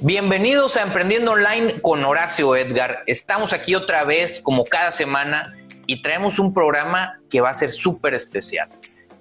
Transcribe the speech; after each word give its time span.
Bienvenidos 0.00 0.76
a 0.76 0.82
Emprendiendo 0.82 1.30
Online 1.30 1.80
con 1.80 2.04
Horacio 2.04 2.56
Edgar. 2.56 3.04
Estamos 3.06 3.52
aquí 3.52 3.76
otra 3.76 4.02
vez 4.02 4.40
como 4.40 4.64
cada 4.64 4.90
semana 4.90 5.54
y 5.86 6.02
traemos 6.02 6.40
un 6.40 6.52
programa 6.52 7.20
que 7.30 7.40
va 7.40 7.50
a 7.50 7.54
ser 7.54 7.70
súper 7.70 8.12
especial. 8.12 8.68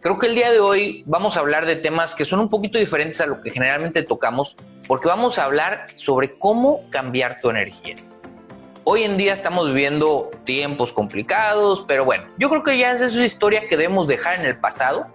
Creo 0.02 0.18
que 0.18 0.26
el 0.26 0.34
día 0.34 0.50
de 0.50 0.60
hoy 0.60 1.04
vamos 1.06 1.38
a 1.38 1.42
hablar 1.42 1.68
de 1.68 1.76
temas 1.76 2.16
que 2.16 2.26
son 2.26 2.40
un 2.40 2.50
poquito 2.50 2.80
diferentes 2.80 3.22
a 3.22 3.28
lo 3.28 3.40
que 3.40 3.52
generalmente 3.52 4.02
tocamos 4.02 4.56
porque 4.88 5.08
vamos 5.08 5.38
a 5.38 5.44
hablar 5.44 5.86
sobre 5.94 6.40
cómo 6.40 6.90
cambiar 6.90 7.40
tu 7.40 7.52
energía. 7.52 7.96
Hoy 8.84 9.04
en 9.04 9.16
día 9.16 9.34
estamos 9.34 9.68
viviendo 9.68 10.32
tiempos 10.44 10.92
complicados, 10.92 11.86
pero 11.88 12.04
bueno, 12.04 12.24
yo 12.40 12.50
creo 12.50 12.64
que 12.64 12.80
ya 12.80 12.94
es 12.94 13.02
esa 13.02 13.24
historia 13.24 13.68
que 13.68 13.78
debemos 13.78 14.08
dejar 14.08 14.40
en 14.40 14.46
el 14.48 14.60
pasado 14.60 15.12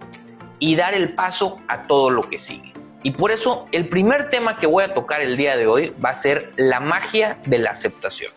y 0.57 0.77
dar 0.77 0.93
el 0.93 1.15
paso 1.15 1.57
a 1.67 1.85
todo 1.85 2.09
lo 2.09 2.21
que 2.21 2.39
sigue. 2.39 2.68
Y 3.03 3.11
por 3.11 3.31
eso 3.31 3.67
el 3.71 3.87
primer 3.87 4.29
tema 4.29 4.57
que 4.57 4.67
voy 4.67 4.83
a 4.83 4.93
tocar 4.93 5.21
el 5.21 5.37
día 5.37 5.55
de 5.55 5.67
hoy 5.67 5.95
va 6.03 6.09
a 6.09 6.15
ser 6.15 6.51
la 6.57 6.79
magia 6.79 7.37
de 7.45 7.59
la 7.59 7.71
aceptación. 7.71 8.31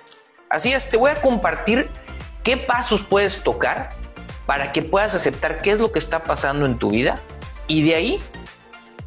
Así 0.49 0.73
es, 0.73 0.91
te 0.91 0.97
voy 0.97 1.11
a 1.11 1.15
compartir 1.17 1.89
qué 2.45 2.57
pasos 2.57 3.03
puedes 3.03 3.43
tocar 3.43 3.91
para 4.47 4.73
que 4.73 4.83
puedas 4.83 5.15
aceptar 5.15 5.63
qué 5.63 5.73
es 5.73 5.79
lo 5.79 5.93
que 5.93 5.99
está 5.99 6.25
pasando 6.25 6.67
en 6.67 6.79
tu 6.79 6.91
vida 6.91 7.19
y 7.67 7.83
de 7.83 7.95
ahí 7.95 8.23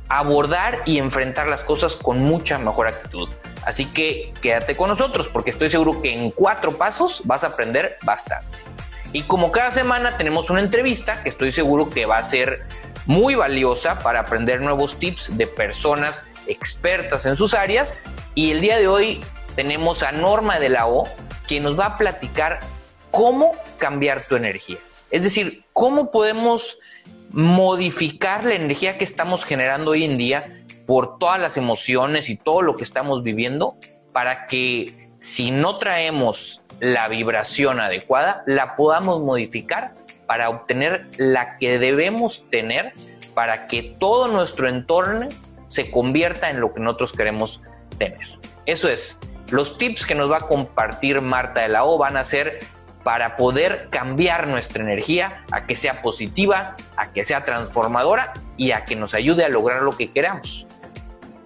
abordar 0.09 0.81
y 0.85 0.97
enfrentar 0.97 1.47
las 1.47 1.63
cosas 1.63 1.95
con 1.95 2.19
mucha 2.19 2.57
mejor 2.57 2.87
actitud. 2.87 3.29
Así 3.65 3.85
que 3.85 4.33
quédate 4.41 4.75
con 4.75 4.89
nosotros 4.89 5.27
porque 5.27 5.49
estoy 5.49 5.69
seguro 5.69 6.01
que 6.01 6.13
en 6.13 6.31
cuatro 6.31 6.77
pasos 6.77 7.21
vas 7.25 7.43
a 7.43 7.47
aprender 7.47 7.97
bastante. 8.03 8.57
Y 9.11 9.23
como 9.23 9.51
cada 9.51 9.71
semana 9.71 10.17
tenemos 10.17 10.49
una 10.49 10.59
entrevista 10.59 11.23
que 11.23 11.29
estoy 11.29 11.51
seguro 11.51 11.89
que 11.89 12.05
va 12.05 12.17
a 12.17 12.23
ser 12.23 12.65
muy 13.05 13.35
valiosa 13.35 13.99
para 13.99 14.21
aprender 14.21 14.61
nuevos 14.61 14.97
tips 14.97 15.37
de 15.37 15.47
personas 15.47 16.23
expertas 16.47 17.25
en 17.25 17.35
sus 17.35 17.53
áreas. 17.53 17.97
Y 18.33 18.51
el 18.51 18.61
día 18.61 18.77
de 18.77 18.87
hoy 18.87 19.21
tenemos 19.55 20.03
a 20.03 20.11
Norma 20.11 20.59
de 20.59 20.69
la 20.69 20.87
O, 20.87 21.07
que 21.47 21.59
nos 21.59 21.79
va 21.79 21.85
a 21.85 21.97
platicar 21.97 22.59
cómo 23.11 23.53
cambiar 23.77 24.21
tu 24.23 24.35
energía. 24.35 24.77
Es 25.11 25.23
decir, 25.23 25.63
cómo 25.73 26.11
podemos 26.11 26.77
modificar 27.31 28.45
la 28.45 28.55
energía 28.55 28.97
que 28.97 29.03
estamos 29.03 29.45
generando 29.45 29.91
hoy 29.91 30.03
en 30.03 30.17
día 30.17 30.63
por 30.85 31.17
todas 31.17 31.39
las 31.39 31.57
emociones 31.57 32.29
y 32.29 32.37
todo 32.37 32.61
lo 32.61 32.75
que 32.75 32.83
estamos 32.83 33.23
viviendo 33.23 33.75
para 34.13 34.47
que 34.47 35.09
si 35.19 35.51
no 35.51 35.77
traemos 35.77 36.61
la 36.79 37.07
vibración 37.07 37.79
adecuada, 37.79 38.43
la 38.45 38.75
podamos 38.75 39.21
modificar 39.21 39.95
para 40.27 40.49
obtener 40.49 41.07
la 41.17 41.57
que 41.57 41.79
debemos 41.79 42.49
tener 42.49 42.93
para 43.33 43.67
que 43.67 43.95
todo 43.99 44.27
nuestro 44.27 44.67
entorno 44.67 45.27
se 45.67 45.91
convierta 45.91 46.49
en 46.49 46.61
lo 46.61 46.73
que 46.73 46.79
nosotros 46.79 47.13
queremos 47.13 47.61
tener. 47.97 48.27
Eso 48.65 48.89
es, 48.89 49.19
los 49.51 49.77
tips 49.77 50.05
que 50.05 50.15
nos 50.15 50.31
va 50.31 50.37
a 50.37 50.41
compartir 50.41 51.21
Marta 51.21 51.61
de 51.61 51.67
la 51.67 51.85
O 51.85 51.97
van 51.97 52.17
a 52.17 52.23
ser 52.23 52.59
para 53.03 53.35
poder 53.35 53.89
cambiar 53.91 54.47
nuestra 54.47 54.81
energía 54.81 55.45
a 55.51 55.67
que 55.67 55.75
sea 55.75 56.01
positiva, 56.01 56.75
a 56.97 57.11
que 57.11 57.23
sea 57.23 57.45
transformadora 57.45 58.33
y 58.57 58.71
a 58.71 58.85
que 58.85 58.95
nos 58.95 59.13
ayude 59.13 59.45
a 59.45 59.49
lograr 59.49 59.83
lo 59.83 59.95
que 59.95 60.11
queramos. 60.11 60.65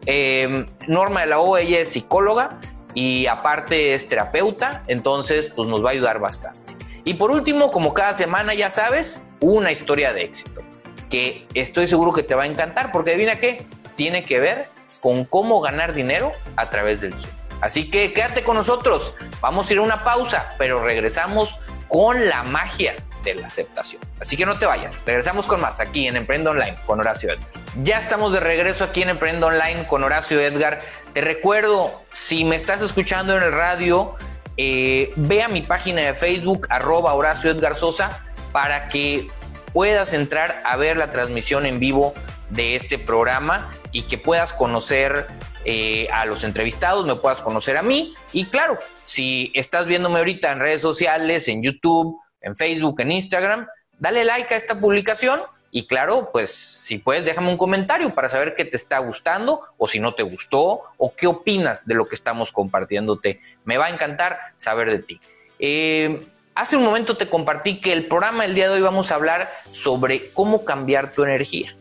Em, 0.05 0.65
Norma 0.87 1.21
de 1.21 1.25
la 1.25 1.39
O, 1.39 1.57
ella 1.57 1.79
es 1.79 1.89
psicóloga 1.89 2.59
y 2.93 3.27
aparte 3.27 3.93
es 3.93 4.07
terapeuta, 4.07 4.83
entonces 4.87 5.51
pues 5.53 5.67
nos 5.67 5.83
va 5.83 5.89
a 5.89 5.91
ayudar 5.91 6.19
bastante. 6.19 6.78
Y 7.09 7.15
por 7.15 7.31
último, 7.31 7.71
como 7.71 7.91
cada 7.91 8.13
semana 8.13 8.53
ya 8.53 8.69
sabes, 8.69 9.23
una 9.39 9.71
historia 9.71 10.13
de 10.13 10.25
éxito, 10.25 10.61
que 11.09 11.47
estoy 11.55 11.87
seguro 11.87 12.13
que 12.13 12.21
te 12.21 12.35
va 12.35 12.43
a 12.43 12.45
encantar 12.45 12.91
porque 12.91 13.09
adivina 13.09 13.39
qué, 13.39 13.65
tiene 13.95 14.21
que 14.21 14.39
ver 14.39 14.67
con 15.01 15.25
cómo 15.25 15.59
ganar 15.59 15.93
dinero 15.93 16.33
a 16.55 16.69
través 16.69 17.01
del 17.01 17.13
Zoom. 17.13 17.33
Así 17.61 17.89
que 17.89 18.13
quédate 18.13 18.43
con 18.43 18.57
nosotros, 18.57 19.15
vamos 19.41 19.67
a 19.67 19.73
ir 19.73 19.79
a 19.79 19.81
una 19.81 20.03
pausa, 20.03 20.53
pero 20.59 20.83
regresamos 20.83 21.57
con 21.87 22.29
la 22.29 22.43
magia 22.43 22.95
de 23.23 23.33
la 23.33 23.47
aceptación. 23.47 24.03
Así 24.19 24.37
que 24.37 24.45
no 24.45 24.59
te 24.59 24.67
vayas, 24.67 25.01
regresamos 25.03 25.47
con 25.47 25.61
más 25.61 25.79
aquí 25.79 26.05
en 26.05 26.15
Emprendo 26.15 26.51
Online 26.51 26.75
con 26.85 26.99
Horacio 26.99 27.31
Edgar. 27.31 27.49
Ya 27.81 27.97
estamos 27.97 28.33
de 28.33 28.39
regreso 28.39 28.83
aquí 28.83 29.01
en 29.01 29.09
Emprendo 29.09 29.47
Online 29.47 29.87
con 29.87 30.03
Horacio 30.03 30.39
Edgar. 30.39 30.79
Te 31.15 31.21
recuerdo, 31.21 32.03
si 32.11 32.45
me 32.45 32.55
estás 32.55 32.83
escuchando 32.83 33.35
en 33.35 33.41
el 33.41 33.51
radio, 33.51 34.15
eh, 34.61 35.13
ve 35.15 35.41
a 35.41 35.47
mi 35.47 35.61
página 35.61 36.01
de 36.01 36.13
Facebook, 36.13 36.67
arroba 36.69 37.13
Horacio 37.13 37.49
Edgar 37.49 37.75
Sosa, 37.75 38.25
para 38.51 38.89
que 38.89 39.29
puedas 39.71 40.11
entrar 40.11 40.61
a 40.65 40.75
ver 40.75 40.97
la 40.97 41.11
transmisión 41.11 41.65
en 41.65 41.79
vivo 41.79 42.13
de 42.49 42.75
este 42.75 42.99
programa 42.99 43.71
y 43.93 44.01
que 44.01 44.17
puedas 44.17 44.51
conocer 44.51 45.27
eh, 45.63 46.09
a 46.11 46.25
los 46.25 46.43
entrevistados, 46.43 47.05
me 47.05 47.15
puedas 47.15 47.39
conocer 47.39 47.77
a 47.77 47.83
mí. 47.83 48.13
Y 48.33 48.47
claro, 48.47 48.77
si 49.05 49.49
estás 49.55 49.85
viéndome 49.85 50.19
ahorita 50.19 50.51
en 50.51 50.59
redes 50.59 50.81
sociales, 50.81 51.47
en 51.47 51.63
YouTube, 51.63 52.19
en 52.41 52.57
Facebook, 52.57 52.99
en 52.99 53.13
Instagram, 53.13 53.65
dale 53.97 54.25
like 54.25 54.53
a 54.53 54.57
esta 54.57 54.77
publicación. 54.77 55.39
Y 55.71 55.85
claro, 55.85 56.29
pues 56.31 56.51
si 56.51 56.97
puedes, 56.97 57.25
déjame 57.25 57.49
un 57.49 57.57
comentario 57.57 58.13
para 58.13 58.29
saber 58.29 58.55
qué 58.55 58.65
te 58.65 58.75
está 58.75 58.97
gustando 58.99 59.61
o 59.77 59.87
si 59.87 59.99
no 59.99 60.15
te 60.15 60.23
gustó 60.23 60.81
o 60.97 61.13
qué 61.15 61.27
opinas 61.27 61.85
de 61.85 61.93
lo 61.93 62.07
que 62.07 62.15
estamos 62.15 62.51
compartiéndote. 62.51 63.41
Me 63.65 63.77
va 63.77 63.85
a 63.85 63.89
encantar 63.89 64.39
saber 64.55 64.89
de 64.89 64.99
ti. 64.99 65.19
Eh, 65.59 66.19
hace 66.55 66.75
un 66.75 66.83
momento 66.83 67.17
te 67.17 67.27
compartí 67.27 67.79
que 67.79 67.93
el 67.93 68.07
programa 68.07 68.43
del 68.43 68.55
día 68.55 68.67
de 68.67 68.75
hoy 68.75 68.81
vamos 68.81 69.11
a 69.11 69.15
hablar 69.15 69.51
sobre 69.71 70.31
cómo 70.31 70.65
cambiar 70.65 71.11
tu 71.11 71.23
energía. 71.23 71.75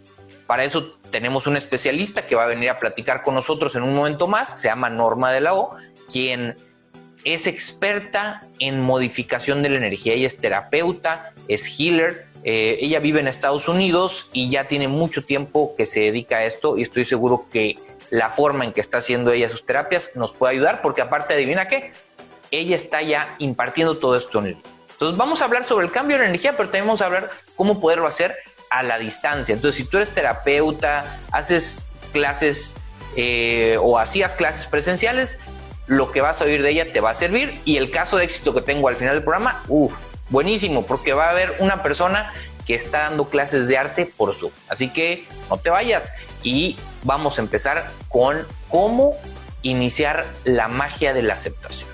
Para 0.47 0.65
eso 0.65 0.99
tenemos 1.11 1.47
un 1.47 1.57
especialista 1.57 2.25
que 2.25 2.35
va 2.35 2.45
a 2.45 2.47
venir 2.47 2.71
a 2.71 2.79
platicar 2.79 3.23
con 3.23 3.35
nosotros 3.35 3.75
en 3.77 3.83
un 3.83 3.95
momento 3.95 4.27
más, 4.27 4.61
se 4.61 4.69
llama 4.69 4.91
Norma 4.91 5.31
de 5.33 5.41
la 5.41 5.55
O, 5.55 5.77
quien 6.11 6.57
es 7.25 7.47
experta 7.47 8.43
en 8.59 8.81
modificación 8.81 9.63
de 9.63 9.71
la 9.71 9.77
energía. 9.79 10.15
Ella 10.15 10.27
es 10.27 10.39
terapeuta, 10.39 11.33
es 11.49 11.79
healer. 11.79 12.27
Eh, 12.45 12.79
ella 12.81 13.01
vive 13.01 13.21
en 13.21 13.29
Estados 13.29 13.69
Unidos 13.69 14.29
y 14.33 14.51
ya 14.51 14.65
tiene 14.65 14.89
mucho 14.89 15.25
tiempo 15.25 15.75
que 15.77 15.87
se 15.87 16.01
dedica 16.01 16.37
a 16.37 16.45
esto 16.45 16.79
y 16.79 16.83
estoy 16.83 17.05
seguro 17.05 17.47
que 17.51 17.77
la 18.11 18.31
forma 18.31 18.65
en 18.65 18.73
que 18.73 18.81
está 18.81 18.99
haciendo 18.99 19.33
ella 19.33 19.49
sus 19.49 19.67
terapias 19.67 20.13
nos 20.15 20.33
puede 20.33 20.55
ayudar 20.55 20.81
porque 20.81 21.03
aparte 21.03 21.35
adivina 21.35 21.69
qué, 21.69 21.93
ella 22.51 22.77
está 22.77 23.03
ya 23.03 23.35
impartiendo 23.39 23.99
todo 23.99 24.17
esto 24.17 24.39
en 24.39 24.47
él. 24.47 24.57
Entonces 24.93 25.17
vamos 25.17 25.43
a 25.43 25.45
hablar 25.45 25.65
sobre 25.65 25.87
el 25.87 25.93
cambio 25.93 26.19
de 26.19 26.25
energía, 26.25 26.57
pero 26.57 26.65
también 26.65 26.87
vamos 26.87 27.03
a 27.03 27.07
hablar 27.07 27.31
cómo 27.55 27.81
poderlo 27.81 28.07
hacer 28.07 28.35
a 28.71 28.83
la 28.83 28.99
distancia. 28.99 29.55
Entonces, 29.55 29.77
si 29.77 29.89
tú 29.89 29.97
eres 29.97 30.11
terapeuta, 30.11 31.21
haces 31.31 31.89
clases 32.13 32.77
eh, 33.17 33.79
o 33.81 33.99
hacías 33.99 34.35
clases 34.35 34.67
presenciales, 34.67 35.39
lo 35.87 36.11
que 36.11 36.21
vas 36.21 36.41
a 36.43 36.45
oír 36.45 36.63
de 36.63 36.71
ella 36.71 36.93
te 36.93 37.01
va 37.01 37.11
a 37.11 37.15
servir. 37.15 37.61
Y 37.65 37.77
el 37.77 37.91
caso 37.91 38.17
de 38.17 38.25
éxito 38.25 38.53
que 38.53 38.61
tengo 38.61 38.89
al 38.89 38.97
final 38.97 39.15
del 39.15 39.23
programa, 39.23 39.63
uff, 39.69 40.01
buenísimo, 40.29 40.87
porque 40.87 41.13
va 41.13 41.27
a 41.27 41.31
haber 41.31 41.57
una 41.59 41.83
persona 41.83 42.33
que 42.67 42.75
está 42.75 43.01
dando 43.01 43.29
clases 43.29 43.67
de 43.67 43.79
arte 43.79 44.07
por 44.07 44.35
Zoom. 44.35 44.53
Así 44.69 44.89
que 44.91 45.25
no 45.49 45.57
te 45.57 45.71
vayas 45.71 46.13
y 46.43 46.77
vamos 47.03 47.39
a 47.39 47.43
empezar 47.43 47.91
con 48.09 48.47
cómo 48.69 49.15
iniciar 49.63 50.27
la 50.45 50.69
magia 50.69 51.15
de 51.15 51.23
la 51.23 51.35
aceptación. 51.35 51.89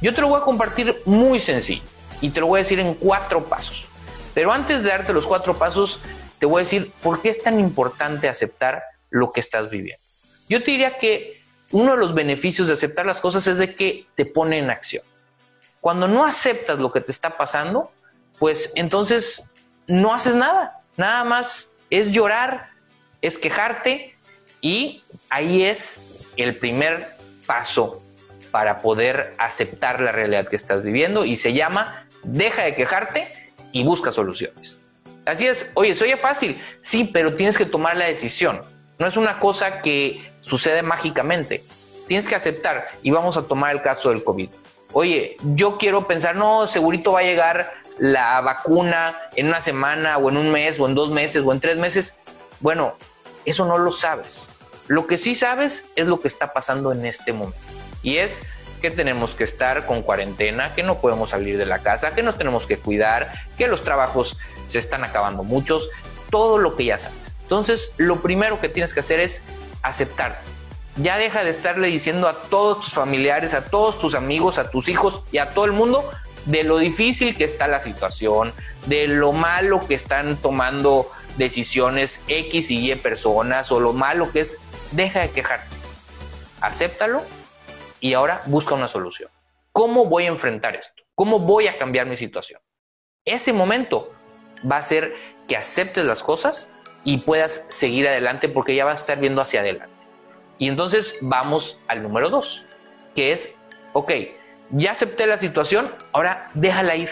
Yo 0.00 0.14
te 0.14 0.20
lo 0.20 0.28
voy 0.28 0.40
a 0.40 0.44
compartir 0.44 1.02
muy 1.04 1.40
sencillo 1.40 1.82
y 2.20 2.30
te 2.30 2.40
lo 2.40 2.46
voy 2.46 2.60
a 2.60 2.62
decir 2.62 2.78
en 2.78 2.94
cuatro 2.94 3.44
pasos. 3.44 3.86
Pero 4.34 4.52
antes 4.52 4.82
de 4.82 4.90
darte 4.90 5.12
los 5.12 5.26
cuatro 5.26 5.54
pasos, 5.54 6.00
te 6.38 6.46
voy 6.46 6.60
a 6.60 6.64
decir 6.64 6.92
por 7.02 7.22
qué 7.22 7.28
es 7.28 7.42
tan 7.42 7.58
importante 7.58 8.28
aceptar 8.28 8.82
lo 9.10 9.32
que 9.32 9.40
estás 9.40 9.70
viviendo. 9.70 10.02
Yo 10.48 10.62
te 10.62 10.72
diría 10.72 10.96
que 10.96 11.42
uno 11.72 11.92
de 11.92 11.98
los 11.98 12.14
beneficios 12.14 12.68
de 12.68 12.74
aceptar 12.74 13.06
las 13.06 13.20
cosas 13.20 13.46
es 13.46 13.58
de 13.58 13.74
que 13.74 14.06
te 14.14 14.26
pone 14.26 14.58
en 14.58 14.70
acción. 14.70 15.02
Cuando 15.84 16.08
no 16.08 16.24
aceptas 16.24 16.78
lo 16.78 16.90
que 16.90 17.02
te 17.02 17.12
está 17.12 17.36
pasando, 17.36 17.92
pues 18.38 18.72
entonces 18.74 19.44
no 19.86 20.14
haces 20.14 20.34
nada. 20.34 20.80
Nada 20.96 21.24
más 21.24 21.72
es 21.90 22.10
llorar, 22.10 22.70
es 23.20 23.36
quejarte 23.36 24.16
y 24.62 25.04
ahí 25.28 25.62
es 25.62 26.08
el 26.38 26.56
primer 26.56 27.06
paso 27.46 28.02
para 28.50 28.78
poder 28.78 29.34
aceptar 29.36 30.00
la 30.00 30.10
realidad 30.10 30.48
que 30.48 30.56
estás 30.56 30.82
viviendo 30.82 31.26
y 31.26 31.36
se 31.36 31.52
llama 31.52 32.06
deja 32.22 32.62
de 32.62 32.74
quejarte 32.74 33.30
y 33.70 33.84
busca 33.84 34.10
soluciones. 34.10 34.80
Así 35.26 35.46
es, 35.46 35.70
oye, 35.74 35.94
se 35.94 36.04
oye 36.04 36.16
fácil, 36.16 36.58
sí, 36.80 37.04
pero 37.12 37.36
tienes 37.36 37.58
que 37.58 37.66
tomar 37.66 37.98
la 37.98 38.06
decisión. 38.06 38.62
No 38.98 39.06
es 39.06 39.18
una 39.18 39.38
cosa 39.38 39.82
que 39.82 40.22
sucede 40.40 40.80
mágicamente. 40.80 41.62
Tienes 42.08 42.26
que 42.26 42.36
aceptar 42.36 42.88
y 43.02 43.10
vamos 43.10 43.36
a 43.36 43.42
tomar 43.42 43.74
el 43.76 43.82
caso 43.82 44.08
del 44.08 44.24
COVID. 44.24 44.48
Oye, 44.94 45.36
yo 45.42 45.76
quiero 45.76 46.06
pensar, 46.06 46.36
no, 46.36 46.68
segurito 46.68 47.12
va 47.12 47.18
a 47.18 47.24
llegar 47.24 47.68
la 47.98 48.40
vacuna 48.40 49.14
en 49.34 49.48
una 49.48 49.60
semana 49.60 50.18
o 50.18 50.30
en 50.30 50.36
un 50.36 50.52
mes 50.52 50.78
o 50.78 50.86
en 50.86 50.94
dos 50.94 51.10
meses 51.10 51.42
o 51.44 51.52
en 51.52 51.58
tres 51.58 51.76
meses. 51.78 52.16
Bueno, 52.60 52.94
eso 53.44 53.64
no 53.66 53.76
lo 53.76 53.90
sabes. 53.90 54.46
Lo 54.86 55.08
que 55.08 55.18
sí 55.18 55.34
sabes 55.34 55.86
es 55.96 56.06
lo 56.06 56.20
que 56.20 56.28
está 56.28 56.52
pasando 56.52 56.92
en 56.92 57.04
este 57.06 57.32
momento. 57.32 57.58
Y 58.04 58.18
es 58.18 58.42
que 58.80 58.92
tenemos 58.92 59.34
que 59.34 59.42
estar 59.42 59.84
con 59.84 60.02
cuarentena, 60.02 60.74
que 60.76 60.84
no 60.84 61.00
podemos 61.00 61.30
salir 61.30 61.58
de 61.58 61.66
la 61.66 61.80
casa, 61.80 62.14
que 62.14 62.22
nos 62.22 62.38
tenemos 62.38 62.66
que 62.66 62.78
cuidar, 62.78 63.32
que 63.56 63.66
los 63.66 63.82
trabajos 63.82 64.36
se 64.66 64.78
están 64.78 65.02
acabando 65.02 65.42
muchos, 65.42 65.88
todo 66.30 66.58
lo 66.58 66.76
que 66.76 66.84
ya 66.84 66.98
sabes. 66.98 67.18
Entonces, 67.42 67.92
lo 67.96 68.20
primero 68.20 68.60
que 68.60 68.68
tienes 68.68 68.94
que 68.94 69.00
hacer 69.00 69.18
es 69.18 69.42
aceptar. 69.82 70.38
Ya 70.96 71.18
deja 71.18 71.42
de 71.42 71.50
estarle 71.50 71.88
diciendo 71.88 72.28
a 72.28 72.34
todos 72.34 72.80
tus 72.80 72.94
familiares, 72.94 73.54
a 73.54 73.64
todos 73.64 73.98
tus 73.98 74.14
amigos, 74.14 74.58
a 74.58 74.70
tus 74.70 74.88
hijos 74.88 75.22
y 75.32 75.38
a 75.38 75.50
todo 75.50 75.64
el 75.64 75.72
mundo 75.72 76.08
de 76.46 76.62
lo 76.62 76.78
difícil 76.78 77.36
que 77.36 77.44
está 77.44 77.66
la 77.66 77.80
situación, 77.80 78.52
de 78.86 79.08
lo 79.08 79.32
malo 79.32 79.86
que 79.86 79.94
están 79.94 80.36
tomando 80.36 81.10
decisiones 81.36 82.20
X 82.28 82.70
y 82.70 82.92
Y 82.92 82.94
personas 82.96 83.72
o 83.72 83.80
lo 83.80 83.92
malo 83.92 84.30
que 84.30 84.40
es, 84.40 84.58
deja 84.92 85.20
de 85.20 85.30
quejarte. 85.30 85.74
Acéptalo 86.60 87.22
y 88.00 88.14
ahora 88.14 88.42
busca 88.46 88.74
una 88.74 88.88
solución. 88.88 89.30
¿Cómo 89.72 90.06
voy 90.06 90.26
a 90.26 90.28
enfrentar 90.28 90.76
esto? 90.76 91.02
¿Cómo 91.14 91.40
voy 91.40 91.66
a 91.66 91.78
cambiar 91.78 92.06
mi 92.06 92.16
situación? 92.16 92.60
Ese 93.24 93.52
momento 93.52 94.12
va 94.70 94.76
a 94.76 94.82
ser 94.82 95.16
que 95.48 95.56
aceptes 95.56 96.04
las 96.04 96.22
cosas 96.22 96.68
y 97.04 97.18
puedas 97.18 97.66
seguir 97.70 98.06
adelante 98.06 98.48
porque 98.48 98.74
ya 98.74 98.84
vas 98.84 99.00
a 99.00 99.02
estar 99.02 99.18
viendo 99.18 99.40
hacia 99.40 99.60
adelante. 99.60 99.93
Y 100.58 100.68
entonces 100.68 101.18
vamos 101.20 101.78
al 101.88 102.02
número 102.02 102.28
dos, 102.28 102.64
que 103.14 103.32
es, 103.32 103.56
ok, 103.92 104.12
ya 104.70 104.92
acepté 104.92 105.26
la 105.26 105.36
situación, 105.36 105.90
ahora 106.12 106.50
déjala 106.54 106.96
ir. 106.96 107.10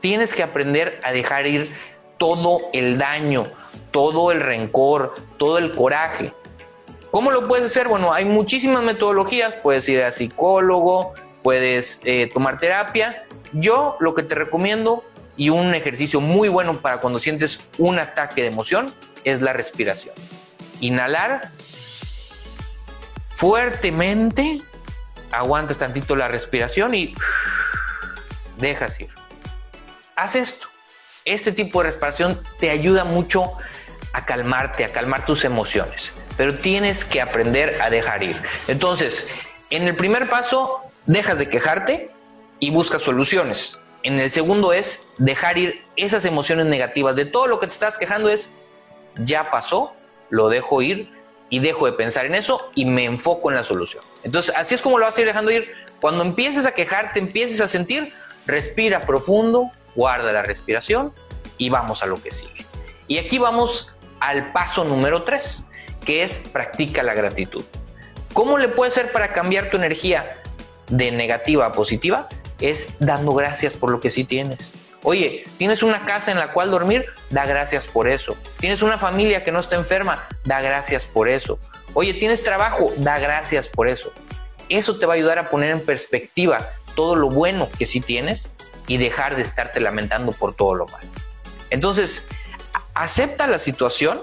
Tienes 0.00 0.34
que 0.34 0.42
aprender 0.42 1.00
a 1.02 1.12
dejar 1.12 1.46
ir 1.46 1.72
todo 2.18 2.58
el 2.72 2.98
daño, 2.98 3.44
todo 3.90 4.32
el 4.32 4.40
rencor, 4.40 5.14
todo 5.36 5.58
el 5.58 5.72
coraje. 5.72 6.32
¿Cómo 7.10 7.30
lo 7.30 7.46
puedes 7.48 7.66
hacer? 7.66 7.88
Bueno, 7.88 8.12
hay 8.12 8.24
muchísimas 8.24 8.82
metodologías. 8.82 9.54
Puedes 9.54 9.88
ir 9.88 10.02
a 10.02 10.12
psicólogo, 10.12 11.14
puedes 11.42 12.00
eh, 12.04 12.28
tomar 12.32 12.58
terapia. 12.58 13.24
Yo 13.52 13.96
lo 14.00 14.14
que 14.14 14.22
te 14.22 14.34
recomiendo 14.34 15.04
y 15.36 15.50
un 15.50 15.74
ejercicio 15.74 16.20
muy 16.20 16.48
bueno 16.48 16.80
para 16.80 17.00
cuando 17.00 17.18
sientes 17.18 17.60
un 17.78 17.98
ataque 17.98 18.42
de 18.42 18.48
emoción 18.48 18.92
es 19.24 19.40
la 19.40 19.52
respiración. 19.52 20.14
Inhalar 20.80 21.52
fuertemente, 23.36 24.62
aguantas 25.30 25.76
tantito 25.76 26.16
la 26.16 26.26
respiración 26.26 26.94
y 26.94 27.14
dejas 28.56 28.98
ir. 28.98 29.10
Haz 30.16 30.36
esto. 30.36 30.68
Este 31.26 31.52
tipo 31.52 31.80
de 31.80 31.86
respiración 31.86 32.42
te 32.58 32.70
ayuda 32.70 33.04
mucho 33.04 33.52
a 34.14 34.24
calmarte, 34.24 34.86
a 34.86 34.88
calmar 34.90 35.26
tus 35.26 35.44
emociones, 35.44 36.14
pero 36.38 36.56
tienes 36.56 37.04
que 37.04 37.20
aprender 37.20 37.82
a 37.82 37.90
dejar 37.90 38.22
ir. 38.22 38.40
Entonces, 38.68 39.28
en 39.68 39.82
el 39.82 39.94
primer 39.96 40.30
paso, 40.30 40.80
dejas 41.04 41.38
de 41.38 41.50
quejarte 41.50 42.06
y 42.58 42.70
buscas 42.70 43.02
soluciones. 43.02 43.78
En 44.02 44.18
el 44.18 44.30
segundo 44.30 44.72
es 44.72 45.06
dejar 45.18 45.58
ir 45.58 45.84
esas 45.96 46.24
emociones 46.24 46.64
negativas. 46.66 47.16
De 47.16 47.26
todo 47.26 47.48
lo 47.48 47.60
que 47.60 47.66
te 47.66 47.72
estás 47.72 47.98
quejando 47.98 48.30
es, 48.30 48.50
ya 49.16 49.50
pasó, 49.50 49.94
lo 50.30 50.48
dejo 50.48 50.80
ir 50.80 51.15
y 51.48 51.60
dejo 51.60 51.86
de 51.86 51.92
pensar 51.92 52.26
en 52.26 52.34
eso 52.34 52.70
y 52.74 52.84
me 52.84 53.04
enfoco 53.04 53.50
en 53.50 53.56
la 53.56 53.62
solución. 53.62 54.02
Entonces, 54.22 54.54
así 54.56 54.74
es 54.74 54.82
como 54.82 54.98
lo 54.98 55.06
vas 55.06 55.16
a 55.16 55.20
ir 55.20 55.26
dejando 55.26 55.50
ir. 55.50 55.70
Cuando 56.00 56.24
empieces 56.24 56.66
a 56.66 56.72
quejarte, 56.72 57.18
empieces 57.18 57.60
a 57.60 57.68
sentir, 57.68 58.12
respira 58.46 59.00
profundo, 59.00 59.70
guarda 59.94 60.32
la 60.32 60.42
respiración 60.42 61.12
y 61.58 61.70
vamos 61.70 62.02
a 62.02 62.06
lo 62.06 62.16
que 62.16 62.30
sigue. 62.30 62.66
Y 63.08 63.18
aquí 63.18 63.38
vamos 63.38 63.96
al 64.20 64.52
paso 64.52 64.84
número 64.84 65.22
tres, 65.22 65.66
que 66.04 66.22
es 66.22 66.48
practica 66.52 67.02
la 67.02 67.14
gratitud. 67.14 67.64
¿Cómo 68.32 68.58
le 68.58 68.68
puede 68.68 68.90
ser 68.90 69.12
para 69.12 69.32
cambiar 69.32 69.70
tu 69.70 69.76
energía 69.76 70.42
de 70.88 71.10
negativa 71.10 71.66
a 71.66 71.72
positiva? 71.72 72.28
es 72.60 72.94
dando 72.98 73.32
gracias 73.32 73.74
por 73.74 73.90
lo 73.90 74.00
que 74.00 74.10
sí 74.10 74.24
tienes. 74.24 74.72
Oye, 75.02 75.44
tienes 75.58 75.82
una 75.82 76.00
casa 76.04 76.32
en 76.32 76.38
la 76.38 76.52
cual 76.52 76.70
dormir, 76.70 77.06
da 77.30 77.44
gracias 77.46 77.86
por 77.86 78.08
eso. 78.08 78.36
Tienes 78.58 78.82
una 78.82 78.98
familia 78.98 79.42
que 79.42 79.52
no 79.52 79.60
está 79.60 79.76
enferma, 79.76 80.28
da 80.44 80.60
gracias 80.60 81.04
por 81.04 81.28
eso. 81.28 81.58
Oye, 81.94 82.14
tienes 82.14 82.42
trabajo, 82.42 82.92
da 82.98 83.18
gracias 83.18 83.68
por 83.68 83.88
eso. 83.88 84.12
Eso 84.68 84.98
te 84.98 85.06
va 85.06 85.14
a 85.14 85.16
ayudar 85.16 85.38
a 85.38 85.50
poner 85.50 85.70
en 85.70 85.80
perspectiva 85.80 86.70
todo 86.94 87.16
lo 87.16 87.30
bueno 87.30 87.68
que 87.78 87.86
sí 87.86 88.00
tienes 88.00 88.50
y 88.86 88.98
dejar 88.98 89.36
de 89.36 89.42
estarte 89.42 89.80
lamentando 89.80 90.32
por 90.32 90.54
todo 90.54 90.74
lo 90.74 90.86
malo. 90.86 91.08
Entonces, 91.70 92.26
acepta 92.94 93.46
la 93.46 93.58
situación, 93.58 94.22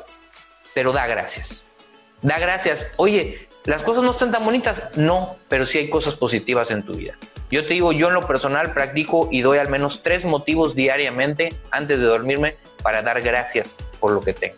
pero 0.74 0.92
da 0.92 1.08
gracias. 1.08 1.66
Da 2.22 2.40
gracias. 2.40 2.94
Oye, 2.98 3.48
las 3.66 3.84
cosas 3.84 4.04
no 4.04 4.12
están 4.12 4.32
tan 4.32 4.44
bonitas. 4.44 4.84
No, 4.96 5.38
pero 5.48 5.66
sí 5.66 5.78
hay 5.78 5.90
cosas 5.90 6.16
positivas 6.16 6.72
en 6.72 6.84
tu 6.84 6.94
vida. 6.94 7.18
Yo 7.52 7.66
te 7.66 7.74
digo, 7.74 7.92
yo 7.92 8.08
en 8.08 8.16
lo 8.16 8.26
personal 8.28 8.74
practico 8.74 9.30
y 9.32 9.42
doy 9.42 9.60
al 9.60 9.70
menos 9.70 10.02
tres 10.04 10.26
motivos 10.26 10.76
diariamente 10.76 11.54
antes 11.72 12.00
de 12.00 12.06
dormirme 12.06 12.58
para 12.84 13.02
dar 13.02 13.22
gracias 13.22 13.76
por 14.00 14.12
lo 14.12 14.20
que 14.22 14.34
tengo. 14.34 14.58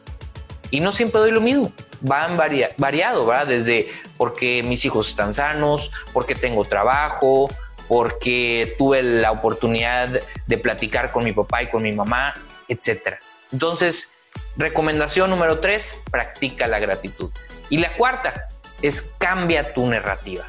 Y 0.72 0.82
no 0.82 0.92
siempre 0.92 1.22
doy 1.22 1.32
lo 1.32 1.40
mismo, 1.40 1.72
van 2.02 2.36
variado, 2.36 3.26
¿verdad? 3.26 3.48
Desde 3.48 3.88
porque 4.18 4.64
mis 4.64 4.84
hijos 4.84 5.08
están 5.08 5.34
sanos, 5.34 5.92
porque 6.12 6.36
tengo 6.36 6.66
trabajo, 6.66 7.48
porque 7.88 8.76
tuve 8.78 9.02
la 9.04 9.32
oportunidad 9.32 10.22
de 10.46 10.58
platicar 10.58 11.12
con 11.12 11.24
mi 11.24 11.32
papá 11.32 11.64
y 11.64 11.68
con 11.68 11.84
mi 11.84 11.94
mamá, 11.94 12.34
etc. 12.68 13.20
Entonces, 13.54 14.12
recomendación 14.58 15.30
número 15.30 15.60
tres, 15.60 16.02
practica 16.12 16.68
la 16.68 16.80
gratitud. 16.80 17.32
Y 17.70 17.78
la 17.78 17.94
cuarta 17.94 18.50
es 18.82 19.14
cambia 19.20 19.74
tu 19.74 19.88
narrativa 19.88 20.46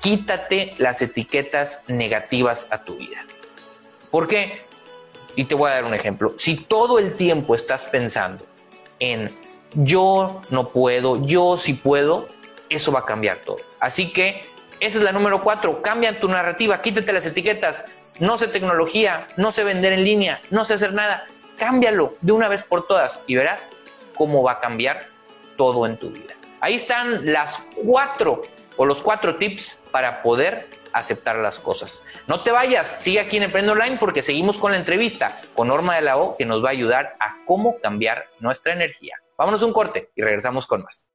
quítate 0.00 0.72
las 0.78 1.02
etiquetas 1.02 1.84
negativas 1.86 2.66
a 2.70 2.82
tu 2.84 2.96
vida. 2.96 3.24
¿Por 4.10 4.26
qué? 4.26 4.64
Y 5.36 5.44
te 5.44 5.54
voy 5.54 5.70
a 5.70 5.74
dar 5.74 5.84
un 5.84 5.94
ejemplo. 5.94 6.34
Si 6.38 6.56
todo 6.56 6.98
el 6.98 7.12
tiempo 7.12 7.54
estás 7.54 7.84
pensando 7.84 8.44
en 8.98 9.30
yo 9.74 10.42
no 10.50 10.68
puedo, 10.70 11.24
yo 11.24 11.56
sí 11.56 11.74
puedo, 11.74 12.28
eso 12.68 12.92
va 12.92 13.00
a 13.00 13.04
cambiar 13.04 13.38
todo. 13.38 13.58
Así 13.78 14.12
que 14.12 14.42
esa 14.80 14.98
es 14.98 15.04
la 15.04 15.12
número 15.12 15.42
cuatro. 15.42 15.82
Cambia 15.82 16.18
tu 16.18 16.28
narrativa, 16.28 16.80
quítate 16.80 17.12
las 17.12 17.26
etiquetas. 17.26 17.84
No 18.18 18.36
sé 18.38 18.48
tecnología, 18.48 19.26
no 19.36 19.52
sé 19.52 19.64
vender 19.64 19.92
en 19.92 20.04
línea, 20.04 20.40
no 20.50 20.64
sé 20.64 20.74
hacer 20.74 20.92
nada. 20.92 21.26
Cámbialo 21.56 22.14
de 22.20 22.32
una 22.32 22.48
vez 22.48 22.62
por 22.62 22.86
todas 22.86 23.22
y 23.26 23.36
verás 23.36 23.70
cómo 24.14 24.42
va 24.42 24.52
a 24.52 24.60
cambiar 24.60 25.08
todo 25.56 25.86
en 25.86 25.96
tu 25.96 26.10
vida. 26.10 26.34
Ahí 26.60 26.74
están 26.74 27.32
las 27.32 27.62
cuatro 27.84 28.42
o 28.76 28.84
los 28.84 29.02
cuatro 29.02 29.36
tips 29.36 29.82
para 29.90 30.22
poder 30.22 30.68
aceptar 30.92 31.36
las 31.36 31.58
cosas. 31.58 32.02
No 32.26 32.42
te 32.42 32.52
vayas, 32.52 32.86
sigue 32.86 33.20
aquí 33.20 33.36
en 33.36 33.44
Emprende 33.44 33.72
Online 33.72 33.96
porque 33.98 34.22
seguimos 34.22 34.58
con 34.58 34.72
la 34.72 34.78
entrevista 34.78 35.40
con 35.54 35.68
Norma 35.68 35.96
de 35.96 36.02
la 36.02 36.16
O 36.16 36.36
que 36.36 36.46
nos 36.46 36.64
va 36.64 36.68
a 36.68 36.72
ayudar 36.72 37.16
a 37.20 37.36
cómo 37.46 37.80
cambiar 37.80 38.26
nuestra 38.38 38.72
energía. 38.72 39.16
Vámonos 39.36 39.62
un 39.62 39.72
corte 39.72 40.10
y 40.14 40.22
regresamos 40.22 40.66
con 40.66 40.82
más. 40.82 41.08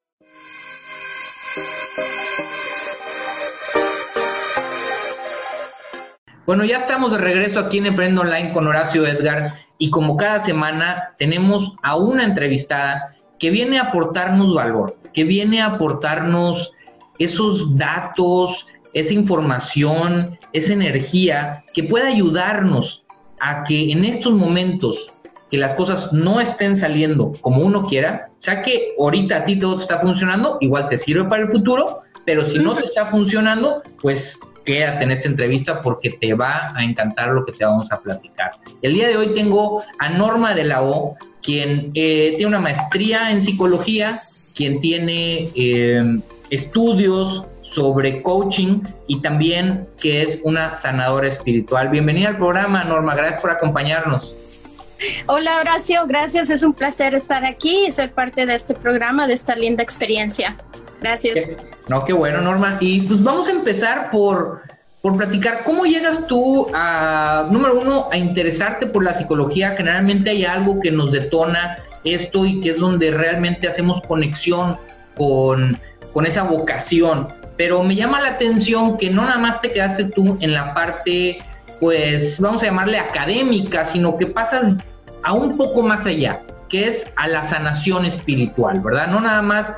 Bueno, 6.45 6.63
ya 6.63 6.77
estamos 6.77 7.11
de 7.11 7.17
regreso 7.17 7.59
aquí 7.59 7.79
en 7.79 7.87
Emprende 7.87 8.21
Online 8.21 8.53
con 8.53 8.67
Horacio 8.67 9.05
Edgar 9.07 9.53
y 9.79 9.89
como 9.89 10.15
cada 10.15 10.39
semana 10.39 11.15
tenemos 11.17 11.75
a 11.81 11.95
una 11.95 12.23
entrevistada 12.23 13.15
que 13.39 13.49
viene 13.49 13.79
a 13.79 13.85
aportarnos 13.85 14.53
valor, 14.53 14.95
que 15.11 15.23
viene 15.23 15.61
a 15.61 15.67
aportarnos 15.67 16.71
esos 17.17 17.77
datos, 17.77 18.67
esa 18.95 19.13
información, 19.13 20.39
esa 20.53 20.73
energía 20.73 21.63
que 21.73 21.83
pueda 21.83 22.07
ayudarnos 22.07 23.03
a 23.41 23.63
que 23.65 23.91
en 23.91 24.05
estos 24.05 24.33
momentos 24.33 25.11
que 25.51 25.57
las 25.57 25.73
cosas 25.73 26.11
no 26.13 26.39
estén 26.39 26.77
saliendo 26.77 27.33
como 27.41 27.61
uno 27.61 27.85
quiera, 27.85 28.29
sea 28.39 28.63
que 28.63 28.93
ahorita 28.97 29.37
a 29.37 29.45
ti 29.45 29.57
todo 29.57 29.77
te 29.77 29.83
está 29.83 29.99
funcionando, 29.99 30.57
igual 30.61 30.87
te 30.89 30.97
sirve 30.97 31.25
para 31.25 31.43
el 31.43 31.49
futuro, 31.49 32.03
pero 32.25 32.43
si 32.45 32.57
no 32.57 32.73
te 32.73 32.85
está 32.85 33.05
funcionando, 33.05 33.83
pues 34.01 34.39
quédate 34.63 35.03
en 35.03 35.11
esta 35.11 35.27
entrevista 35.27 35.81
porque 35.81 36.11
te 36.11 36.33
va 36.33 36.73
a 36.73 36.83
encantar 36.83 37.29
lo 37.29 37.45
que 37.45 37.51
te 37.51 37.65
vamos 37.65 37.91
a 37.91 37.99
platicar. 37.99 38.51
El 38.81 38.93
día 38.93 39.09
de 39.09 39.17
hoy 39.17 39.27
tengo 39.35 39.83
a 39.99 40.09
Norma 40.09 40.55
de 40.55 40.63
la 40.63 40.81
O, 40.81 41.17
quien 41.43 41.91
eh, 41.93 42.33
tiene 42.37 42.47
una 42.47 42.61
maestría 42.61 43.29
en 43.29 43.43
psicología, 43.43 44.21
quien 44.55 44.79
tiene 44.79 45.49
eh, 45.53 46.19
estudios 46.49 47.45
sobre 47.65 48.21
coaching 48.21 48.81
y 49.07 49.21
también 49.21 49.87
que 49.99 50.21
es 50.21 50.39
una 50.43 50.75
sanadora 50.75 51.27
espiritual. 51.27 51.89
Bienvenida 51.89 52.29
al 52.29 52.37
programa, 52.37 52.83
Norma. 52.83 53.15
Gracias 53.15 53.41
por 53.41 53.49
acompañarnos. 53.49 54.35
Hola 55.25 55.59
Horacio, 55.59 56.05
gracias. 56.07 56.49
Es 56.49 56.63
un 56.63 56.73
placer 56.73 57.15
estar 57.15 57.43
aquí 57.43 57.87
y 57.87 57.91
ser 57.91 58.11
parte 58.11 58.45
de 58.45 58.55
este 58.55 58.75
programa, 58.75 59.27
de 59.27 59.33
esta 59.33 59.55
linda 59.55 59.83
experiencia. 59.83 60.55
Gracias. 61.01 61.51
No, 61.89 62.05
qué 62.05 62.13
bueno, 62.13 62.39
Norma. 62.39 62.77
Y 62.79 63.01
pues 63.01 63.23
vamos 63.23 63.47
a 63.47 63.51
empezar 63.51 64.09
por, 64.11 64.61
por 65.01 65.17
platicar 65.17 65.63
cómo 65.65 65.85
llegas 65.85 66.27
tú 66.27 66.67
a, 66.73 67.47
número 67.51 67.79
uno, 67.79 68.07
a 68.11 68.17
interesarte 68.17 68.85
por 68.85 69.03
la 69.03 69.15
psicología. 69.15 69.75
Generalmente 69.75 70.29
hay 70.29 70.45
algo 70.45 70.79
que 70.79 70.91
nos 70.91 71.11
detona 71.11 71.79
esto 72.03 72.45
y 72.45 72.61
que 72.61 72.71
es 72.71 72.79
donde 72.79 73.11
realmente 73.11 73.67
hacemos 73.67 74.01
conexión 74.01 74.77
con 75.17 75.77
con 76.15 76.25
esa 76.25 76.43
vocación. 76.43 77.27
Pero 77.57 77.83
me 77.83 77.95
llama 77.95 78.21
la 78.21 78.29
atención 78.29 78.97
que 78.97 79.09
no 79.09 79.23
nada 79.23 79.37
más 79.37 79.61
te 79.61 79.71
quedaste 79.71 80.05
tú 80.05 80.37
en 80.41 80.53
la 80.53 80.73
parte, 80.73 81.37
pues 81.79 82.39
vamos 82.39 82.63
a 82.63 82.65
llamarle 82.65 82.99
académica, 82.99 83.85
sino 83.85 84.17
que 84.17 84.27
pasas 84.27 84.75
a 85.23 85.33
un 85.33 85.57
poco 85.57 85.81
más 85.81 86.05
allá, 86.05 86.41
que 86.69 86.87
es 86.87 87.09
a 87.15 87.27
la 87.27 87.43
sanación 87.43 88.05
espiritual, 88.05 88.79
¿verdad? 88.81 89.07
No 89.07 89.21
nada 89.21 89.41
más 89.41 89.71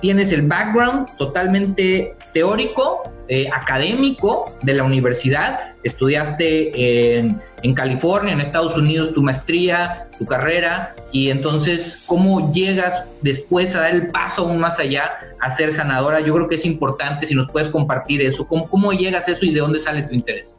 tienes 0.00 0.32
el 0.32 0.42
background 0.42 1.08
totalmente 1.16 2.14
teórico, 2.34 3.10
eh, 3.34 3.48
académico 3.50 4.54
de 4.60 4.74
la 4.74 4.84
universidad, 4.84 5.72
estudiaste 5.84 7.16
en, 7.16 7.74
California, 7.74 8.34
en 8.34 8.42
Estados 8.42 8.76
Unidos, 8.76 9.14
tu 9.14 9.22
maestría, 9.22 10.06
tu 10.18 10.26
carrera, 10.26 10.94
y 11.12 11.30
entonces, 11.30 12.04
¿cómo 12.04 12.52
llegas 12.52 13.04
después 13.22 13.74
a 13.74 13.80
dar 13.80 13.94
el 13.94 14.08
paso 14.08 14.42
aún 14.42 14.58
más 14.58 14.78
allá 14.78 15.12
a 15.40 15.50
ser 15.50 15.72
sanadora? 15.72 16.20
Yo 16.20 16.34
creo 16.34 16.46
que 16.46 16.56
es 16.56 16.66
importante 16.66 17.24
si 17.24 17.34
nos 17.34 17.50
puedes 17.50 17.70
compartir 17.70 18.20
eso, 18.20 18.46
¿cómo, 18.46 18.92
llegas 18.92 19.26
a 19.26 19.32
eso 19.32 19.46
y 19.46 19.54
de 19.54 19.60
dónde 19.60 19.78
sale 19.78 20.02
tu 20.02 20.12
interés? 20.12 20.58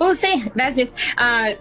Oh, 0.00 0.16
sí, 0.16 0.50
gracias. 0.52 0.90
Eh, 1.22 1.56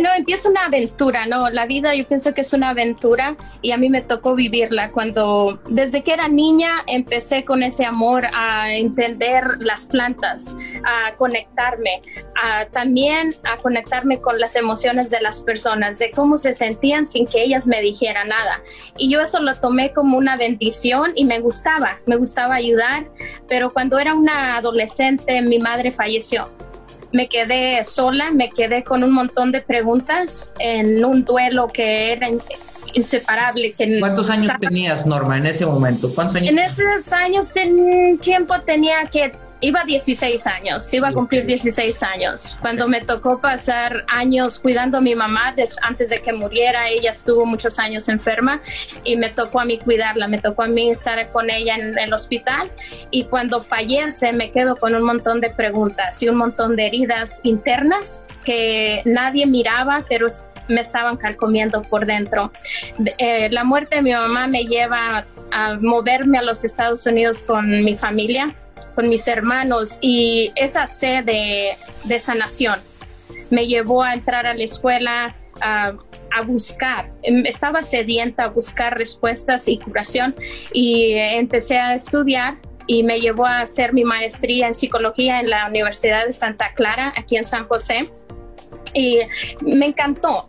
no, 0.00 0.08
empieza 0.16 0.48
una 0.48 0.66
aventura, 0.66 1.26
¿no? 1.26 1.50
La 1.50 1.66
vida 1.66 1.94
yo 1.94 2.06
pienso 2.06 2.34
que 2.34 2.40
es 2.40 2.52
una 2.52 2.70
aventura 2.70 3.36
y 3.60 3.72
a 3.72 3.76
mí 3.76 3.88
me 3.88 4.02
tocó 4.02 4.34
vivirla 4.34 4.90
cuando, 4.90 5.60
desde 5.68 6.02
que 6.02 6.12
era 6.12 6.28
niña, 6.28 6.82
empecé 6.86 7.44
con 7.44 7.62
ese 7.62 7.84
amor 7.84 8.26
a 8.34 8.74
entender 8.74 9.44
las 9.58 9.86
plantas, 9.86 10.56
a 10.84 11.14
conectarme, 11.16 12.02
a, 12.42 12.66
también 12.66 13.34
a 13.44 13.56
conectarme 13.58 14.20
con 14.20 14.40
las 14.40 14.56
emociones 14.56 15.10
de 15.10 15.20
las 15.20 15.40
personas, 15.40 15.98
de 15.98 16.10
cómo 16.10 16.38
se 16.38 16.52
sentían 16.52 17.06
sin 17.06 17.26
que 17.26 17.42
ellas 17.42 17.66
me 17.66 17.80
dijeran 17.80 18.28
nada. 18.28 18.60
Y 18.96 19.10
yo 19.10 19.20
eso 19.20 19.40
lo 19.40 19.54
tomé 19.54 19.92
como 19.92 20.16
una 20.16 20.36
bendición 20.36 21.12
y 21.14 21.24
me 21.24 21.40
gustaba, 21.40 21.98
me 22.06 22.16
gustaba 22.16 22.56
ayudar, 22.56 23.10
pero 23.48 23.72
cuando 23.72 23.98
era 23.98 24.14
una 24.14 24.56
adolescente 24.56 25.40
mi 25.42 25.58
madre 25.58 25.90
falleció 25.90 26.50
me 27.12 27.28
quedé 27.28 27.84
sola, 27.84 28.30
me 28.30 28.50
quedé 28.50 28.84
con 28.84 29.04
un 29.04 29.12
montón 29.12 29.52
de 29.52 29.60
preguntas 29.60 30.54
en 30.58 31.04
un 31.04 31.24
duelo 31.24 31.68
que 31.68 32.12
era 32.12 32.28
inseparable. 32.94 33.72
Que 33.72 34.00
¿Cuántos 34.00 34.30
años 34.30 34.52
tenías, 34.60 35.06
Norma, 35.06 35.38
en 35.38 35.46
ese 35.46 35.66
momento? 35.66 36.12
¿Cuántos 36.14 36.36
años? 36.36 36.50
En 36.50 36.58
esos 36.58 37.12
años 37.12 37.52
de 37.54 38.18
tiempo 38.20 38.60
tenía 38.62 39.04
que 39.04 39.32
iba 39.62 39.84
16 39.84 40.46
años, 40.48 40.92
iba 40.92 41.08
a 41.08 41.12
cumplir 41.12 41.46
16 41.46 42.02
años. 42.02 42.56
Cuando 42.60 42.88
me 42.88 43.00
tocó 43.00 43.40
pasar 43.40 44.04
años 44.08 44.58
cuidando 44.58 44.98
a 44.98 45.00
mi 45.00 45.14
mamá 45.14 45.54
antes 45.82 46.10
de 46.10 46.18
que 46.18 46.32
muriera, 46.32 46.88
ella 46.88 47.10
estuvo 47.10 47.46
muchos 47.46 47.78
años 47.78 48.08
enferma 48.08 48.60
y 49.04 49.16
me 49.16 49.30
tocó 49.30 49.60
a 49.60 49.64
mí 49.64 49.78
cuidarla, 49.78 50.26
me 50.26 50.38
tocó 50.38 50.64
a 50.64 50.66
mí 50.66 50.90
estar 50.90 51.30
con 51.30 51.48
ella 51.48 51.76
en 51.76 51.96
el 51.96 52.12
hospital 52.12 52.70
y 53.10 53.24
cuando 53.24 53.60
fallece 53.60 54.32
me 54.32 54.50
quedo 54.50 54.76
con 54.76 54.94
un 54.96 55.04
montón 55.04 55.40
de 55.40 55.50
preguntas 55.50 56.20
y 56.22 56.28
un 56.28 56.36
montón 56.36 56.74
de 56.74 56.88
heridas 56.88 57.40
internas 57.44 58.26
que 58.44 59.02
nadie 59.04 59.46
miraba, 59.46 60.04
pero 60.08 60.26
me 60.68 60.80
estaban 60.80 61.16
calcomiendo 61.16 61.82
por 61.82 62.06
dentro. 62.06 62.50
Eh, 63.18 63.48
la 63.50 63.62
muerte 63.62 63.96
de 63.96 64.02
mi 64.02 64.12
mamá 64.12 64.48
me 64.48 64.64
lleva 64.64 65.24
a 65.52 65.74
moverme 65.80 66.38
a 66.38 66.42
los 66.42 66.64
Estados 66.64 67.06
Unidos 67.06 67.42
con 67.42 67.84
mi 67.84 67.96
familia 67.96 68.54
con 68.94 69.08
mis 69.08 69.26
hermanos 69.28 69.98
y 70.00 70.52
esa 70.56 70.86
sed 70.86 71.24
de, 71.24 72.18
sanación 72.18 72.78
me 73.50 73.66
llevó 73.66 74.02
a 74.02 74.14
entrar 74.14 74.46
a 74.46 74.54
la 74.54 74.64
escuela 74.64 75.36
a, 75.60 75.94
buscar, 76.46 77.10
em, 77.22 77.44
estaba 77.44 77.82
sedienta 77.82 78.44
a 78.44 78.48
buscar 78.48 78.96
respuestas 78.96 79.68
y 79.68 79.78
curación 79.78 80.34
y 80.72 81.12
empecé 81.12 81.78
a 81.78 81.94
estudiar 81.94 82.56
y 82.86 83.02
me 83.02 83.20
llevó 83.20 83.46
a 83.46 83.60
hacer 83.60 83.92
mi 83.92 84.04
maestría 84.04 84.66
en 84.66 84.74
psicología 84.74 85.40
en 85.40 85.50
la 85.50 85.68
Universidad 85.68 86.26
de 86.26 86.32
Santa 86.32 86.72
Clara, 86.74 87.12
aquí 87.16 87.36
en 87.36 87.44
San 87.44 87.66
José. 87.68 88.10
Y 88.94 89.20
me 89.60 89.86
encantó, 89.86 90.48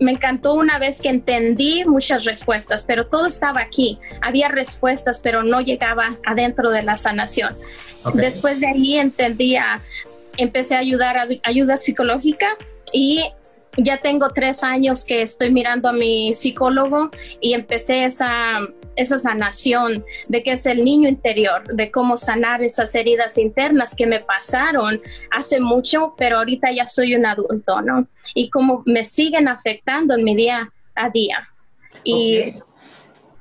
me 0.00 0.12
encantó 0.12 0.54
una 0.54 0.78
vez 0.78 1.00
que 1.00 1.08
entendí 1.08 1.84
muchas 1.84 2.24
respuestas, 2.24 2.84
pero 2.84 3.06
todo 3.06 3.26
estaba 3.26 3.60
aquí. 3.60 3.98
Había 4.20 4.48
respuestas, 4.48 5.20
pero 5.20 5.42
no 5.42 5.60
llegaba 5.60 6.08
adentro 6.26 6.70
de 6.70 6.82
la 6.82 6.96
sanación. 6.96 7.56
Después 8.14 8.60
de 8.60 8.66
ahí 8.66 8.96
entendía, 8.96 9.80
empecé 10.36 10.74
a 10.74 10.78
ayudar 10.78 11.16
a 11.16 11.26
ayuda 11.44 11.76
psicológica 11.76 12.56
y 12.92 13.24
ya 13.76 13.98
tengo 13.98 14.28
tres 14.28 14.62
años 14.62 15.04
que 15.04 15.22
estoy 15.22 15.50
mirando 15.50 15.88
a 15.88 15.92
mi 15.92 16.34
psicólogo 16.34 17.10
y 17.40 17.54
empecé 17.54 18.04
esa, 18.04 18.60
esa 18.96 19.18
sanación 19.18 20.04
de 20.28 20.42
que 20.42 20.52
es 20.52 20.66
el 20.66 20.84
niño 20.84 21.08
interior, 21.08 21.64
de 21.74 21.90
cómo 21.90 22.16
sanar 22.16 22.62
esas 22.62 22.94
heridas 22.94 23.38
internas 23.38 23.94
que 23.94 24.06
me 24.06 24.20
pasaron 24.20 25.00
hace 25.30 25.60
mucho, 25.60 26.14
pero 26.16 26.38
ahorita 26.38 26.72
ya 26.72 26.88
soy 26.88 27.14
un 27.14 27.26
adulto, 27.26 27.80
¿no? 27.82 28.06
Y 28.34 28.50
cómo 28.50 28.82
me 28.86 29.04
siguen 29.04 29.48
afectando 29.48 30.14
en 30.14 30.24
mi 30.24 30.36
día 30.36 30.70
a 30.94 31.10
día. 31.10 31.48
Y, 32.02 32.54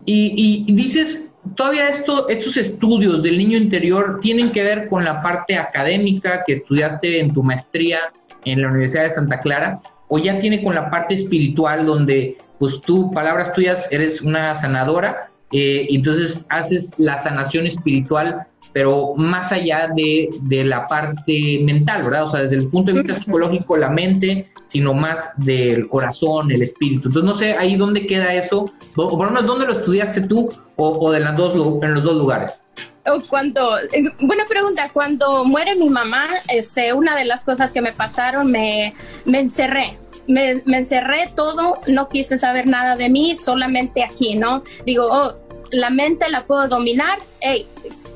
y, 0.06 0.72
dices, 0.74 1.24
todavía 1.56 1.90
esto, 1.90 2.28
estos 2.30 2.58
estudios 2.58 3.24
del 3.24 3.38
niño 3.38 3.58
interior 3.58 4.20
tienen 4.22 4.52
que 4.52 4.64
ver 4.64 4.88
con 4.88 5.04
la 5.04 5.22
parte 5.22 5.58
académica 5.58 6.44
que 6.46 6.54
estudiaste 6.54 7.20
en 7.20 7.34
tu 7.34 7.44
maestría 7.44 8.00
en 8.46 8.62
la 8.62 8.70
Universidad 8.70 9.04
de 9.04 9.10
Santa 9.12 9.40
Clara 9.40 9.82
o 10.10 10.20
ya 10.20 10.40
tiene 10.40 10.64
con 10.64 10.76
la 10.76 10.90
parte 10.90 11.16
espiritual 11.16 11.86
donde 11.86 12.38
pues 12.60 12.80
tú, 12.82 13.12
palabras 13.12 13.52
tuyas, 13.54 13.88
eres 13.92 14.22
una 14.22 14.56
sanadora, 14.56 15.22
eh, 15.54 15.88
entonces 15.90 16.46
haces 16.50 16.92
la 16.98 17.18
sanación 17.18 17.68
espiritual, 17.68 18.48
pero 18.74 19.14
más 19.16 19.52
allá 19.52 19.88
de, 19.96 20.30
de, 20.42 20.64
la 20.64 20.88
parte 20.88 21.62
mental, 21.64 22.02
¿verdad? 22.04 22.24
O 22.24 22.28
sea, 22.28 22.42
desde 22.42 22.56
el 22.56 22.70
punto 22.70 22.92
de 22.92 23.02
vista 23.02 23.20
psicológico, 23.20 23.78
la 23.78 23.90
mente, 23.90 24.50
sino 24.68 24.96
más 24.96 25.30
del 25.38 25.88
corazón, 25.88 26.52
el 26.52 26.64
espíritu. 26.64 27.10
Entonces, 27.10 27.24
no 27.24 27.38
sé 27.38 27.54
ahí 27.54 27.76
dónde 27.76 28.08
queda 28.08 28.34
eso, 28.34 28.72
o 28.96 29.10
por 29.10 29.28
lo 29.28 29.32
menos 29.32 29.46
dónde 29.46 29.68
lo 29.68 29.74
estudiaste 29.74 30.22
tú, 30.22 30.50
o, 30.76 30.90
o 30.90 31.12
de 31.12 31.20
las 31.20 31.38
dos, 31.38 31.54
en 31.84 31.94
los 31.94 32.04
dos 32.04 32.16
lugares. 32.16 32.64
Cuando, 33.30 33.78
eh, 33.80 34.12
buena 34.22 34.46
pregunta, 34.46 34.90
cuando 34.92 35.44
muere 35.44 35.76
mi 35.76 35.90
mamá, 35.90 36.26
este, 36.48 36.94
una 36.94 37.16
de 37.16 37.26
las 37.26 37.44
cosas 37.44 37.72
que 37.72 37.82
me 37.82 37.92
pasaron, 37.92 38.50
me, 38.50 38.96
me 39.26 39.42
encerré, 39.42 40.00
me, 40.28 40.64
encerré 40.66 41.28
todo, 41.36 41.80
no 41.88 42.08
quise 42.08 42.38
saber 42.38 42.68
nada 42.68 42.96
de 42.96 43.10
mí, 43.10 43.36
solamente 43.36 44.04
aquí, 44.04 44.36
¿no? 44.36 44.64
Digo, 44.86 45.08
oh, 45.12 45.36
la 45.74 45.89
mente 45.89 46.30
la 46.30 46.44
puedo 46.44 46.68
dominar, 46.68 47.18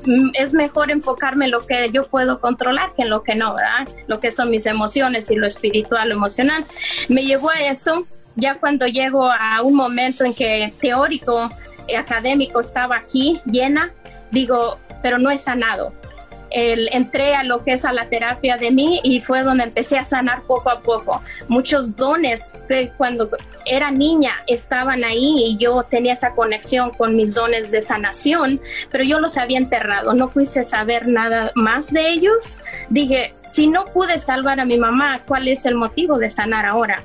mm, 0.06 0.30
es 0.34 0.52
mejor 0.52 0.90
enfocarme 0.92 1.46
en 1.46 1.50
lo 1.50 1.66
que 1.66 1.90
yo 1.92 2.06
puedo 2.06 2.40
controlar 2.40 2.94
que 2.94 3.02
en 3.02 3.10
lo 3.10 3.24
que 3.24 3.34
no, 3.34 3.54
¿verdad? 3.54 3.88
Lo 4.06 4.20
que 4.20 4.30
son 4.30 4.50
mis 4.50 4.64
emociones 4.66 5.30
y 5.30 5.34
lo 5.34 5.46
espiritual, 5.46 6.08
lo 6.08 6.14
emocional. 6.14 6.64
Me 7.08 7.24
llevó 7.24 7.50
a 7.50 7.60
eso, 7.62 8.06
ya 8.36 8.54
cuando 8.54 8.86
llego 8.86 9.28
a 9.28 9.60
un 9.62 9.74
momento 9.74 10.24
en 10.24 10.34
que 10.34 10.72
teórico, 10.80 11.50
académico 11.98 12.60
estaba 12.60 12.96
aquí, 12.96 13.40
llena, 13.44 13.90
digo, 14.30 14.78
pero 15.02 15.18
no 15.18 15.30
he 15.30 15.38
sanado 15.38 15.92
el, 16.50 16.88
entré 16.92 17.34
a 17.34 17.44
lo 17.44 17.64
que 17.64 17.72
es 17.72 17.84
a 17.84 17.92
la 17.92 18.08
terapia 18.08 18.56
de 18.56 18.70
mí 18.70 19.00
y 19.02 19.20
fue 19.20 19.42
donde 19.42 19.64
empecé 19.64 19.98
a 19.98 20.04
sanar 20.04 20.42
poco 20.42 20.70
a 20.70 20.80
poco. 20.80 21.22
Muchos 21.48 21.96
dones 21.96 22.54
que 22.68 22.90
cuando 22.96 23.28
era 23.64 23.90
niña 23.90 24.32
estaban 24.46 25.04
ahí 25.04 25.44
y 25.44 25.56
yo 25.56 25.82
tenía 25.82 26.12
esa 26.12 26.34
conexión 26.34 26.90
con 26.90 27.16
mis 27.16 27.34
dones 27.34 27.70
de 27.70 27.82
sanación, 27.82 28.60
pero 28.90 29.04
yo 29.04 29.18
los 29.20 29.36
había 29.36 29.58
enterrado, 29.58 30.14
no 30.14 30.30
quise 30.30 30.64
saber 30.64 31.06
nada 31.08 31.52
más 31.54 31.92
de 31.92 32.10
ellos. 32.10 32.58
Dije, 32.88 33.32
si 33.46 33.66
no 33.66 33.84
pude 33.86 34.18
salvar 34.18 34.60
a 34.60 34.64
mi 34.64 34.78
mamá, 34.78 35.20
¿cuál 35.26 35.48
es 35.48 35.64
el 35.66 35.74
motivo 35.74 36.18
de 36.18 36.30
sanar 36.30 36.66
ahora? 36.66 37.02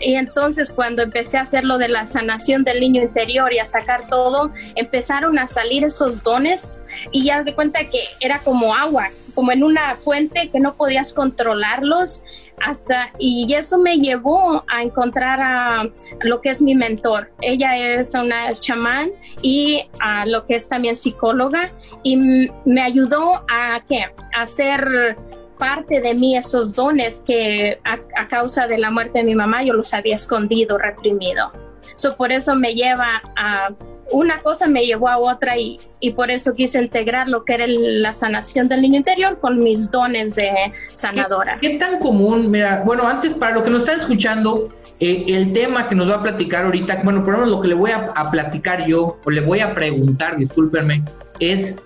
Y 0.00 0.14
entonces 0.14 0.72
cuando 0.72 1.02
empecé 1.02 1.38
a 1.38 1.42
hacer 1.42 1.64
lo 1.64 1.78
de 1.78 1.88
la 1.88 2.06
sanación 2.06 2.64
del 2.64 2.80
niño 2.80 3.02
interior 3.02 3.52
y 3.52 3.58
a 3.58 3.66
sacar 3.66 4.06
todo, 4.08 4.50
empezaron 4.74 5.38
a 5.38 5.46
salir 5.46 5.84
esos 5.84 6.22
dones 6.22 6.80
y 7.12 7.24
ya 7.24 7.42
de 7.42 7.54
cuenta 7.54 7.84
que 7.84 8.00
era 8.20 8.38
como 8.40 8.74
agua, 8.74 9.08
como 9.34 9.52
en 9.52 9.62
una 9.62 9.96
fuente 9.96 10.50
que 10.50 10.60
no 10.60 10.74
podías 10.74 11.12
controlarlos 11.12 12.22
hasta 12.60 13.10
y 13.18 13.52
eso 13.54 13.78
me 13.78 13.98
llevó 13.98 14.64
a 14.68 14.82
encontrar 14.82 15.40
a 15.40 15.88
lo 16.22 16.40
que 16.40 16.50
es 16.50 16.62
mi 16.62 16.74
mentor. 16.74 17.30
Ella 17.40 17.76
es 17.76 18.14
una 18.14 18.52
chamán 18.52 19.10
y 19.42 19.88
a 20.00 20.26
lo 20.26 20.44
que 20.46 20.56
es 20.56 20.68
también 20.68 20.96
psicóloga 20.96 21.70
y 22.02 22.16
me 22.64 22.82
ayudó 22.82 23.44
a 23.48 23.80
qué? 23.86 24.06
A 24.36 24.42
hacer 24.42 25.16
parte 25.58 26.00
de 26.00 26.14
mí 26.14 26.36
esos 26.36 26.74
dones 26.74 27.22
que 27.26 27.78
a, 27.84 28.28
causa 28.28 28.66
de 28.66 28.78
la 28.78 28.90
muerte 28.90 29.18
de 29.18 29.24
mi 29.24 29.34
mamá 29.34 29.62
yo 29.62 29.72
los 29.74 29.92
había 29.92 30.14
escondido, 30.14 30.78
reprimido. 30.78 31.52
So, 31.94 32.14
por 32.16 32.32
eso 32.32 32.54
me 32.54 32.74
lleva 32.74 33.22
a 33.36 33.70
una 34.10 34.38
cosa 34.38 34.66
me 34.66 34.84
llevó 34.86 35.08
a 35.08 35.18
otra 35.18 35.58
y, 35.58 35.78
y, 36.00 36.12
por 36.12 36.30
eso 36.30 36.54
quise 36.54 36.80
integrar 36.80 37.28
lo 37.28 37.44
que 37.44 37.54
era 37.54 37.64
la 37.66 38.14
sanación 38.14 38.68
del 38.68 38.82
niño 38.82 38.96
interior 38.96 39.38
con 39.40 39.58
mis 39.58 39.90
dones 39.90 40.34
de 40.34 40.50
sanadora. 40.88 41.58
¿Qué, 41.60 41.78
tan 41.78 41.98
común? 41.98 42.50
Mira, 42.50 42.82
bueno, 42.84 43.06
antes 43.06 43.34
para 43.34 43.54
lo 43.54 43.64
que 43.64 43.70
nos 43.70 43.80
están 43.80 44.00
escuchando, 44.00 44.68
eh, 45.00 45.24
el 45.28 45.52
tema 45.52 45.88
que 45.88 45.94
nos 45.94 46.08
va 46.08 46.16
a 46.16 46.22
platicar 46.22 46.64
ahorita, 46.64 47.02
bueno, 47.04 47.24
por 47.24 47.34
lo 47.34 47.40
menos 47.40 47.56
lo 47.56 47.60
que 47.62 47.68
le 47.68 47.74
voy 47.74 47.90
a, 47.90 48.12
a 48.14 48.30
platicar 48.30 48.86
yo, 48.86 49.18
o 49.24 49.30
le 49.30 49.40
voy 49.40 49.60
a 49.60 49.74
preguntar, 49.74 50.36
discúlpenme, 50.36 51.02
es 51.38 51.76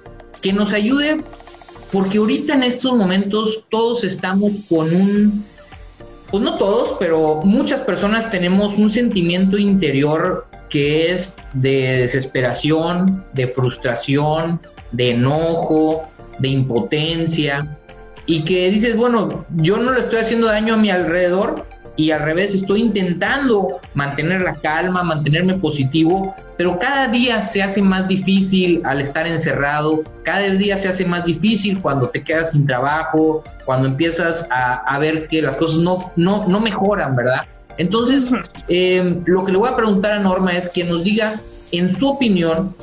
que 0.40 0.52
nos 0.52 0.72
ayude 0.72 1.22
porque 1.92 2.18
ahorita 2.18 2.54
en 2.54 2.62
estos 2.62 2.94
momentos 2.94 3.64
todos 3.70 4.02
estamos 4.02 4.52
con 4.68 4.94
un, 4.94 5.44
pues 6.30 6.42
no 6.42 6.56
todos, 6.56 6.96
pero 6.98 7.42
muchas 7.44 7.80
personas 7.80 8.30
tenemos 8.30 8.78
un 8.78 8.90
sentimiento 8.90 9.58
interior 9.58 10.46
que 10.70 11.12
es 11.12 11.36
de 11.52 11.98
desesperación, 11.98 13.24
de 13.34 13.46
frustración, 13.48 14.58
de 14.90 15.10
enojo, 15.10 16.08
de 16.38 16.48
impotencia, 16.48 17.78
y 18.24 18.42
que 18.44 18.70
dices, 18.70 18.96
bueno, 18.96 19.44
yo 19.56 19.76
no 19.76 19.92
le 19.92 20.00
estoy 20.00 20.20
haciendo 20.20 20.46
daño 20.46 20.74
a 20.74 20.78
mi 20.78 20.90
alrededor 20.90 21.66
y 21.96 22.10
al 22.10 22.20
revés, 22.20 22.54
estoy 22.54 22.80
intentando 22.80 23.80
mantener 23.94 24.40
la 24.40 24.54
calma, 24.54 25.02
mantenerme 25.02 25.54
positivo, 25.54 26.34
pero 26.56 26.78
cada 26.78 27.08
día 27.08 27.42
se 27.42 27.62
hace 27.62 27.82
más 27.82 28.08
difícil 28.08 28.80
al 28.84 29.00
estar 29.00 29.26
encerrado, 29.26 30.02
cada 30.24 30.40
día 30.40 30.76
se 30.76 30.88
hace 30.88 31.04
más 31.04 31.24
difícil 31.24 31.80
cuando 31.80 32.08
te 32.08 32.22
quedas 32.22 32.52
sin 32.52 32.66
trabajo, 32.66 33.44
cuando 33.64 33.88
empiezas 33.88 34.46
a, 34.50 34.98
ver 34.98 35.26
que 35.28 35.42
las 35.42 35.56
cosas 35.56 35.80
no, 35.80 36.10
no, 36.16 36.48
no 36.48 36.60
mejoran, 36.60 37.14
¿verdad? 37.14 37.42
Entonces, 37.78 38.24
eh, 38.68 39.18
lo 39.26 39.44
que 39.44 39.52
le 39.52 39.58
voy 39.58 39.68
a 39.68 39.76
preguntar 39.76 40.12
a 40.12 40.18
Norma 40.18 40.52
es 40.52 40.68
que 40.68 40.84
nos 40.84 41.04
diga, 41.04 41.34
en 41.72 41.94
su 41.94 42.08
opinión, 42.08 42.74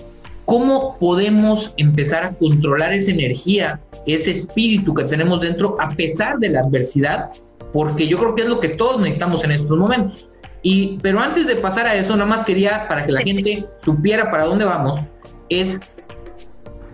¿Cómo 0.50 0.98
podemos 0.98 1.76
empezar 1.78 2.24
a 2.24 2.34
controlar 2.34 2.92
esa 2.92 3.12
energía, 3.12 3.80
ese 4.08 4.32
espíritu 4.32 4.96
que 4.96 5.04
tenemos 5.04 5.42
dentro 5.42 5.80
a 5.80 5.90
pesar 5.90 6.40
de 6.40 6.50
la 6.50 6.62
adversidad? 6.62 7.30
Porque 7.74 8.08
yo 8.08 8.18
creo 8.18 8.36
que 8.36 8.44
es 8.44 8.50
lo 8.50 8.60
que 8.60 8.70
todos 8.70 9.00
necesitamos 9.00 9.44
en 9.44 9.52
estos 9.52 9.78
momentos. 9.78 10.30
Y, 10.62 10.98
pero 11.02 11.20
antes 11.20 11.48
de 11.48 11.56
pasar 11.56 11.88
a 11.88 11.96
eso, 11.96 12.14
nada 12.16 12.26
más 12.30 12.46
quería, 12.46 12.88
para 12.88 13.06
que 13.06 13.12
la 13.12 13.22
gente 13.22 13.66
supiera 13.84 14.30
para 14.30 14.46
dónde 14.46 14.66
vamos, 14.66 15.00
es 15.48 15.80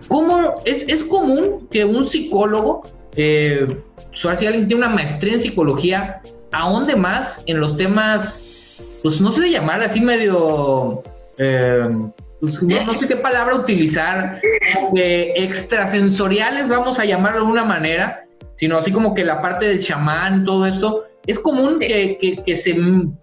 cómo 0.08 0.56
es, 0.64 0.88
es 0.88 1.02
común 1.02 1.66
que 1.70 1.84
un 1.84 2.06
psicólogo, 2.06 2.82
eh, 3.16 3.66
si 4.12 4.28
alguien 4.28 4.68
tiene 4.68 4.86
una 4.86 4.94
maestría 4.94 5.34
en 5.34 5.40
psicología, 5.40 6.20
ahonde 6.52 6.94
más 6.94 7.42
en 7.46 7.60
los 7.60 7.76
temas, 7.76 8.80
pues 9.02 9.20
no 9.20 9.32
sé 9.32 9.42
de 9.42 9.50
llamar 9.50 9.82
así 9.82 10.00
medio... 10.00 11.02
Eh, 11.38 11.88
pues, 12.40 12.62
no, 12.62 13.00
sé 13.00 13.08
qué 13.08 13.16
palabra 13.16 13.56
utilizar, 13.56 14.40
extrasensoriales, 14.94 16.68
vamos 16.68 16.98
a 16.98 17.04
llamarlo 17.04 17.46
de 17.46 17.50
una 17.50 17.64
manera, 17.64 18.25
sino 18.56 18.78
así 18.78 18.90
como 18.90 19.14
que 19.14 19.24
la 19.24 19.40
parte 19.40 19.66
del 19.66 19.80
chamán, 19.80 20.44
todo 20.44 20.66
esto, 20.66 21.04
es 21.26 21.38
común 21.38 21.78
que, 21.78 22.42
que, 22.44 22.56
se 22.56 22.74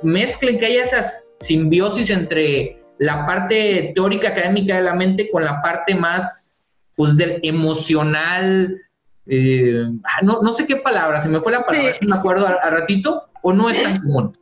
mezclen, 0.04 0.60
que 0.60 0.66
haya 0.66 0.84
esas 0.84 1.28
simbiosis 1.42 2.10
entre 2.10 2.82
la 3.00 3.26
parte 3.26 3.92
teórica 3.96 4.30
académica 4.30 4.76
de 4.76 4.84
la 4.84 4.94
mente 4.94 5.30
con 5.32 5.44
la 5.44 5.62
parte 5.62 5.96
más 5.96 6.56
pues 6.96 7.18
del 7.18 7.40
emocional, 7.42 8.80
eh, 9.26 9.86
ah, 10.04 10.20
no, 10.22 10.42
no 10.42 10.52
sé 10.52 10.68
qué 10.68 10.76
palabra, 10.76 11.20
se 11.20 11.30
me 11.30 11.42
fue 11.42 11.52
la 11.52 11.66
palabra, 11.66 11.94
me 12.02 12.16
acuerdo 12.16 12.48
a 12.48 12.70
ratito, 12.70 13.30
o 13.42 13.52
no 13.54 13.70
es 13.70 13.82
tan 13.82 14.00
común. 14.04 14.34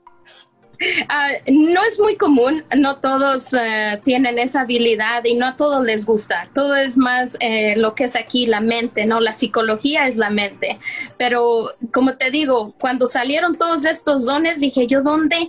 Ah, 1.10 1.30
no 1.48 1.84
es 1.84 2.00
muy 2.00 2.16
común, 2.16 2.64
no 2.78 3.00
todos 3.00 3.54
eh, 3.54 4.02
tienen 4.04 4.40
esa 4.40 4.62
habilidad 4.62 5.24
y 5.26 5.36
no 5.36 5.48
a 5.48 5.56
todos 5.56 5.84
les 5.84 6.06
gusta. 6.06 6.50
Todo 6.54 6.76
es 6.76 6.98
más 6.98 7.38
eh, 7.40 7.76
lo 7.78 7.94
que 7.96 8.06
es 8.06 8.16
aquí 8.16 8.46
la 8.46 8.62
mente, 8.62 9.06
¿no? 9.06 9.20
La 9.20 9.34
psicología 9.34 10.08
es 10.08 10.18
la 10.18 10.30
mente. 10.30 10.80
Pero 11.18 11.72
como 11.92 12.18
te 12.18 12.32
digo, 12.32 12.74
cuando 12.80 13.08
salieron 13.08 13.58
todos 13.58 13.86
estos 13.86 14.26
dones, 14.26 14.60
dije 14.60 14.88
yo, 14.88 15.02
¿dónde 15.02 15.48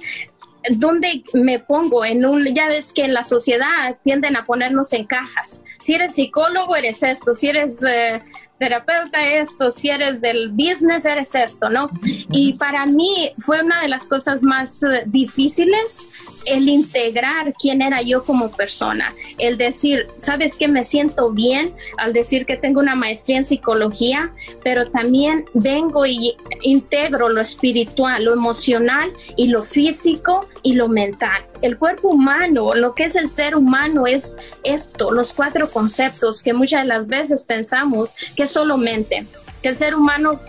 ¿dónde 0.71 1.25
me 1.35 1.59
pongo? 1.59 2.05
En 2.05 2.25
un, 2.25 2.45
ya 2.55 2.69
ves 2.69 2.93
que 2.93 3.03
en 3.03 3.15
la 3.15 3.25
sociedad 3.25 3.97
tienden 4.03 4.37
a 4.37 4.47
ponernos 4.47 4.93
en 4.93 5.07
cajas. 5.07 5.65
Si 5.81 5.95
eres 5.95 6.15
psicólogo, 6.15 6.77
eres 6.77 7.03
esto. 7.03 7.35
Si 7.35 7.49
eres 7.49 7.83
eh, 7.83 8.23
terapeuta 8.63 9.27
esto, 9.27 9.73
si 9.73 9.89
eres 9.89 10.21
del 10.21 10.51
business, 10.51 11.05
eres 11.05 11.35
esto, 11.35 11.69
¿no? 11.69 11.91
Y 12.31 12.53
para 12.53 12.87
mí 12.87 13.33
fue 13.39 13.61
una 13.61 13.83
de 13.83 13.89
las 13.89 14.07
cosas 14.07 14.41
más 14.41 14.85
eh, 14.85 15.03
difíciles 15.07 16.09
el 16.47 16.69
integrar 16.69 17.55
quién 17.55 17.83
era 17.83 18.03
yo 18.03 18.25
como 18.25 18.51
persona, 18.51 19.15
el 19.39 19.57
decir, 19.57 20.09
sabes 20.17 20.57
que 20.57 20.69
me 20.69 20.85
siento 20.85 21.31
bien 21.31 21.73
al 21.99 22.13
decir 22.13 22.47
que 22.47 22.57
tengo 22.57 22.81
una 22.81 22.95
maestría 22.95 23.39
en 23.39 23.45
psicología, 23.45 24.33
pero 24.63 24.87
también 24.87 25.47
vengo 25.55 26.07
y 26.07 26.37
integro 26.63 27.29
lo 27.29 27.41
espiritual, 27.41 28.25
lo 28.25 28.33
emocional 28.33 29.13
y 29.37 29.49
lo 29.49 29.63
físico 29.63 30.49
y 30.63 30.75
lo 30.75 30.89
mental. 30.89 31.45
El 31.61 31.79
cuerpo 31.79 32.09
humano, 32.09 32.75
lo 32.75 32.95
que 32.95 33.05
es 33.05 33.17
el 33.17 33.29
ser 33.29 33.57
humano 33.57 34.07
es 34.07 34.37
esto, 34.65 35.11
los 35.11 35.33
cuatro 35.33 35.71
conceptos 35.71 36.43
que 36.43 36.53
muchas 36.53 36.83
de 36.83 36.89
las 36.89 37.07
veces 37.07 37.43
pensamos 37.43 38.15
que 38.37 38.47
solo 38.47 38.77
mente, 38.77 39.27
que 39.63 39.69
el 39.69 39.77
ser 39.77 39.95
humano 39.95 40.41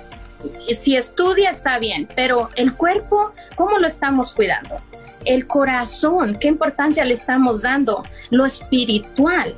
si 0.75 0.95
estudia 0.95 1.51
está 1.51 1.79
bien, 1.79 2.08
pero 2.15 2.49
el 2.56 2.75
cuerpo, 2.75 3.34
¿cómo 3.56 3.77
lo 3.79 3.88
estamos 3.88 4.34
cuidando? 4.34 4.82
El 5.25 5.47
corazón, 5.47 6.38
qué 6.39 6.47
importancia 6.47 7.03
le 7.05 7.13
estamos 7.13 7.62
dando, 7.62 8.03
lo 8.29 8.45
espiritual. 8.45 9.53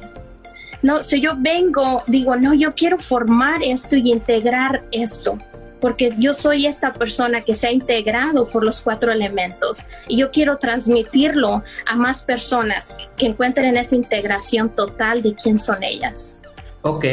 No, 0.81 1.03
si 1.03 1.21
yo 1.21 1.33
vengo, 1.37 2.03
digo, 2.07 2.35
no, 2.35 2.53
yo 2.53 2.73
quiero 2.73 2.97
formar 2.97 3.63
esto 3.63 3.95
y 3.95 4.11
integrar 4.11 4.83
esto, 4.91 5.39
porque 5.81 6.13
yo 6.19 6.33
soy 6.33 6.67
esta 6.67 6.93
persona 6.93 7.41
que 7.41 7.55
se 7.55 7.67
ha 7.67 7.71
integrado 7.71 8.47
por 8.47 8.63
los 8.63 8.81
cuatro 8.81 9.11
elementos 9.11 9.85
y 10.07 10.17
yo 10.17 10.31
quiero 10.31 10.57
transmitirlo 10.57 11.63
a 11.87 11.95
más 11.95 12.23
personas 12.23 12.97
que 13.17 13.27
encuentren 13.27 13.77
esa 13.77 13.95
integración 13.95 14.69
total 14.69 15.21
de 15.21 15.33
quién 15.33 15.57
son 15.57 15.83
ellas. 15.83 16.37
Ok, 16.81 17.05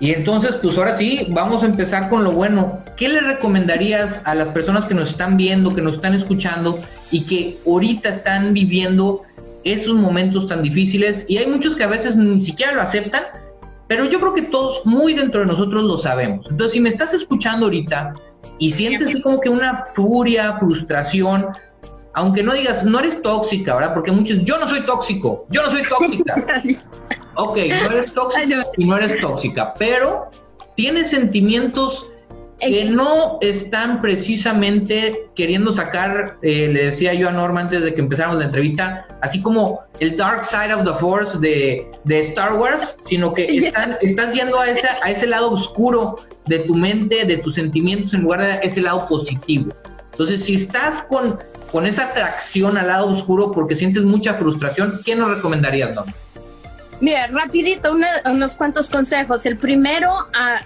y 0.00 0.12
entonces, 0.12 0.54
pues 0.62 0.78
ahora 0.78 0.96
sí, 0.96 1.26
vamos 1.30 1.62
a 1.62 1.66
empezar 1.66 2.08
con 2.08 2.22
lo 2.22 2.30
bueno. 2.30 2.78
¿Qué 2.96 3.08
le 3.08 3.20
recomendarías 3.20 4.20
a 4.24 4.34
las 4.34 4.48
personas 4.48 4.86
que 4.86 4.94
nos 4.94 5.10
están 5.10 5.36
viendo, 5.36 5.74
que 5.74 5.82
nos 5.82 5.96
están 5.96 6.14
escuchando 6.14 6.78
y 7.10 7.24
que 7.24 7.56
ahorita 7.66 8.08
están 8.10 8.52
viviendo 8.52 9.22
esos 9.64 9.94
momentos 9.94 10.46
tan 10.46 10.62
difíciles? 10.62 11.24
Y 11.28 11.38
hay 11.38 11.46
muchos 11.46 11.76
que 11.76 11.84
a 11.84 11.88
veces 11.88 12.16
ni 12.16 12.40
siquiera 12.40 12.72
lo 12.72 12.82
aceptan, 12.82 13.24
pero 13.88 14.04
yo 14.04 14.20
creo 14.20 14.34
que 14.34 14.42
todos 14.42 14.82
muy 14.84 15.14
dentro 15.14 15.40
de 15.40 15.46
nosotros 15.46 15.82
lo 15.82 15.98
sabemos. 15.98 16.46
Entonces, 16.50 16.72
si 16.72 16.80
me 16.80 16.90
estás 16.90 17.14
escuchando 17.14 17.66
ahorita 17.66 18.14
y 18.58 18.70
sientes 18.70 19.08
así 19.08 19.22
como 19.22 19.40
que 19.40 19.48
una 19.48 19.84
furia, 19.94 20.56
frustración, 20.58 21.46
aunque 22.14 22.42
no 22.42 22.52
digas, 22.52 22.84
no 22.84 22.98
eres 22.98 23.22
tóxica, 23.22 23.74
¿verdad? 23.74 23.94
Porque 23.94 24.12
muchos, 24.12 24.44
yo 24.44 24.58
no 24.58 24.68
soy 24.68 24.84
tóxico, 24.84 25.46
yo 25.50 25.62
no 25.62 25.70
soy 25.70 25.82
tóxica. 25.82 26.34
ok, 27.36 27.56
no 27.56 27.96
eres 27.96 28.12
tóxica 28.12 28.64
y 28.76 28.84
no 28.84 28.96
eres 28.96 29.20
tóxica, 29.20 29.72
pero 29.78 30.28
tienes 30.74 31.10
sentimientos 31.10 32.10
que 32.60 32.84
no 32.84 33.38
están 33.40 34.00
precisamente 34.00 35.30
queriendo 35.34 35.72
sacar, 35.72 36.38
eh, 36.42 36.68
le 36.68 36.84
decía 36.86 37.14
yo 37.14 37.28
a 37.28 37.32
Norma 37.32 37.60
antes 37.60 37.82
de 37.82 37.94
que 37.94 38.00
empezáramos 38.00 38.38
la 38.38 38.46
entrevista, 38.46 39.06
así 39.22 39.40
como 39.40 39.80
el 40.00 40.16
Dark 40.16 40.44
Side 40.44 40.74
of 40.74 40.84
the 40.84 40.94
Force 40.94 41.38
de, 41.38 41.88
Star 42.08 42.54
Wars, 42.54 42.96
sino 43.02 43.32
que 43.32 43.46
estás 44.02 44.34
yendo 44.34 44.60
a, 44.60 44.64
a 44.64 45.10
ese 45.10 45.26
lado 45.26 45.50
oscuro 45.50 46.16
de 46.46 46.60
tu 46.60 46.74
mente, 46.74 47.24
de 47.24 47.38
tus 47.38 47.54
sentimientos, 47.54 48.14
en 48.14 48.22
lugar 48.22 48.42
de 48.42 48.58
ese 48.62 48.80
lado 48.80 49.06
positivo. 49.06 49.72
Entonces, 50.10 50.44
si 50.44 50.54
estás 50.56 51.02
con, 51.02 51.38
con 51.70 51.86
esa 51.86 52.04
atracción 52.06 52.76
al 52.76 52.88
lado 52.88 53.06
oscuro 53.06 53.52
porque 53.52 53.76
sientes 53.76 54.02
mucha 54.02 54.34
frustración, 54.34 55.00
¿qué 55.04 55.14
nos 55.14 55.36
recomendarías, 55.36 55.94
Norma? 55.94 56.12
Mira, 57.00 57.28
rapidito, 57.28 57.94
unos 58.24 58.56
cuantos 58.56 58.90
consejos. 58.90 59.46
El 59.46 59.56
primero, 59.56 60.10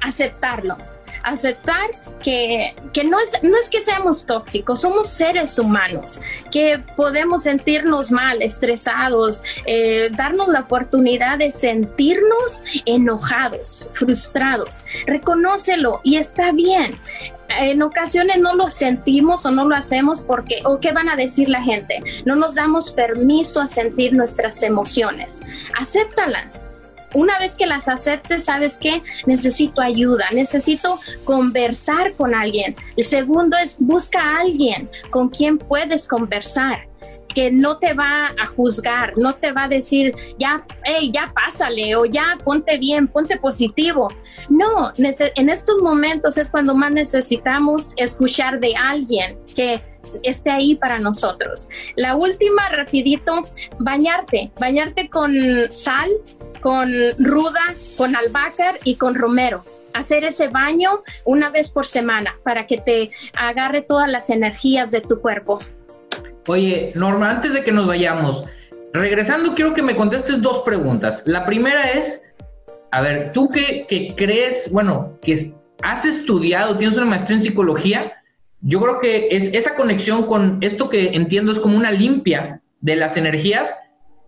aceptarlo. 0.00 0.78
Aceptar 1.22 1.90
que, 2.22 2.74
no, 3.04 3.18
es, 3.18 3.32
no 3.42 3.58
es 3.58 3.68
que 3.68 3.80
seamos 3.80 4.26
tóxicos, 4.26 4.80
somos 4.80 5.08
seres 5.08 5.58
humanos, 5.58 6.20
que 6.50 6.82
podemos 6.96 7.42
sentirnos 7.42 8.10
mal, 8.10 8.42
estresados, 8.42 9.42
eh, 9.66 10.08
darnos 10.16 10.48
la 10.48 10.60
oportunidad 10.60 11.38
de 11.38 11.50
sentirnos 11.50 12.62
enojados, 12.86 13.88
frustrados. 13.92 14.84
Reconócelo 15.06 16.00
y 16.04 16.16
está 16.16 16.52
bien 16.52 16.98
en 17.60 17.82
ocasiones 17.82 18.38
no 18.38 18.54
lo 18.54 18.70
sentimos 18.70 19.44
o 19.46 19.50
no 19.50 19.66
lo 19.66 19.76
hacemos 19.76 20.20
porque, 20.20 20.60
o 20.64 20.80
qué 20.80 20.92
van 20.92 21.08
a 21.08 21.16
decir 21.16 21.48
la 21.48 21.62
gente. 21.62 22.00
No 22.24 22.36
nos 22.36 22.54
damos 22.54 22.90
permiso 22.92 23.60
a 23.60 23.68
sentir 23.68 24.12
nuestras 24.14 24.62
emociones. 24.62 25.40
Acéptalas. 25.78 26.72
Una 27.14 27.38
vez 27.38 27.54
que 27.54 27.66
las 27.66 27.88
aceptes, 27.88 28.44
sabes 28.44 28.78
que 28.78 29.02
necesito 29.26 29.80
ayuda, 29.80 30.26
necesito 30.32 30.98
conversar 31.24 32.14
con 32.14 32.34
alguien. 32.34 32.76
El 32.96 33.04
segundo 33.04 33.56
es 33.56 33.76
busca 33.78 34.20
a 34.20 34.40
alguien 34.40 34.88
con 35.10 35.28
quien 35.28 35.58
puedes 35.58 36.08
conversar 36.08 36.88
que 37.34 37.50
no 37.50 37.78
te 37.78 37.94
va 37.94 38.32
a 38.38 38.46
juzgar, 38.46 39.14
no 39.16 39.32
te 39.34 39.52
va 39.52 39.64
a 39.64 39.68
decir, 39.68 40.14
ya, 40.38 40.64
hey, 40.84 41.10
ya 41.12 41.32
pásale 41.34 41.96
o 41.96 42.04
ya 42.04 42.38
ponte 42.44 42.78
bien, 42.78 43.08
ponte 43.08 43.38
positivo. 43.38 44.12
No, 44.48 44.92
en 44.96 45.48
estos 45.48 45.78
momentos 45.82 46.36
es 46.38 46.50
cuando 46.50 46.74
más 46.74 46.92
necesitamos 46.92 47.94
escuchar 47.96 48.60
de 48.60 48.74
alguien 48.76 49.38
que 49.54 49.82
esté 50.22 50.50
ahí 50.50 50.74
para 50.74 50.98
nosotros. 50.98 51.68
La 51.96 52.16
última, 52.16 52.68
rapidito, 52.68 53.42
bañarte, 53.78 54.52
bañarte 54.58 55.08
con 55.08 55.32
sal, 55.70 56.10
con 56.60 56.90
ruda, 57.18 57.74
con 57.96 58.14
albahaca 58.14 58.74
y 58.84 58.96
con 58.96 59.14
romero 59.14 59.64
hacer 59.94 60.24
ese 60.24 60.48
baño 60.48 61.02
una 61.24 61.50
vez 61.50 61.70
por 61.70 61.86
semana 61.86 62.38
para 62.44 62.66
que 62.66 62.78
te 62.78 63.10
agarre 63.36 63.82
todas 63.82 64.10
las 64.10 64.30
energías 64.30 64.90
de 64.90 65.00
tu 65.00 65.20
cuerpo. 65.20 65.58
Oye, 66.46 66.92
Norma, 66.94 67.30
antes 67.30 67.52
de 67.52 67.62
que 67.62 67.72
nos 67.72 67.86
vayamos, 67.86 68.44
regresando, 68.92 69.54
quiero 69.54 69.74
que 69.74 69.82
me 69.82 69.94
contestes 69.94 70.40
dos 70.40 70.58
preguntas. 70.64 71.22
La 71.26 71.46
primera 71.46 71.92
es, 71.92 72.22
a 72.90 73.00
ver, 73.00 73.32
tú 73.32 73.48
que, 73.48 73.86
que 73.88 74.14
crees, 74.16 74.70
bueno, 74.72 75.18
que 75.22 75.54
has 75.82 76.04
estudiado, 76.04 76.76
tienes 76.78 76.96
una 76.96 77.06
maestría 77.06 77.36
en 77.36 77.44
psicología, 77.44 78.12
yo 78.62 78.80
creo 78.80 79.00
que 79.00 79.28
es 79.30 79.52
esa 79.52 79.74
conexión 79.74 80.26
con 80.26 80.58
esto 80.60 80.88
que 80.88 81.14
entiendo 81.14 81.52
es 81.52 81.58
como 81.58 81.76
una 81.76 81.90
limpia 81.90 82.62
de 82.80 82.96
las 82.96 83.16
energías. 83.16 83.74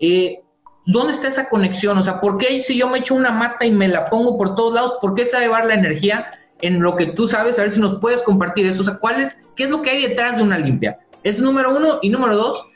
Eh, 0.01 0.41
¿Dónde 0.87 1.13
está 1.13 1.29
esa 1.29 1.49
conexión? 1.49 1.97
O 1.97 2.03
sea, 2.03 2.21
¿por 2.21 2.37
qué 2.37 2.61
si 2.61 2.77
yo 2.77 2.89
me 2.89 2.99
echo 2.99 3.15
una 3.15 3.31
mata 3.31 3.65
y 3.65 3.71
me 3.71 3.89
la 3.89 4.11
pongo 4.11 4.37
por 4.37 4.55
todos 4.55 4.75
lados, 4.75 4.99
por 5.01 5.15
qué 5.15 5.25
sabe 5.25 5.45
llevar 5.45 5.67
la 5.67 5.75
energía 5.75 6.27
en 6.61 6.83
lo 6.83 6.97
que 6.97 7.07
tú 7.07 7.29
sabes? 7.29 7.59
A 7.59 7.63
ver 7.63 7.71
si 7.71 7.81
nos 7.81 8.01
puedes 8.01 8.23
compartir 8.23 8.67
eso. 8.67 8.83
O 8.83 8.85
sea, 8.85 8.99
¿cuál 8.99 9.23
es, 9.23 9.39
¿qué 9.57 9.65
es 9.65 9.71
lo 9.71 9.83
que 9.83 9.91
hay 9.91 10.03
detrás 10.03 10.37
de 10.37 10.43
una 10.43 10.59
limpia? 10.59 10.99
Es 11.23 11.39
número 11.39 11.75
uno. 11.75 12.01
Y 12.03 12.11
número 12.11 12.37
dos, 12.37 12.67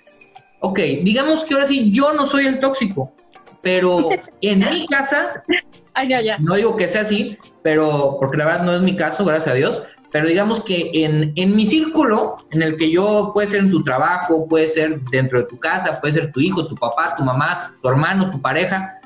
ok, 0.61 0.79
digamos 1.03 1.45
que 1.45 1.55
ahora 1.55 1.67
sí 1.67 1.91
yo 1.91 2.13
no 2.13 2.25
soy 2.27 2.47
el 2.47 2.61
tóxico, 2.61 3.13
pero 3.63 4.09
en 4.41 4.59
mi 4.61 4.87
casa, 4.87 5.43
no 6.39 6.55
digo 6.55 6.77
que 6.77 6.89
sea 6.89 7.03
así, 7.03 7.37
pero 7.63 8.17
porque 8.21 8.39
la 8.39 8.47
verdad 8.47 8.65
no 8.65 8.75
es 8.75 8.83
mi 8.83 8.97
caso, 8.97 9.25
gracias 9.25 9.53
a 9.53 9.57
Dios, 9.57 9.83
pero 10.11 10.27
digamos 10.27 10.63
que 10.63 10.91
en, 10.93 11.33
en, 11.37 11.57
mi 11.57 11.67
círculo, 11.67 12.39
en 12.51 12.63
el 12.63 12.77
que 12.77 12.91
yo, 12.91 13.31
puede 13.35 13.49
ser 13.49 13.61
en 13.61 13.71
tu 13.71 13.85
trabajo, 13.85 14.47
puede 14.49 14.69
ser 14.69 15.01
dentro 15.11 15.41
de 15.41 15.47
tu 15.47 15.59
casa, 15.59 16.01
puede 16.01 16.15
ser 16.15 16.33
tu 16.33 16.41
hijo, 16.41 16.67
tu 16.67 16.75
papá, 16.75 17.15
tu 17.17 17.23
mamá, 17.23 17.75
tu 17.83 17.89
hermano, 17.89 18.31
tu 18.31 18.41
pareja, 18.41 18.99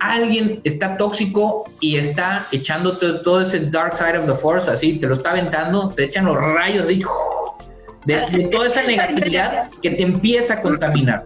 alguien 0.00 0.60
está 0.64 0.96
tóxico 0.96 1.64
y 1.80 1.96
está 1.96 2.46
echándote 2.52 3.14
todo 3.24 3.40
ese 3.40 3.70
dark 3.70 3.96
side 3.96 4.18
of 4.18 4.26
the 4.26 4.34
force, 4.34 4.70
así, 4.70 4.98
te 4.98 5.06
lo 5.06 5.14
está 5.14 5.30
aventando, 5.30 5.88
te 5.88 6.04
echan 6.04 6.26
los 6.26 6.36
rayos 6.36 6.84
así, 6.84 7.02
de, 8.04 8.20
de 8.30 8.48
toda 8.48 8.66
esa 8.66 8.82
negatividad 8.86 9.70
que 9.82 9.90
te 9.90 10.02
empieza 10.02 10.54
a 10.54 10.62
contaminar. 10.62 11.24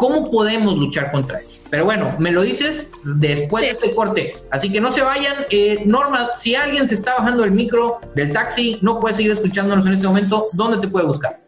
¿Cómo 0.00 0.30
podemos 0.30 0.78
luchar 0.78 1.12
contra 1.12 1.40
eso? 1.40 1.60
Pero 1.68 1.84
bueno, 1.84 2.10
me 2.18 2.32
lo 2.32 2.40
dices 2.40 2.88
después 3.04 3.64
de 3.64 3.70
este 3.72 3.94
corte. 3.94 4.32
Así 4.50 4.72
que 4.72 4.80
no 4.80 4.94
se 4.94 5.02
vayan. 5.02 5.44
Eh, 5.50 5.82
Norma, 5.84 6.30
si 6.38 6.54
alguien 6.54 6.88
se 6.88 6.94
está 6.94 7.16
bajando 7.16 7.44
el 7.44 7.50
micro 7.50 8.00
del 8.14 8.32
taxi, 8.32 8.78
no 8.80 8.98
puede 8.98 9.14
seguir 9.14 9.32
escuchándonos 9.32 9.86
en 9.86 9.92
este 9.92 10.06
momento, 10.06 10.46
¿dónde 10.54 10.78
te 10.78 10.88
puede 10.88 11.04
buscar? 11.04 11.38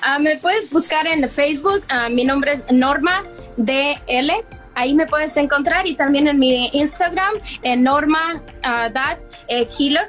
Ah, 0.00 0.18
me 0.18 0.38
puedes 0.38 0.70
buscar 0.70 1.06
en 1.06 1.28
Facebook. 1.28 1.82
Ah, 1.90 2.08
mi 2.08 2.24
nombre 2.24 2.54
es 2.54 2.72
Norma 2.74 3.22
DL. 3.58 4.32
Ahí 4.76 4.94
me 4.94 5.04
puedes 5.04 5.36
encontrar 5.36 5.86
y 5.86 5.94
también 5.94 6.26
en 6.26 6.38
mi 6.38 6.68
Instagram, 6.72 7.34
en 7.62 7.82
Norma 7.82 8.40
uh, 8.64 9.66
Healer. 9.78 10.08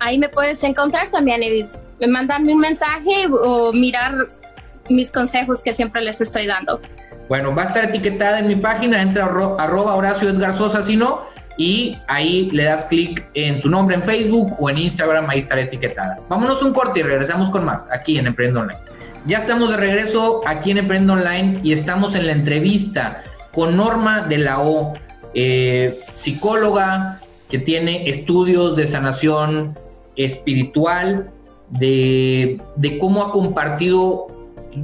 Ahí 0.00 0.18
me 0.18 0.28
puedes 0.28 0.64
encontrar 0.64 1.12
también 1.12 1.44
y 1.44 2.06
mandarme 2.08 2.54
un 2.54 2.58
mensaje 2.58 3.28
o 3.30 3.72
mirar 3.72 4.26
mis 4.88 5.12
consejos 5.12 5.62
que 5.62 5.72
siempre 5.72 6.02
les 6.02 6.20
estoy 6.20 6.48
dando. 6.48 6.80
Bueno, 7.30 7.54
va 7.54 7.62
a 7.62 7.66
estar 7.66 7.84
etiquetada 7.84 8.40
en 8.40 8.48
mi 8.48 8.56
página, 8.56 9.00
entra 9.00 9.26
arroba 9.26 9.94
Horacio 9.94 10.30
Edgar 10.30 10.58
Sosa 10.58 10.82
si 10.82 10.96
no, 10.96 11.28
y 11.56 11.96
ahí 12.08 12.50
le 12.50 12.64
das 12.64 12.86
clic 12.86 13.24
en 13.34 13.62
su 13.62 13.70
nombre 13.70 13.94
en 13.94 14.02
Facebook 14.02 14.56
o 14.58 14.68
en 14.68 14.78
Instagram, 14.78 15.30
ahí 15.30 15.38
estará 15.38 15.62
etiquetada. 15.62 16.18
Vámonos 16.28 16.60
un 16.60 16.72
corte 16.72 16.98
y 16.98 17.02
regresamos 17.04 17.48
con 17.50 17.64
más 17.64 17.86
aquí 17.92 18.18
en 18.18 18.26
Emprendo 18.26 18.58
Online. 18.58 18.80
Ya 19.26 19.38
estamos 19.38 19.70
de 19.70 19.76
regreso 19.76 20.40
aquí 20.44 20.72
en 20.72 20.78
Emprendo 20.78 21.12
Online 21.12 21.60
y 21.62 21.72
estamos 21.72 22.16
en 22.16 22.26
la 22.26 22.32
entrevista 22.32 23.22
con 23.52 23.76
Norma 23.76 24.22
de 24.22 24.38
la 24.38 24.62
O, 24.62 24.94
eh, 25.34 25.96
psicóloga 26.16 27.20
que 27.48 27.60
tiene 27.60 28.08
estudios 28.08 28.74
de 28.74 28.88
sanación 28.88 29.78
espiritual, 30.16 31.30
de 31.68 32.58
cómo 33.00 33.22
ha 33.22 33.30
compartido 33.30 34.39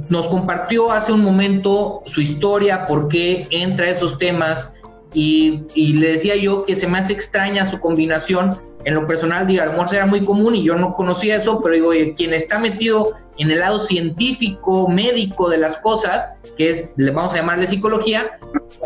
nos 0.09 0.27
compartió 0.27 0.91
hace 0.91 1.11
un 1.11 1.23
momento 1.23 2.03
su 2.05 2.21
historia, 2.21 2.85
por 2.85 3.07
qué 3.07 3.47
entra 3.51 3.87
a 3.87 3.91
esos 3.91 4.17
temas 4.17 4.71
y, 5.13 5.63
le 5.75 6.11
decía 6.11 6.35
yo 6.35 6.63
que 6.65 6.75
se 6.75 6.87
me 6.87 6.97
hace 6.99 7.13
extraña 7.13 7.65
su 7.65 7.79
combinación. 7.79 8.55
En 8.85 8.93
lo 8.93 9.05
personal, 9.05 9.47
digo, 9.47 9.63
a 9.63 9.95
era 9.95 10.05
muy 10.05 10.23
común 10.23 10.55
y 10.55 10.63
yo 10.63 10.75
no 10.75 10.93
conocía 10.93 11.35
eso, 11.35 11.61
pero 11.61 11.75
digo, 11.75 11.91
quien 12.15 12.33
está 12.33 12.59
metido 12.59 13.13
en 13.37 13.51
el 13.51 13.59
lado 13.59 13.79
científico, 13.79 14.87
médico 14.87 15.49
de 15.49 15.57
las 15.57 15.77
cosas, 15.77 16.33
que 16.57 16.69
es, 16.71 16.93
le 16.97 17.11
vamos 17.11 17.33
a 17.33 17.37
llamar 17.37 17.59
de 17.59 17.67
psicología, 17.67 18.39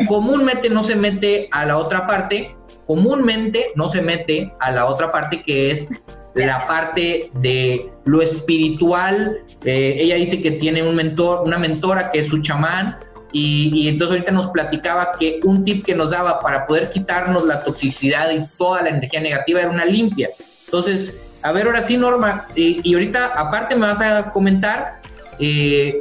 comúnmente 0.08 0.68
no 0.68 0.84
se 0.84 0.96
mete 0.96 1.48
a 1.52 1.66
la 1.66 1.78
otra 1.78 2.06
parte, 2.06 2.54
comúnmente 2.86 3.66
no 3.76 3.88
se 3.88 4.02
mete 4.02 4.52
a 4.60 4.70
la 4.70 4.86
otra 4.86 5.10
parte 5.10 5.42
que 5.42 5.70
es 5.70 5.88
la 6.34 6.64
parte 6.64 7.30
de 7.34 7.90
lo 8.04 8.22
espiritual. 8.22 9.38
Eh, 9.64 9.96
ella 10.00 10.16
dice 10.16 10.40
que 10.40 10.52
tiene 10.52 10.82
un 10.82 10.94
mentor, 10.94 11.42
una 11.44 11.58
mentora 11.58 12.10
que 12.10 12.20
es 12.20 12.26
su 12.26 12.40
chamán. 12.40 12.96
Y, 13.34 13.88
entonces 13.88 14.16
ahorita 14.16 14.32
nos 14.32 14.48
platicaba 14.48 15.12
que 15.18 15.40
un 15.44 15.64
tip 15.64 15.86
que 15.86 15.94
nos 15.94 16.10
daba 16.10 16.40
para 16.40 16.66
poder 16.66 16.90
quitarnos 16.90 17.46
la 17.46 17.64
toxicidad 17.64 18.30
y 18.30 18.44
toda 18.58 18.82
la 18.82 18.90
energía 18.90 19.20
negativa 19.20 19.60
era 19.60 19.70
una 19.70 19.86
limpia. 19.86 20.28
Entonces, 20.66 21.31
a 21.42 21.52
ver, 21.52 21.66
ahora 21.66 21.82
sí, 21.82 21.96
Norma, 21.96 22.46
y 22.54 22.94
ahorita 22.94 23.26
aparte 23.26 23.74
me 23.74 23.86
vas 23.86 24.00
a 24.00 24.30
comentar, 24.32 25.00
eh, 25.38 26.00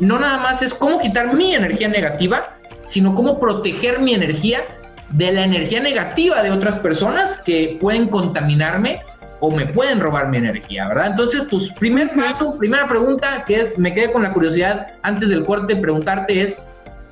no 0.00 0.18
nada 0.18 0.38
más 0.38 0.62
es 0.62 0.72
cómo 0.74 0.98
quitar 0.98 1.34
mi 1.34 1.54
energía 1.54 1.88
negativa, 1.88 2.56
sino 2.86 3.14
cómo 3.14 3.38
proteger 3.38 3.98
mi 4.00 4.14
energía 4.14 4.60
de 5.10 5.32
la 5.32 5.44
energía 5.44 5.80
negativa 5.80 6.42
de 6.42 6.50
otras 6.50 6.78
personas 6.78 7.40
que 7.42 7.76
pueden 7.80 8.08
contaminarme 8.08 9.00
o 9.40 9.50
me 9.50 9.66
pueden 9.66 10.00
robar 10.00 10.28
mi 10.28 10.38
energía, 10.38 10.88
¿verdad? 10.88 11.08
Entonces, 11.10 11.42
pues, 11.50 11.70
primer 11.78 12.10
paso, 12.14 12.56
primera 12.56 12.88
pregunta 12.88 13.44
que 13.46 13.56
es, 13.56 13.78
me 13.78 13.92
quedé 13.92 14.10
con 14.10 14.22
la 14.22 14.32
curiosidad 14.32 14.86
antes 15.02 15.28
del 15.28 15.44
corte, 15.44 15.76
preguntarte 15.76 16.40
es, 16.40 16.58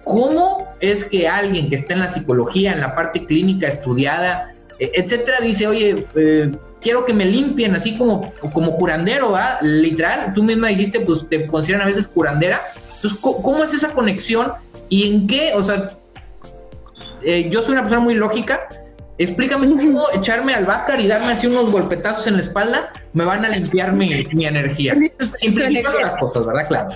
¿cómo 0.04 0.74
es 0.80 1.04
que 1.04 1.28
alguien 1.28 1.68
que 1.68 1.76
está 1.76 1.92
en 1.94 2.00
la 2.00 2.08
psicología, 2.08 2.72
en 2.72 2.80
la 2.80 2.94
parte 2.94 3.24
clínica 3.26 3.68
estudiada, 3.68 4.52
e, 4.78 4.90
etcétera, 4.94 5.40
dice, 5.40 5.66
oye, 5.66 6.06
eh, 6.14 6.50
quiero 6.84 7.04
que 7.04 7.12
me 7.12 7.24
limpien, 7.24 7.74
así 7.74 7.96
como, 7.96 8.32
como 8.52 8.76
curandero, 8.76 9.32
¿va? 9.32 9.58
Literal, 9.60 10.32
tú 10.34 10.44
misma 10.44 10.68
dijiste, 10.68 11.00
pues 11.00 11.28
te 11.28 11.46
consideran 11.46 11.82
a 11.82 11.86
veces 11.86 12.06
curandera. 12.06 12.60
Entonces, 12.96 13.18
¿cómo, 13.20 13.64
es 13.64 13.74
esa 13.74 13.88
conexión 13.88 14.52
y 14.88 15.08
en 15.08 15.26
qué, 15.26 15.52
o 15.54 15.64
sea, 15.64 15.88
eh, 17.22 17.48
yo 17.50 17.62
soy 17.62 17.72
una 17.72 17.82
persona 17.82 18.00
muy 18.00 18.14
lógica, 18.14 18.68
Explícame 19.16 19.68
cómo 19.70 20.06
echarme 20.12 20.54
al 20.54 20.66
Bácar 20.66 21.00
y 21.00 21.06
darme 21.06 21.32
así 21.32 21.46
unos 21.46 21.70
golpetazos 21.70 22.26
en 22.26 22.34
la 22.34 22.40
espalda 22.40 22.92
me 23.12 23.24
van 23.24 23.44
a 23.44 23.48
limpiar 23.48 23.92
mi, 23.92 24.12
energía. 24.12 24.92
Simplificando 25.34 26.00
las 26.00 26.16
cosas, 26.16 26.44
¿verdad? 26.44 26.66
Claro. 26.66 26.88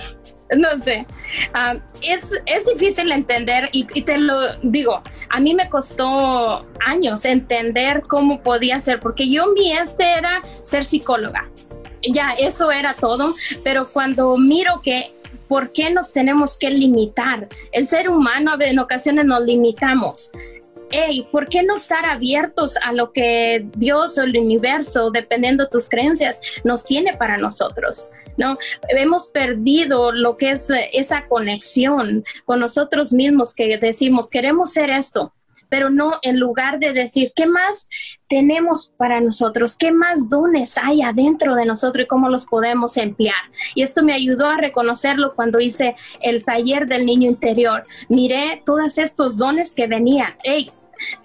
No 0.57 0.81
sé. 0.81 1.05
Ah, 1.53 1.75
es, 2.01 2.39
es, 2.45 2.65
difícil 2.65 3.11
entender 3.11 3.69
y, 3.71 3.85
te 4.01 4.17
lo 4.17 4.57
digo, 4.63 5.01
a 5.29 5.39
mí 5.39 5.53
me 5.53 5.69
costó 5.69 6.65
años 6.85 7.25
entender 7.25 8.01
cómo 8.07 8.41
podía 8.41 8.81
ser, 8.81 8.99
porque 8.99 9.29
yo 9.29 9.47
mi 9.53 9.73
este 9.73 10.03
era 10.03 10.41
ser 10.43 10.85
psicóloga. 10.85 11.49
Ya, 12.01 12.31
eso 12.31 12.71
era 12.71 12.93
todo, 12.93 13.33
pero 13.63 13.89
cuando 13.89 14.37
miro 14.37 14.81
que 14.81 15.11
¿por 15.49 15.73
qué 15.73 15.89
nos 15.89 16.13
tenemos 16.13 16.57
que 16.57 16.69
limitar? 16.69 17.47
El 17.71 17.87
ser 17.87 18.09
humano 18.09 18.53
en 18.59 18.79
ocasiones 18.79 19.25
nos 19.25 19.41
limitamos 19.41 20.31
hey, 20.91 21.27
¿por 21.31 21.47
qué 21.47 21.63
no 21.63 21.75
estar 21.75 22.05
abiertos 22.05 22.75
a 22.83 22.93
lo 22.93 23.11
que 23.11 23.65
Dios 23.75 24.17
o 24.17 24.23
el 24.23 24.37
universo, 24.37 25.11
dependiendo 25.11 25.65
de 25.65 25.69
tus 25.69 25.89
creencias, 25.89 26.41
nos 26.63 26.85
tiene 26.85 27.15
para 27.17 27.37
nosotros? 27.37 28.09
¿No? 28.37 28.57
Hemos 28.87 29.27
perdido 29.27 30.11
lo 30.11 30.37
que 30.37 30.51
es 30.51 30.69
eh, 30.69 30.89
esa 30.93 31.27
conexión 31.27 32.23
con 32.45 32.59
nosotros 32.59 33.11
mismos 33.11 33.53
que 33.53 33.77
decimos, 33.77 34.29
queremos 34.29 34.71
ser 34.71 34.89
esto, 34.89 35.33
pero 35.69 35.89
no 35.89 36.13
en 36.23 36.39
lugar 36.39 36.79
de 36.79 36.91
decir, 36.91 37.31
¿qué 37.35 37.45
más 37.45 37.87
tenemos 38.27 38.91
para 38.97 39.21
nosotros? 39.21 39.77
¿Qué 39.77 39.91
más 39.91 40.29
dones 40.29 40.77
hay 40.77 41.01
adentro 41.01 41.55
de 41.55 41.65
nosotros 41.65 42.05
y 42.05 42.07
cómo 42.07 42.29
los 42.29 42.45
podemos 42.45 42.97
emplear? 42.97 43.35
Y 43.75 43.83
esto 43.83 44.03
me 44.03 44.13
ayudó 44.13 44.47
a 44.47 44.57
reconocerlo 44.57 45.35
cuando 45.35 45.59
hice 45.59 45.95
el 46.21 46.43
taller 46.43 46.87
del 46.87 47.05
niño 47.05 47.29
interior. 47.29 47.83
Miré 48.09 48.61
todos 48.65 48.97
estos 48.97 49.37
dones 49.37 49.73
que 49.73 49.87
venían. 49.87 50.35
Hey, 50.43 50.71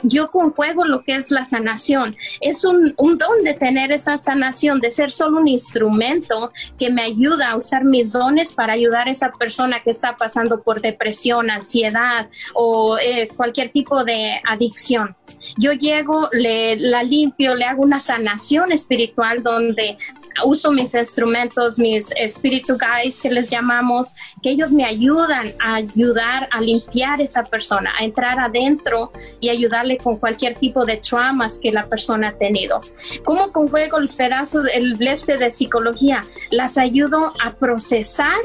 yo 0.02 0.28
juego 0.28 0.84
lo 0.84 1.02
que 1.02 1.16
es 1.16 1.30
la 1.30 1.44
sanación. 1.44 2.16
Es 2.40 2.64
un, 2.64 2.94
don 2.96 3.44
de 3.44 3.54
tener 3.54 3.92
esa 3.92 4.18
sanación, 4.18 4.80
de 4.80 4.90
ser 4.90 5.10
solo 5.10 5.38
un 5.38 5.48
instrumento 5.48 6.52
que 6.78 6.90
me 6.90 7.02
ayuda 7.02 7.50
a 7.50 7.56
usar 7.56 7.84
mis 7.84 8.12
dones 8.12 8.52
para 8.52 8.72
ayudar 8.72 9.08
a 9.08 9.10
esa 9.10 9.30
persona 9.32 9.82
que 9.82 9.90
está 9.90 10.16
pasando 10.16 10.62
por 10.62 10.80
depresión, 10.80 11.50
ansiedad 11.50 12.28
o 12.54 12.98
eh, 12.98 13.28
cualquier 13.36 13.70
tipo 13.70 14.04
de 14.04 14.40
adicción. 14.46 15.16
Yo 15.56 15.72
llego, 15.72 16.28
le, 16.32 16.76
la 16.76 17.02
limpio, 17.02 17.54
le 17.54 17.64
hago 17.64 17.82
una 17.82 18.00
sanación 18.00 18.72
espiritual 18.72 19.42
donde 19.42 19.98
uso 20.44 20.72
mis 20.72 20.94
instrumentos, 20.94 21.78
mis 21.78 22.10
espíritu 22.16 22.76
guides 22.76 23.20
que 23.20 23.30
les 23.30 23.48
llamamos, 23.48 24.14
que 24.42 24.50
ellos 24.50 24.72
me 24.72 24.84
ayudan 24.84 25.52
a 25.60 25.76
ayudar 25.76 26.48
a 26.50 26.60
limpiar 26.60 27.20
esa 27.20 27.44
persona, 27.44 27.92
a 27.98 28.04
entrar 28.04 28.38
adentro 28.40 29.12
y 29.40 29.48
ayudarle 29.48 29.98
con 29.98 30.16
cualquier 30.16 30.54
tipo 30.54 30.84
de 30.84 30.96
traumas 30.96 31.58
que 31.58 31.70
la 31.70 31.86
persona 31.86 32.28
ha 32.28 32.38
tenido. 32.38 32.80
¿Cómo 33.24 33.52
conjuego 33.52 33.98
el 33.98 34.08
pedazo, 34.08 34.64
el 34.64 34.94
bleste 34.94 35.36
de 35.36 35.50
psicología? 35.50 36.22
Las 36.50 36.78
ayudo 36.78 37.32
a 37.44 37.52
procesar 37.52 38.40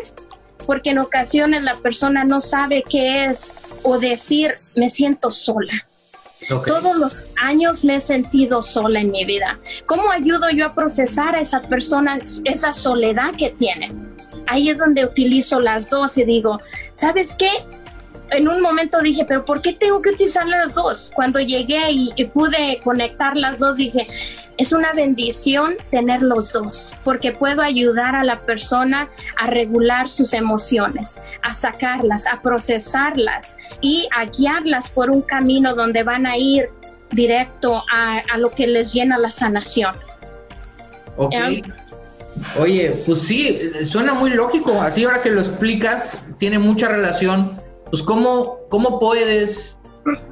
porque 0.66 0.92
en 0.92 1.00
ocasiones 1.00 1.64
la 1.64 1.76
persona 1.76 2.24
no 2.24 2.42
sabe 2.42 2.84
qué 2.88 3.26
es 3.26 3.54
o 3.84 3.98
decir, 3.98 4.54
me 4.76 4.90
siento 4.90 5.32
sola. 5.32 5.89
Todos 6.48 6.98
los 6.98 7.30
años 7.42 7.84
me 7.84 7.96
he 7.96 8.00
sentido 8.00 8.62
sola 8.62 9.02
en 9.02 9.12
mi 9.12 9.26
vida. 9.26 9.60
¿Cómo 9.86 10.10
ayudo 10.10 10.50
yo 10.50 10.68
a 10.68 10.74
procesar 10.74 11.36
a 11.36 11.42
esa 11.42 11.62
persona 11.62 12.18
esa 12.46 12.72
soledad 12.72 13.36
que 13.38 13.50
tiene? 13.50 13.92
Ahí 14.48 14.70
es 14.70 14.80
donde 14.80 15.06
utilizo 15.06 15.60
las 15.60 15.90
dos 15.90 16.18
y 16.18 16.24
digo, 16.24 16.60
¿sabes 16.94 17.36
qué? 17.36 17.52
En 18.32 18.48
un 18.48 18.62
momento 18.62 19.00
dije, 19.02 19.26
pero 19.28 19.46
¿por 19.46 19.62
qué 19.62 19.74
tengo 19.74 20.02
que 20.02 20.10
utilizar 20.10 20.48
las 20.48 20.76
dos? 20.76 21.12
Cuando 21.14 21.40
llegué 21.40 21.92
y, 21.92 22.26
pude 22.26 22.80
conectar 22.84 23.36
las 23.36 23.60
dos, 23.60 23.78
dije, 23.78 24.08
es 24.58 24.74
una 24.74 24.94
bendición 24.94 25.76
tener 25.90 26.22
los 26.22 26.52
dos, 26.54 26.94
porque 27.04 27.32
puedo 27.32 27.62
ayudar 27.62 28.16
a 28.16 28.24
la 28.24 28.42
persona 28.42 29.10
a 29.38 29.48
regular 29.48 30.08
sus 30.08 30.34
emociones, 30.34 31.22
a 31.42 31.54
sacarlas, 31.54 32.28
a 32.28 32.42
procesarlas 32.42 33.56
y 33.82 34.08
a 34.16 34.26
guiarlas 34.26 34.92
por 34.92 35.10
un 35.10 35.22
camino 35.22 35.76
donde 35.76 36.04
van 36.04 36.26
a 36.26 36.38
ir 36.38 36.70
directo 37.12 37.84
a, 37.92 38.38
lo 38.38 38.52
que 38.52 38.68
les 38.68 38.94
llena 38.94 39.18
la 39.18 39.32
sanación. 39.32 39.96
Ok. 41.16 41.36
Oye, 42.58 42.92
pues 43.06 43.20
sí, 43.22 43.60
suena 43.84 44.14
muy 44.14 44.30
lógico. 44.30 44.82
Así 44.82 45.04
ahora 45.04 45.22
que 45.22 45.30
lo 45.30 45.42
explicas, 45.42 46.20
tiene 46.38 46.60
mucha 46.60 46.88
relación 46.88 47.60
pues 47.90 48.04
¿cómo, 48.04 48.60
cómo 48.70 49.00
puedes 49.00 49.80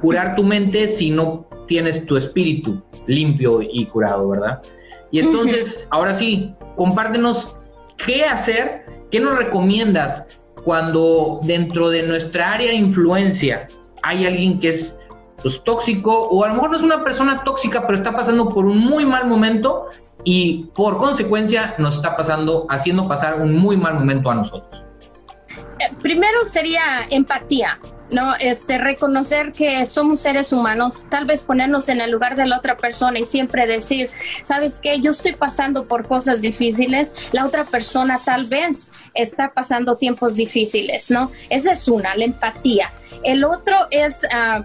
curar 0.00 0.36
tu 0.36 0.44
mente 0.44 0.88
si 0.88 1.10
no 1.10 1.46
tienes 1.66 2.04
tu 2.06 2.16
espíritu 2.16 2.82
limpio 3.06 3.60
y 3.62 3.86
curado, 3.86 4.28
¿verdad? 4.28 4.62
Y 5.10 5.20
entonces, 5.20 5.86
ahora 5.90 6.14
sí, 6.14 6.54
compártenos 6.76 7.56
qué 8.04 8.24
hacer, 8.24 8.84
qué 9.10 9.20
nos 9.20 9.36
recomiendas 9.36 10.40
cuando 10.64 11.40
dentro 11.44 11.88
de 11.88 12.06
nuestra 12.06 12.52
área 12.52 12.70
de 12.70 12.76
influencia 12.76 13.66
hay 14.02 14.26
alguien 14.26 14.60
que 14.60 14.70
es 14.70 14.98
pues, 15.42 15.62
tóxico 15.64 16.12
o 16.12 16.44
a 16.44 16.48
lo 16.48 16.54
mejor 16.54 16.70
no 16.70 16.76
es 16.76 16.82
una 16.82 17.04
persona 17.04 17.42
tóxica, 17.44 17.86
pero 17.86 17.94
está 17.94 18.12
pasando 18.12 18.48
por 18.48 18.66
un 18.66 18.78
muy 18.78 19.06
mal 19.06 19.26
momento 19.26 19.86
y 20.24 20.66
por 20.74 20.98
consecuencia 20.98 21.74
nos 21.78 21.96
está 21.96 22.16
pasando, 22.16 22.66
haciendo 22.68 23.08
pasar 23.08 23.40
un 23.40 23.56
muy 23.56 23.76
mal 23.76 23.94
momento 23.94 24.30
a 24.30 24.34
nosotros. 24.34 24.82
Primero 26.02 26.46
sería 26.46 27.06
empatía, 27.10 27.78
¿no? 28.10 28.34
Este, 28.36 28.78
reconocer 28.78 29.52
que 29.52 29.84
somos 29.86 30.20
seres 30.20 30.52
humanos, 30.52 31.06
tal 31.10 31.24
vez 31.24 31.42
ponernos 31.42 31.88
en 31.88 32.00
el 32.00 32.10
lugar 32.10 32.36
de 32.36 32.46
la 32.46 32.58
otra 32.58 32.76
persona 32.76 33.18
y 33.18 33.24
siempre 33.24 33.66
decir, 33.66 34.10
¿sabes 34.44 34.80
qué? 34.80 35.00
Yo 35.00 35.10
estoy 35.10 35.34
pasando 35.34 35.86
por 35.86 36.06
cosas 36.06 36.40
difíciles, 36.40 37.14
la 37.32 37.46
otra 37.46 37.64
persona 37.64 38.18
tal 38.24 38.46
vez 38.46 38.92
está 39.14 39.52
pasando 39.52 39.96
tiempos 39.96 40.36
difíciles, 40.36 41.10
¿no? 41.10 41.30
Esa 41.50 41.72
es 41.72 41.88
una, 41.88 42.14
la 42.16 42.24
empatía. 42.24 42.90
El 43.22 43.44
otro 43.44 43.76
es 43.90 44.26
ah, 44.32 44.64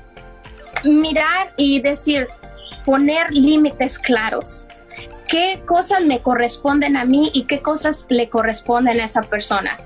mirar 0.84 1.54
y 1.58 1.82
decir, 1.82 2.28
poner 2.86 3.32
límites 3.32 4.00
claros 4.00 4.68
qué 5.28 5.62
cosas 5.66 6.02
me 6.02 6.22
corresponden 6.22 6.98
a 6.98 7.06
mí 7.06 7.32
y 7.34 7.46
qué 7.46 7.60
cosas 7.60 8.06
le 8.10 8.30
corresponden 8.30 9.00
a 9.00 9.06
esa 9.06 9.22
persona 9.22 9.80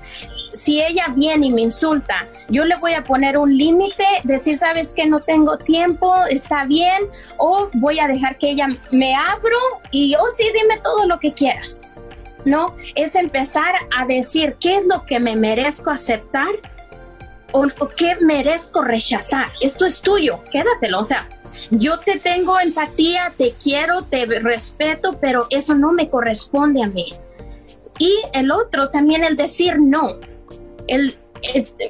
si 0.52 0.80
ella 0.80 1.06
viene 1.14 1.46
y 1.46 1.52
me 1.52 1.62
insulta, 1.62 2.26
yo 2.48 2.64
le 2.64 2.76
voy 2.76 2.94
a 2.94 3.04
poner 3.04 3.36
un 3.38 3.56
límite, 3.56 4.04
decir, 4.24 4.56
sabes 4.56 4.94
que 4.94 5.06
no 5.06 5.20
tengo 5.20 5.58
tiempo, 5.58 6.14
está 6.30 6.64
bien, 6.64 7.08
o 7.36 7.68
voy 7.74 8.00
a 8.00 8.08
dejar 8.08 8.38
que 8.38 8.50
ella 8.50 8.68
me 8.90 9.14
abro 9.14 9.58
y, 9.90 10.14
oh 10.16 10.30
sí, 10.30 10.44
dime 10.52 10.80
todo 10.82 11.06
lo 11.06 11.18
que 11.18 11.32
quieras. 11.32 11.80
¿No? 12.44 12.74
Es 12.94 13.14
empezar 13.14 13.74
a 13.96 14.06
decir 14.06 14.56
qué 14.60 14.76
es 14.76 14.86
lo 14.86 15.04
que 15.04 15.18
me 15.20 15.36
merezco 15.36 15.90
aceptar 15.90 16.48
o, 17.52 17.66
o 17.78 17.88
qué 17.88 18.16
merezco 18.20 18.82
rechazar. 18.82 19.50
Esto 19.60 19.84
es 19.84 20.00
tuyo, 20.00 20.40
quédatelo. 20.50 21.00
O 21.00 21.04
sea, 21.04 21.28
yo 21.70 21.98
te 21.98 22.18
tengo 22.18 22.58
empatía, 22.60 23.32
te 23.36 23.52
quiero, 23.52 24.02
te 24.02 24.24
respeto, 24.24 25.18
pero 25.20 25.46
eso 25.50 25.74
no 25.74 25.92
me 25.92 26.08
corresponde 26.08 26.82
a 26.82 26.86
mí. 26.86 27.12
Y 27.98 28.14
el 28.32 28.50
otro, 28.52 28.90
también 28.90 29.24
el 29.24 29.36
decir 29.36 29.78
no 29.80 30.16
el, 30.88 31.16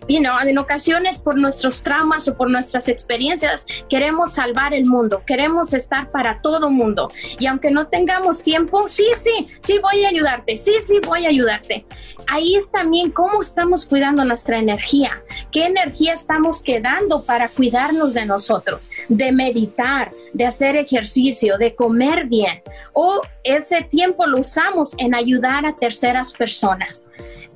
you 0.08 0.18
en 0.46 0.58
ocasiones 0.58 1.18
por 1.18 1.38
nuestros 1.38 1.82
traumas 1.82 2.28
o 2.28 2.37
por 2.37 2.50
nuestras 2.50 2.88
experiencias 2.88 3.66
queremos 3.88 4.34
salvar 4.34 4.74
el 4.74 4.87
mundo, 4.87 5.22
queremos 5.26 5.72
estar 5.74 6.11
para 6.11 6.40
todo 6.40 6.70
mundo. 6.70 7.11
Y 7.38 7.46
aunque 7.46 7.70
no 7.70 7.88
tengamos 7.88 8.42
tiempo, 8.42 8.88
sí, 8.88 9.06
sí, 9.16 9.48
sí 9.61 9.78
voy 9.78 10.04
a 10.04 10.08
ayudarte, 10.08 10.56
sí, 10.56 10.72
sí 10.82 11.00
voy 11.06 11.26
a 11.26 11.30
ayudarte. 11.30 11.87
Ahí 12.26 12.56
es 12.56 12.70
también 12.70 13.11
cómo 13.11 13.40
estamos 13.40 13.87
cuidando 13.87 14.24
nuestra 14.24 14.58
energía, 14.58 15.22
qué 15.50 15.66
energía 15.66 16.14
estamos 16.14 16.62
quedando 16.62 17.22
para 17.22 17.48
cuidarnos 17.48 18.14
de 18.14 18.26
nosotros, 18.26 18.90
de 19.08 19.32
meditar, 19.32 20.11
de 20.32 20.46
hacer 20.46 20.76
ejercicio, 20.76 21.56
de 21.58 21.74
comer 21.74 22.26
bien, 22.26 22.62
o 22.92 23.22
ese 23.44 23.82
tiempo 23.82 24.26
lo 24.26 24.40
usamos 24.40 24.94
en 24.98 25.14
ayudar 25.14 25.64
a 25.64 25.74
terceras 25.76 26.32
personas 26.32 27.08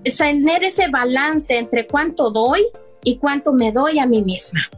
tener 0.05 0.65
ese 0.65 0.89
balance 0.89 1.57
entre 1.57 1.87
cuánto 1.87 2.31
doy 2.31 2.67
y 3.05 3.19
cuánto 3.19 3.53
me 3.53 3.73
doy 3.73 3.99
a 3.99 4.07
mí 4.07 4.23
misma. 4.23 4.69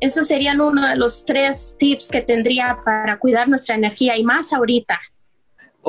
Esos 0.00 0.26
serían 0.26 0.60
uno 0.60 0.86
de 0.86 0.96
los 0.96 1.24
tres 1.24 1.76
tips 1.78 2.10
que 2.10 2.20
tendría 2.20 2.78
para 2.84 3.18
cuidar 3.18 3.48
nuestra 3.48 3.74
energía 3.74 4.16
y 4.16 4.24
más 4.24 4.52
ahorita 4.52 4.98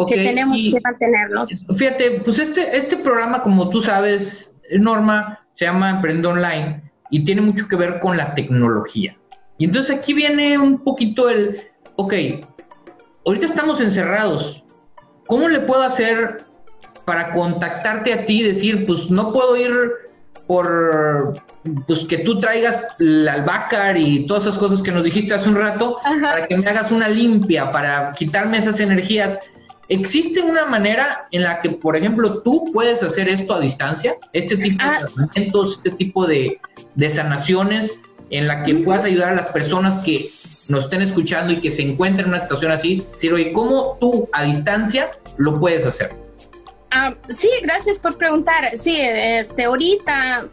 que 0.06 0.16
tenemos 0.16 0.62
que 0.62 0.80
mantenerlos. 0.82 1.66
Fíjate, 1.76 2.22
pues 2.24 2.40
este, 2.40 2.78
este 2.78 2.98
programa, 2.98 3.42
como 3.42 3.70
tú 3.70 3.82
sabes, 3.82 4.56
Norma, 4.72 5.46
se 5.56 5.66
llama 5.66 5.90
Emprende 5.90 6.28
Online 6.28 6.92
y 7.10 7.26
tiene 7.26 7.42
mucho 7.42 7.68
que 7.68 7.76
ver 7.76 8.00
con 8.00 8.16
la 8.16 8.36
tecnología. 8.36 9.18
Y 9.58 9.66
entonces 9.66 9.98
aquí 9.98 10.14
viene 10.14 10.58
un 10.58 10.84
poquito 10.84 11.30
el, 11.30 11.60
ok, 11.96 12.14
ahorita 13.26 13.48
estamos 13.48 13.82
encerrados, 13.82 14.64
¿cómo 15.26 15.50
le 15.50 15.62
puedo 15.62 15.82
hacer 15.82 16.42
para 17.08 17.32
contactarte 17.32 18.12
a 18.12 18.26
ti 18.26 18.41
y 18.41 18.43
decir, 18.43 18.86
pues 18.86 19.10
no 19.10 19.32
puedo 19.32 19.56
ir 19.56 19.72
por 20.46 21.41
pues 21.88 22.00
que 22.00 22.17
tú 22.17 22.38
traigas 22.38 22.82
el 23.00 23.26
albahaca 23.26 23.98
y 23.98 24.28
todas 24.28 24.43
esas 24.43 24.58
cosas 24.58 24.82
que 24.82 24.91
nos 24.91 25.06
dijiste 25.06 25.34
hace 25.34 25.48
un 25.48 25.56
rato 25.56 26.00
para 26.22 26.46
que 26.48 26.58
me 26.58 26.70
hagas 26.70 26.91
una 26.91 27.08
limpia, 27.08 27.70
para 27.70 28.12
quitarme 28.12 28.58
esas 28.58 28.82
energías. 28.82 29.39
¿Existe 29.88 30.41
una 30.41 30.65
manera 30.65 31.30
en 31.32 31.43
la 31.43 31.62
que, 31.62 31.70
por 31.70 31.96
ejemplo, 31.96 32.41
tú 32.41 32.72
puedes 32.74 33.02
hacer 33.02 33.30
esto 33.30 33.54
a 33.54 33.62
distancia? 33.62 34.17
Este 34.34 34.58
tipo 34.58 34.84
de 34.84 34.89
ah. 34.89 35.00
tratamientos, 35.00 35.76
este 35.78 35.91
tipo 35.91 36.28
de, 36.28 36.60
de 36.96 37.10
sanaciones 37.10 37.98
en 38.32 38.48
la 38.48 38.63
que 38.63 38.76
puedas 38.76 39.06
ayudar 39.06 39.30
a 39.30 39.36
las 39.36 39.48
personas 39.48 40.04
que 40.04 40.26
nos 40.67 40.84
estén 40.84 41.02
escuchando 41.02 41.54
y 41.54 41.62
que 41.62 41.72
se 41.72 41.84
encuentren 41.84 42.26
en 42.26 42.34
una 42.34 42.41
situación 42.41 42.74
así. 42.74 43.02
Decir, 43.13 43.32
oye, 43.32 43.54
¿cómo 43.54 43.98
tú 44.02 44.28
a 44.34 44.43
distancia 44.43 45.10
lo 45.38 45.58
puedes 45.58 45.86
hacer? 45.86 46.27
Ah, 46.89 47.13
sí, 47.28 47.50
gracias 47.63 48.00
por 48.00 48.17
preguntar. 48.17 48.69
Sí, 48.78 48.95
este, 48.97 49.65
ahorita, 49.65 50.47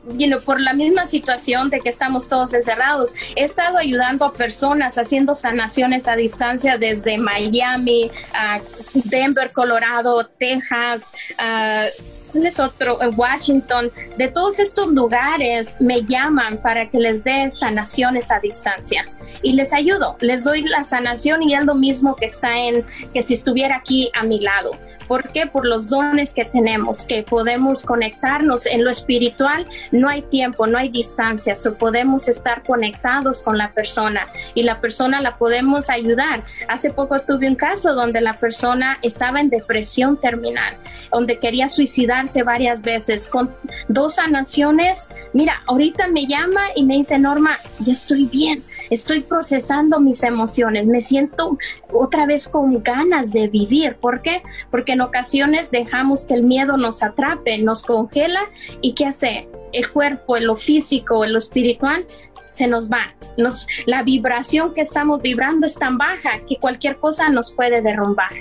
por 0.44 0.60
la 0.60 0.72
misma 0.72 1.06
situación 1.06 1.70
de 1.70 1.80
que 1.80 1.88
estamos 1.88 2.28
todos 2.28 2.52
encerrados, 2.54 3.12
he 3.36 3.44
estado 3.44 3.78
ayudando 3.78 4.24
a 4.24 4.32
personas 4.32 4.98
haciendo 4.98 5.34
sanaciones 5.34 6.08
a 6.08 6.16
distancia 6.16 6.76
desde 6.76 7.18
Miami, 7.18 8.10
a 8.32 8.60
Denver, 8.94 9.52
Colorado, 9.52 10.26
Texas, 10.26 11.14
a 11.38 11.84
¿cuál 12.32 12.46
es 12.46 12.58
otro? 12.58 12.98
Washington. 13.16 13.92
De 14.18 14.28
todos 14.28 14.58
estos 14.58 14.88
lugares 14.88 15.76
me 15.80 16.02
llaman 16.02 16.58
para 16.58 16.90
que 16.90 16.98
les 16.98 17.22
dé 17.22 17.48
sanaciones 17.50 18.32
a 18.32 18.40
distancia 18.40 19.04
y 19.42 19.52
les 19.54 19.72
ayudo, 19.72 20.16
les 20.20 20.44
doy 20.44 20.62
la 20.62 20.84
sanación 20.84 21.42
y 21.42 21.54
es 21.54 21.64
lo 21.64 21.74
mismo 21.74 22.16
que 22.16 22.26
está 22.26 22.58
en 22.58 22.84
que 23.12 23.22
si 23.22 23.34
estuviera 23.34 23.76
aquí 23.76 24.10
a 24.14 24.22
mi 24.22 24.40
lado. 24.40 24.72
¿Por 25.06 25.28
qué? 25.30 25.46
Por 25.46 25.66
los 25.66 25.90
dones 25.90 26.34
que 26.34 26.44
tenemos, 26.44 27.04
que 27.04 27.22
podemos 27.22 27.82
conectarnos 27.82 28.66
en 28.66 28.84
lo 28.84 28.90
espiritual. 28.90 29.66
No 29.92 30.08
hay 30.08 30.22
tiempo, 30.22 30.66
no 30.66 30.78
hay 30.78 30.88
distancia, 30.88 31.56
so 31.56 31.74
podemos 31.74 32.28
estar 32.28 32.62
conectados 32.62 33.42
con 33.42 33.58
la 33.58 33.72
persona 33.72 34.26
y 34.54 34.62
la 34.62 34.80
persona 34.80 35.20
la 35.20 35.37
podemos 35.37 35.90
ayudar. 35.90 36.42
Hace 36.68 36.90
poco 36.90 37.20
tuve 37.20 37.48
un 37.48 37.54
caso 37.54 37.94
donde 37.94 38.20
la 38.20 38.34
persona 38.34 38.98
estaba 39.02 39.40
en 39.40 39.50
depresión 39.50 40.18
terminal, 40.18 40.76
donde 41.10 41.38
quería 41.38 41.68
suicidarse 41.68 42.42
varias 42.42 42.82
veces 42.82 43.28
con 43.28 43.54
dos 43.88 44.14
sanaciones. 44.14 45.10
Mira, 45.32 45.62
ahorita 45.66 46.08
me 46.08 46.26
llama 46.26 46.62
y 46.74 46.84
me 46.84 46.96
dice, 46.96 47.18
Norma, 47.18 47.58
ya 47.80 47.92
estoy 47.92 48.24
bien 48.24 48.62
estoy 48.90 49.20
procesando 49.20 50.00
mis 50.00 50.22
emociones, 50.22 50.86
me 50.86 51.00
siento 51.00 51.58
otra 51.92 52.26
vez 52.26 52.48
con 52.48 52.82
ganas 52.82 53.32
de 53.32 53.48
vivir. 53.48 53.96
¿Por 53.96 54.22
qué? 54.22 54.42
Porque 54.70 54.92
en 54.92 55.00
ocasiones 55.00 55.70
dejamos 55.70 56.24
que 56.24 56.34
el 56.34 56.44
miedo 56.44 56.76
nos 56.76 57.02
atrape, 57.02 57.58
nos 57.58 57.82
congela 57.82 58.40
y 58.80 58.94
¿qué 58.94 59.06
hace? 59.06 59.48
El 59.72 59.90
cuerpo, 59.90 60.36
en 60.36 60.46
lo 60.46 60.56
físico, 60.56 61.26
lo 61.26 61.38
espiritual 61.38 62.06
se 62.46 62.66
nos 62.66 62.90
va. 62.90 63.14
Nos, 63.36 63.66
la 63.86 64.02
vibración 64.02 64.74
que 64.74 64.82
estamos 64.82 65.20
vibrando 65.22 65.66
es 65.66 65.74
tan 65.74 65.98
baja 65.98 66.40
que 66.46 66.56
cualquier 66.56 66.96
cosa 66.96 67.28
nos 67.28 67.52
puede 67.52 67.82
derrumbar. 67.82 68.32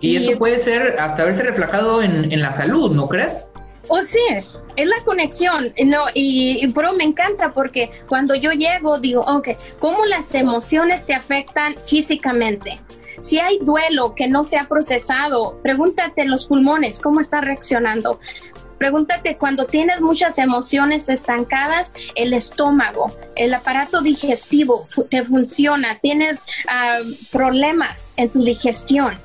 Y, 0.00 0.16
eso 0.16 0.38
puede 0.38 0.58
ser 0.58 0.98
hasta 0.98 1.24
verse 1.24 1.42
reflejado 1.42 2.02
en, 2.02 2.30
en 2.32 2.40
la 2.40 2.52
salud, 2.52 2.94
¿no 2.94 3.08
crees? 3.08 3.46
Oh, 3.88 4.02
sí, 4.02 4.20
es 4.76 4.88
la 4.88 5.04
conexión, 5.04 5.72
no, 5.84 6.04
y, 6.14 6.66
pero 6.68 6.94
me 6.94 7.04
encanta 7.04 7.52
porque 7.52 7.90
cuando 8.08 8.34
yo 8.34 8.52
llego 8.52 8.98
digo, 8.98 9.20
ok, 9.22 9.50
¿cómo 9.78 10.04
las 10.06 10.34
emociones 10.34 11.06
te 11.06 11.14
afectan 11.14 11.74
físicamente? 11.76 12.80
Si 13.18 13.38
hay 13.38 13.58
duelo 13.60 14.14
que 14.14 14.26
no 14.26 14.42
se 14.42 14.58
ha 14.58 14.64
procesado, 14.64 15.60
pregúntate 15.62 16.24
los 16.24 16.46
pulmones, 16.46 17.00
¿cómo 17.00 17.20
está 17.20 17.40
reaccionando? 17.40 18.18
Pregúntate 18.78 19.36
cuando 19.36 19.66
tienes 19.66 20.00
muchas 20.00 20.36
emociones 20.38 21.08
estancadas, 21.08 21.94
el 22.16 22.34
estómago, 22.34 23.12
el 23.36 23.54
aparato 23.54 24.02
digestivo 24.02 24.88
te 25.08 25.22
funciona, 25.22 26.00
tienes 26.00 26.46
ah, 26.68 26.98
problemas 27.30 28.14
en 28.16 28.30
tu 28.30 28.42
digestión. 28.42 29.18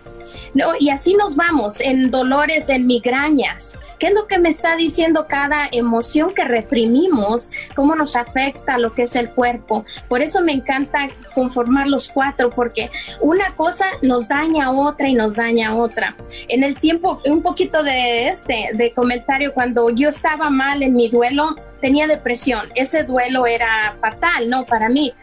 ¿No? 0.54 0.74
Y 0.80 0.90
así 0.90 1.16
nos 1.16 1.36
vamos 1.36 1.82
en 1.82 2.12
dolores, 2.12 2.70
en 2.70 2.88
migrañas. 2.88 3.80
¿Qué 3.98 4.08
es 4.08 4.14
lo 4.14 4.28
que 4.28 4.40
me 4.40 4.50
está 4.50 4.76
diciendo 4.76 5.26
cada 5.28 5.68
emoción 5.72 6.34
que 6.34 6.46
reprimimos? 6.46 7.52
¿Cómo 7.76 7.96
nos 7.96 8.16
afecta 8.16 8.78
lo 8.78 8.94
que 8.94 9.04
es 9.04 9.16
el 9.16 9.30
cuerpo? 9.30 9.86
Por 10.08 10.22
eso 10.22 10.42
me 10.42 10.54
encanta 10.54 11.08
conformar 11.34 11.88
los 11.88 12.10
cuatro, 12.10 12.50
porque 12.50 12.90
una 13.20 13.56
cosa 13.56 13.86
nos 14.02 14.28
daña 14.28 14.68
a 14.68 14.72
otra 14.72 15.08
y 15.08 15.14
nos 15.14 15.36
daña 15.36 15.70
a 15.70 15.76
otra. 15.76 16.16
En 16.48 16.64
el 16.64 16.80
tiempo, 16.80 17.22
un 17.26 17.42
poquito 17.42 17.84
de 17.84 18.30
este, 18.30 18.70
de 18.74 18.94
comentario, 18.94 19.54
cuando 19.54 19.90
yo 19.90 20.10
estaba 20.10 20.50
mal 20.50 20.82
en 20.84 20.96
mi 20.96 21.10
duelo, 21.10 21.56
tenía 21.82 22.08
depresión. 22.08 22.70
Ese 22.76 23.04
duelo 23.04 23.46
era 23.46 23.96
fatal, 24.00 24.50
¿no? 24.50 24.66
Para 24.66 24.90
mí 24.90 25.14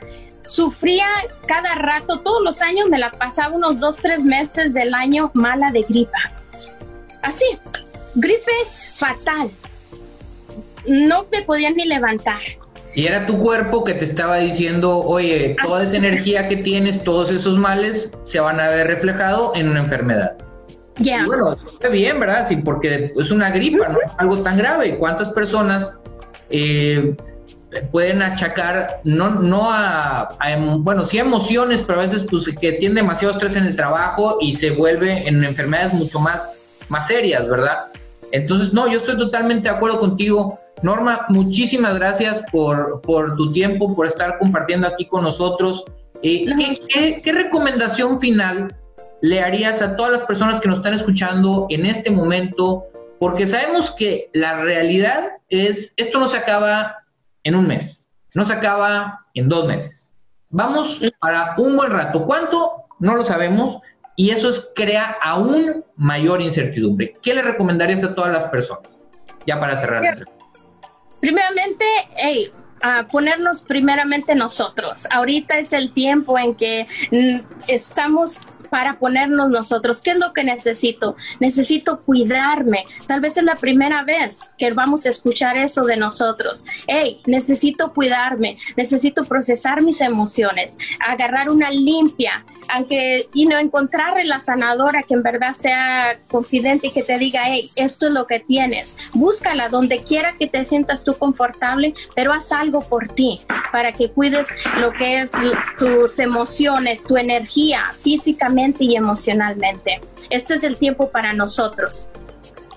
sufría 0.46 1.06
cada 1.46 1.74
rato, 1.74 2.20
todos 2.20 2.42
los 2.42 2.62
años 2.62 2.88
me 2.88 2.98
la 2.98 3.10
pasaba 3.10 3.54
unos 3.54 3.80
dos, 3.80 3.96
tres 3.96 4.22
meses 4.22 4.72
del 4.72 4.94
año 4.94 5.30
mala 5.34 5.70
de 5.72 5.82
gripa. 5.82 6.18
Así, 7.22 7.44
gripe 8.14 8.52
fatal. 8.94 9.50
No 10.86 11.26
me 11.32 11.42
podía 11.42 11.70
ni 11.70 11.84
levantar. 11.84 12.40
Y 12.94 13.06
era 13.06 13.26
tu 13.26 13.38
cuerpo 13.38 13.84
que 13.84 13.92
te 13.92 14.04
estaba 14.04 14.38
diciendo, 14.38 14.98
oye, 14.98 15.56
toda 15.62 15.82
esa 15.82 15.96
energía 15.96 16.48
que 16.48 16.56
tienes, 16.56 17.02
todos 17.04 17.30
esos 17.30 17.58
males 17.58 18.12
se 18.24 18.40
van 18.40 18.58
a 18.60 18.68
ver 18.68 18.86
reflejado 18.86 19.52
en 19.54 19.68
una 19.68 19.80
enfermedad. 19.80 20.36
Ya. 20.98 21.26
Bueno, 21.26 21.56
está 21.72 21.88
bien, 21.88 22.18
¿verdad? 22.18 22.46
Sí, 22.48 22.56
porque 22.56 23.12
es 23.14 23.30
una 23.30 23.50
gripa, 23.50 23.88
no 23.88 23.98
es 24.00 24.12
algo 24.16 24.38
tan 24.38 24.56
grave. 24.56 24.96
¿Cuántas 24.96 25.28
personas 25.30 25.92
eh, 26.48 27.14
pueden 27.90 28.22
achacar 28.22 29.00
no, 29.04 29.30
no 29.30 29.68
a, 29.70 30.28
bueno, 30.78 31.04
sí 31.04 31.18
a 31.18 31.22
emociones, 31.22 31.82
pero 31.82 32.00
a 32.00 32.04
veces 32.04 32.26
pues 32.30 32.48
que 32.58 32.72
tiene 32.72 32.96
demasiado 32.96 33.34
estrés 33.34 33.56
en 33.56 33.64
el 33.64 33.76
trabajo 33.76 34.38
y 34.40 34.52
se 34.52 34.70
vuelve 34.70 35.26
en 35.28 35.44
enfermedades 35.44 35.94
mucho 35.94 36.18
más, 36.20 36.48
más 36.88 37.06
serias, 37.06 37.48
¿verdad? 37.48 37.86
Entonces, 38.32 38.72
no, 38.72 38.90
yo 38.90 38.98
estoy 38.98 39.16
totalmente 39.16 39.68
de 39.68 39.74
acuerdo 39.74 40.00
contigo. 40.00 40.58
Norma, 40.82 41.26
muchísimas 41.28 41.94
gracias 41.94 42.42
por, 42.52 43.00
por 43.02 43.36
tu 43.36 43.52
tiempo, 43.52 43.94
por 43.94 44.06
estar 44.06 44.38
compartiendo 44.38 44.86
aquí 44.86 45.06
con 45.06 45.22
nosotros. 45.22 45.84
Eh, 46.22 46.44
¿qué, 46.88 47.20
qué 47.22 47.32
recomendación 47.32 48.18
final 48.18 48.74
le 49.22 49.40
harías 49.40 49.80
a 49.80 49.96
todas 49.96 50.12
las 50.12 50.22
personas 50.22 50.60
que 50.60 50.68
nos 50.68 50.78
están 50.78 50.94
escuchando 50.94 51.66
en 51.70 51.86
este 51.86 52.10
momento? 52.10 52.84
Porque 53.18 53.46
sabemos 53.46 53.90
que 53.90 54.28
la 54.34 54.60
realidad 54.60 55.28
es, 55.48 55.94
esto 55.96 56.18
no 56.18 56.28
se 56.28 56.36
acaba 56.36 57.05
en 57.46 57.54
un 57.54 57.68
mes, 57.68 58.08
no 58.34 58.44
se 58.44 58.52
acaba 58.52 59.24
en 59.34 59.48
dos 59.48 59.66
meses. 59.66 60.14
Vamos 60.50 61.00
para 61.20 61.54
un 61.58 61.76
buen 61.76 61.90
rato. 61.90 62.26
¿Cuánto? 62.26 62.84
No 62.98 63.14
lo 63.14 63.24
sabemos 63.24 63.78
y 64.16 64.30
eso 64.30 64.48
es, 64.48 64.72
crea 64.74 65.16
aún 65.22 65.84
mayor 65.96 66.40
incertidumbre. 66.40 67.16
¿Qué 67.22 67.34
le 67.34 67.42
recomendarías 67.42 68.02
a 68.02 68.14
todas 68.14 68.32
las 68.32 68.46
personas? 68.46 69.00
Ya 69.46 69.60
para 69.60 69.76
cerrar. 69.76 70.26
Primeramente, 71.20 71.84
hey, 72.16 72.50
a 72.82 73.06
ponernos 73.06 73.62
primeramente 73.62 74.34
nosotros. 74.34 75.06
Ahorita 75.10 75.58
es 75.58 75.72
el 75.72 75.92
tiempo 75.92 76.38
en 76.38 76.56
que 76.56 76.88
mm, 77.12 77.40
estamos 77.68 78.40
para 78.76 78.98
ponernos 78.98 79.48
nosotros. 79.48 80.02
¿Qué 80.02 80.10
es 80.10 80.18
lo 80.18 80.34
que 80.34 80.44
necesito? 80.44 81.16
Necesito 81.40 82.02
cuidarme. 82.02 82.84
Tal 83.06 83.22
vez 83.22 83.38
es 83.38 83.42
la 83.42 83.56
primera 83.56 84.04
vez 84.04 84.52
que 84.58 84.70
vamos 84.70 85.06
a 85.06 85.08
escuchar 85.08 85.56
eso 85.56 85.84
de 85.84 85.96
nosotros. 85.96 86.66
Hey, 86.86 87.22
necesito 87.24 87.94
cuidarme, 87.94 88.58
necesito 88.76 89.24
procesar 89.24 89.82
mis 89.82 90.02
emociones, 90.02 90.76
agarrar 91.00 91.48
una 91.48 91.70
limpia, 91.70 92.44
aunque 92.68 93.26
y 93.32 93.46
no 93.46 93.56
encontrarle 93.56 94.24
la 94.24 94.40
sanadora 94.40 95.04
que 95.04 95.14
en 95.14 95.22
verdad 95.22 95.54
sea 95.54 96.18
confidente 96.28 96.88
y 96.88 96.90
que 96.90 97.02
te 97.02 97.16
diga, 97.16 97.44
hey, 97.46 97.70
esto 97.76 98.08
es 98.08 98.12
lo 98.12 98.26
que 98.26 98.40
tienes. 98.40 98.98
Búscala 99.14 99.70
donde 99.70 100.02
quiera 100.02 100.36
que 100.38 100.48
te 100.48 100.66
sientas 100.66 101.02
tú 101.02 101.14
confortable, 101.14 101.94
pero 102.14 102.34
haz 102.34 102.52
algo 102.52 102.82
por 102.82 103.08
ti 103.08 103.40
para 103.72 103.92
que 103.92 104.10
cuides 104.10 104.54
lo 104.82 104.92
que 104.92 105.20
es 105.20 105.32
tus 105.78 106.18
emociones, 106.18 107.04
tu 107.04 107.16
energía 107.16 107.80
físicamente 107.98 108.65
y 108.84 108.96
emocionalmente. 108.96 110.00
Este 110.30 110.54
es 110.54 110.64
el 110.64 110.76
tiempo 110.76 111.10
para 111.10 111.32
nosotros. 111.32 112.08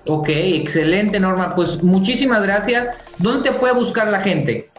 Ok, 0.08 0.28
excelente 0.28 1.20
Norma. 1.20 1.54
Pues 1.54 1.82
muchísimas 1.82 2.42
gracias. 2.42 2.88
¿Dónde 3.18 3.50
te 3.50 3.56
puede 3.56 3.74
buscar 3.74 4.08
la 4.08 4.20
gente? 4.20 4.70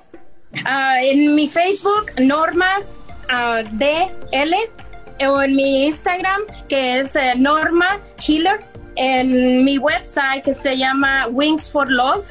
Ah, 0.66 1.02
en 1.02 1.36
mi 1.36 1.48
Facebook, 1.48 2.12
Norma 2.20 2.80
uh, 3.30 3.64
DL, 3.78 4.56
o 5.28 5.42
en 5.42 5.56
mi 5.56 5.86
Instagram, 5.86 6.42
que 6.68 7.00
es 7.00 7.16
eh, 7.16 7.34
Norma 7.38 8.00
Healer, 8.28 8.60
en 8.96 9.64
mi 9.64 9.78
website 9.78 10.44
que 10.44 10.54
se 10.54 10.78
llama 10.78 11.28
Wings 11.30 11.72
for 11.72 11.90
Love. 11.90 12.28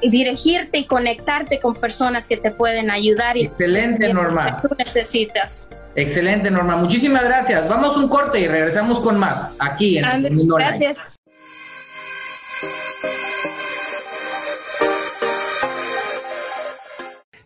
dirigirte 0.00 0.78
y 0.78 0.86
conectarte 0.86 1.60
con 1.60 1.74
personas 1.74 2.26
que 2.26 2.36
te 2.36 2.50
pueden 2.50 2.90
ayudar. 2.90 3.36
Y 3.36 3.44
Excelente, 3.44 4.12
Norma. 4.12 4.60
Que 4.60 4.68
tú 4.68 4.74
necesitas. 4.76 5.68
Excelente, 5.94 6.50
Norma. 6.50 6.76
Muchísimas 6.76 7.22
gracias. 7.22 7.68
Vamos 7.68 7.96
un 7.96 8.08
corte 8.08 8.40
y 8.40 8.48
regresamos 8.48 8.98
con 9.00 9.18
más 9.18 9.52
aquí 9.60 9.98
en 9.98 10.04
el 10.04 10.32
Mundo 10.32 10.56
Gracias. 10.56 10.98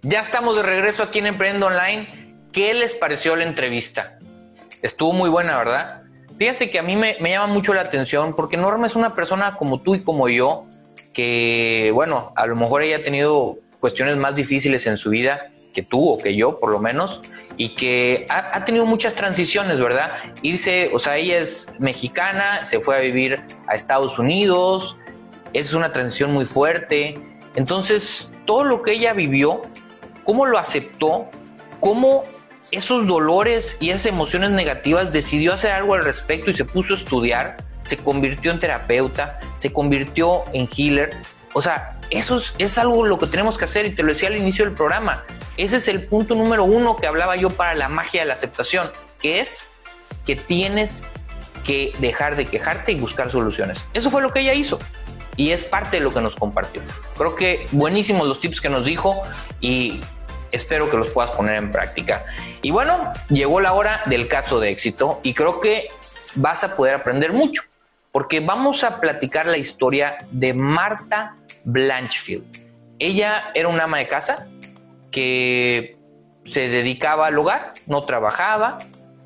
Ya 0.08 0.20
estamos 0.20 0.54
de 0.54 0.62
regreso 0.62 1.02
aquí 1.02 1.18
en 1.18 1.26
Emprendo 1.26 1.66
Online 1.66 2.36
¿Qué 2.52 2.72
les 2.74 2.94
pareció 2.94 3.34
la 3.34 3.42
entrevista? 3.42 4.20
Estuvo 4.80 5.12
muy 5.12 5.28
buena, 5.28 5.58
¿verdad? 5.58 6.02
Fíjense 6.38 6.70
que 6.70 6.78
a 6.78 6.82
mí 6.82 6.94
me, 6.94 7.16
llama 7.18 7.48
mucho 7.48 7.74
la 7.74 7.80
atención 7.80 8.36
porque 8.36 8.56
Norma 8.56 8.86
es 8.86 8.94
una 8.94 9.16
persona 9.16 9.56
como 9.56 9.80
tú 9.80 9.96
y 9.96 10.04
como 10.04 10.28
yo, 10.28 10.64
que, 11.12 11.90
bueno, 11.92 12.32
a 12.36 12.46
lo 12.46 12.54
mejor 12.54 12.82
ella 12.82 12.98
ha 12.98 13.02
tenido 13.02 13.58
cuestiones 13.80 14.14
más 14.16 14.36
difíciles 14.36 14.86
en 14.86 14.96
su 14.96 15.10
vida 15.10 15.50
que 15.74 15.82
tú 15.82 16.08
o 16.08 16.18
que 16.18 16.36
yo, 16.36 16.60
por 16.60 16.70
lo 16.70 16.78
menos, 16.78 17.20
y 17.56 17.74
que 17.74 18.26
ha, 18.30 18.56
ha, 18.56 18.64
tenido 18.64 18.86
muchas 18.86 19.14
transiciones, 19.14 19.80
¿verdad? 19.80 20.12
Irse, 20.40 20.88
o 20.94 21.00
sea, 21.00 21.16
ella 21.16 21.38
es 21.38 21.68
mexicana, 21.80 22.64
se 22.64 22.78
fue 22.78 22.96
a 22.96 23.00
vivir 23.00 23.42
a 23.66 23.74
Estados 23.74 24.20
Unidos, 24.20 24.96
es 25.52 25.74
una 25.74 25.90
transición 25.90 26.32
muy 26.32 26.46
fuerte. 26.46 27.18
Entonces, 27.56 28.30
todo 28.44 28.62
lo 28.62 28.82
que 28.82 28.92
ella 28.92 29.12
vivió, 29.12 29.62
cómo 30.26 30.44
lo 30.44 30.58
aceptó, 30.58 31.30
cómo 31.80 32.24
esos 32.72 33.06
dolores 33.06 33.76
y 33.80 33.90
esas 33.90 34.06
emociones 34.06 34.50
negativas 34.50 35.12
decidió 35.12 35.54
hacer 35.54 35.72
algo 35.72 35.94
al 35.94 36.02
respecto 36.02 36.50
y 36.50 36.54
se 36.54 36.64
puso 36.64 36.94
a 36.94 36.96
estudiar, 36.96 37.56
se 37.84 37.96
convirtió 37.96 38.50
en 38.50 38.60
terapeuta, 38.60 39.38
se 39.56 39.72
convirtió 39.72 40.44
en 40.52 40.68
healer. 40.76 41.16
O 41.52 41.62
sea, 41.62 41.98
eso 42.10 42.40
es, 42.58 42.78
algo 42.78 43.06
lo 43.06 43.18
que 43.18 43.28
tenemos 43.28 43.56
que 43.56 43.64
hacer 43.64 43.86
y 43.86 43.94
te 43.94 44.02
lo 44.02 44.12
decía 44.12 44.28
al 44.28 44.36
inicio 44.36 44.64
del 44.64 44.74
programa. 44.74 45.24
Ese 45.56 45.76
es 45.76 45.88
el 45.88 46.06
punto 46.06 46.34
número 46.34 46.64
uno 46.64 46.96
que 46.96 47.06
hablaba 47.06 47.36
yo 47.36 47.50
para 47.50 47.74
la 47.74 47.88
magia 47.88 48.20
de 48.20 48.26
la 48.26 48.34
aceptación, 48.34 48.90
que 49.20 49.40
es 49.40 49.68
que 50.26 50.36
tienes 50.36 51.04
que 51.64 51.92
dejar 51.98 52.36
de 52.36 52.46
quejarte 52.46 52.92
y 52.92 52.96
buscar 52.96 53.30
soluciones. 53.30 53.86
Eso 53.94 54.10
fue 54.10 54.22
lo 54.22 54.32
que 54.32 54.40
ella 54.40 54.54
hizo 54.54 54.78
y 55.36 55.50
es 55.50 55.64
parte 55.64 55.98
de 55.98 56.02
lo 56.02 56.12
que 56.12 56.20
nos 56.20 56.36
compartió. 56.36 56.82
Creo 57.16 57.34
que 57.36 57.66
buenísimos 57.72 58.26
los 58.26 58.40
tips 58.40 58.60
que 58.60 58.68
nos 58.68 58.84
dijo 58.84 59.22
y 59.60 60.00
espero 60.56 60.90
que 60.90 60.96
los 60.96 61.08
puedas 61.08 61.30
poner 61.30 61.56
en 61.56 61.70
práctica. 61.70 62.24
Y 62.62 62.70
bueno, 62.70 63.12
llegó 63.28 63.60
la 63.60 63.72
hora 63.72 64.00
del 64.06 64.28
caso 64.28 64.58
de 64.60 64.70
éxito 64.70 65.20
y 65.22 65.34
creo 65.34 65.60
que 65.60 65.88
vas 66.34 66.64
a 66.64 66.76
poder 66.76 66.96
aprender 66.96 67.32
mucho, 67.32 67.62
porque 68.12 68.40
vamos 68.40 68.84
a 68.84 69.00
platicar 69.00 69.46
la 69.46 69.58
historia 69.58 70.18
de 70.30 70.54
Marta 70.54 71.36
Blanchfield. 71.64 72.44
Ella 72.98 73.50
era 73.54 73.68
una 73.68 73.84
ama 73.84 73.98
de 73.98 74.08
casa 74.08 74.46
que 75.10 75.96
se 76.44 76.68
dedicaba 76.68 77.26
al 77.26 77.38
hogar, 77.38 77.74
no 77.86 78.04
trabajaba 78.04 78.78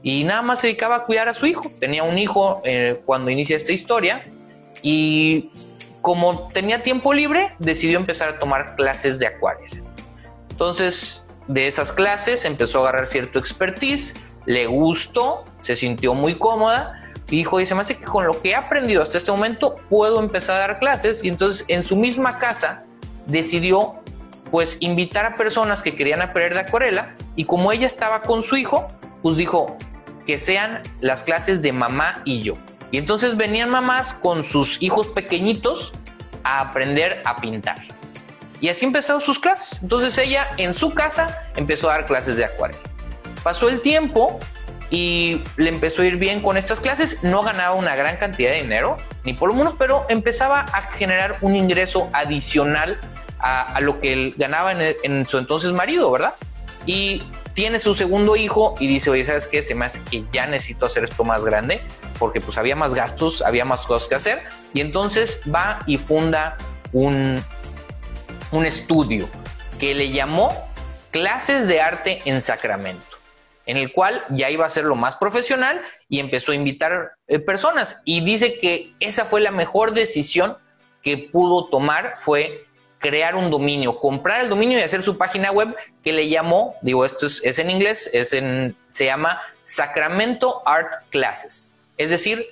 y 0.02 0.24
nada 0.24 0.42
más 0.42 0.60
se 0.60 0.68
dedicaba 0.68 0.96
a 0.96 1.04
cuidar 1.04 1.28
a 1.28 1.32
su 1.32 1.46
hijo. 1.46 1.70
Tenía 1.78 2.02
un 2.02 2.18
hijo 2.18 2.62
eh, 2.64 3.00
cuando 3.04 3.30
inicia 3.30 3.56
esta 3.56 3.72
historia 3.72 4.24
y 4.82 5.50
como 6.00 6.48
tenía 6.52 6.82
tiempo 6.82 7.12
libre, 7.12 7.52
decidió 7.58 7.98
empezar 7.98 8.30
a 8.30 8.38
tomar 8.38 8.74
clases 8.76 9.18
de 9.18 9.26
acuarela. 9.26 9.89
Entonces, 10.60 11.24
de 11.48 11.68
esas 11.68 11.90
clases 11.90 12.44
empezó 12.44 12.80
a 12.80 12.82
agarrar 12.82 13.06
cierto 13.06 13.38
expertise, 13.38 14.14
le 14.44 14.66
gustó, 14.66 15.46
se 15.62 15.74
sintió 15.74 16.12
muy 16.12 16.34
cómoda 16.34 17.00
y 17.30 17.36
dijo, 17.36 17.60
y 17.60 17.64
se 17.64 17.74
me 17.74 17.82
que 17.82 17.96
con 17.96 18.26
lo 18.26 18.42
que 18.42 18.50
he 18.50 18.54
aprendido 18.54 19.02
hasta 19.02 19.16
este 19.16 19.30
momento 19.30 19.76
puedo 19.88 20.20
empezar 20.20 20.56
a 20.56 20.58
dar 20.58 20.78
clases 20.78 21.24
y 21.24 21.30
entonces 21.30 21.64
en 21.68 21.82
su 21.82 21.96
misma 21.96 22.38
casa 22.38 22.84
decidió 23.24 23.94
pues 24.50 24.76
invitar 24.80 25.24
a 25.24 25.34
personas 25.34 25.82
que 25.82 25.94
querían 25.94 26.20
aprender 26.20 26.52
de 26.52 26.60
acuarela 26.60 27.14
y 27.36 27.46
como 27.46 27.72
ella 27.72 27.86
estaba 27.86 28.20
con 28.20 28.42
su 28.42 28.58
hijo, 28.58 28.86
pues 29.22 29.38
dijo 29.38 29.78
que 30.26 30.36
sean 30.36 30.82
las 31.00 31.22
clases 31.22 31.62
de 31.62 31.72
mamá 31.72 32.20
y 32.26 32.42
yo. 32.42 32.58
Y 32.90 32.98
entonces 32.98 33.34
venían 33.38 33.70
mamás 33.70 34.12
con 34.12 34.44
sus 34.44 34.76
hijos 34.82 35.08
pequeñitos 35.08 35.94
a 36.44 36.60
aprender 36.60 37.22
a 37.24 37.36
pintar. 37.36 37.99
Y 38.60 38.68
así 38.68 38.84
empezó 38.84 39.20
sus 39.20 39.38
clases. 39.38 39.82
Entonces 39.82 40.16
ella 40.18 40.48
en 40.56 40.74
su 40.74 40.92
casa 40.92 41.44
empezó 41.56 41.90
a 41.90 41.94
dar 41.94 42.06
clases 42.06 42.36
de 42.36 42.44
acuarela. 42.44 42.80
Pasó 43.42 43.68
el 43.68 43.80
tiempo 43.80 44.38
y 44.90 45.42
le 45.56 45.70
empezó 45.70 46.02
a 46.02 46.06
ir 46.06 46.16
bien 46.16 46.42
con 46.42 46.56
estas 46.56 46.80
clases. 46.80 47.18
No 47.22 47.42
ganaba 47.42 47.74
una 47.74 47.96
gran 47.96 48.16
cantidad 48.18 48.50
de 48.50 48.62
dinero, 48.62 48.96
ni 49.24 49.32
por 49.32 49.48
lo 49.48 49.54
menos, 49.54 49.74
pero 49.78 50.04
empezaba 50.08 50.60
a 50.60 50.82
generar 50.82 51.38
un 51.40 51.56
ingreso 51.56 52.10
adicional 52.12 52.98
a, 53.38 53.80
lo 53.80 54.00
que 54.00 54.12
él 54.12 54.34
ganaba 54.36 54.72
en, 54.72 55.26
su 55.26 55.38
entonces 55.38 55.72
marido, 55.72 56.10
¿verdad? 56.10 56.34
Y 56.84 57.22
tiene 57.54 57.78
su 57.78 57.94
segundo 57.94 58.36
hijo 58.36 58.74
y 58.78 58.86
dice, 58.86 59.08
oye, 59.08 59.24
¿sabes 59.24 59.46
qué? 59.46 59.62
Se 59.62 59.74
me 59.74 59.86
hace 59.86 60.02
que 60.02 60.24
ya 60.32 60.46
necesito 60.46 60.84
hacer 60.84 61.04
esto 61.04 61.24
más 61.24 61.42
grande 61.42 61.80
porque 62.18 62.42
pues 62.42 62.58
había 62.58 62.76
más 62.76 62.92
gastos, 62.92 63.40
había 63.40 63.64
más 63.64 63.86
cosas 63.86 64.08
que 64.08 64.14
hacer. 64.14 64.42
Y 64.74 64.82
entonces 64.82 65.40
va 65.52 65.80
y 65.86 65.96
funda 65.96 66.58
un, 66.92 67.42
un 68.52 68.66
estudio 68.66 69.28
que 69.78 69.94
le 69.94 70.10
llamó 70.10 70.52
Clases 71.10 71.68
de 71.68 71.80
Arte 71.80 72.22
en 72.24 72.42
Sacramento 72.42 73.10
en 73.70 73.76
el 73.76 73.92
cual 73.92 74.24
ya 74.30 74.50
iba 74.50 74.66
a 74.66 74.68
ser 74.68 74.84
lo 74.84 74.96
más 74.96 75.14
profesional 75.14 75.80
y 76.08 76.18
empezó 76.18 76.50
a 76.50 76.56
invitar 76.56 77.12
eh, 77.28 77.38
personas. 77.38 78.00
Y 78.04 78.20
dice 78.22 78.58
que 78.58 78.92
esa 78.98 79.24
fue 79.24 79.40
la 79.40 79.52
mejor 79.52 79.94
decisión 79.94 80.56
que 81.02 81.28
pudo 81.30 81.66
tomar, 81.66 82.16
fue 82.18 82.64
crear 82.98 83.36
un 83.36 83.48
dominio, 83.48 83.98
comprar 83.98 84.40
el 84.40 84.48
dominio 84.48 84.76
y 84.76 84.82
hacer 84.82 85.04
su 85.04 85.16
página 85.16 85.52
web 85.52 85.74
que 86.02 86.12
le 86.12 86.28
llamó, 86.28 86.74
digo, 86.82 87.04
esto 87.04 87.26
es, 87.26 87.58
en 87.60 87.70
inglés, 87.70 88.10
es 88.12 88.32
en, 88.32 88.74
se 88.88 89.04
llama 89.04 89.40
Sacramento 89.64 90.62
Art 90.66 91.04
Classes, 91.10 91.74
es 91.96 92.10
decir, 92.10 92.44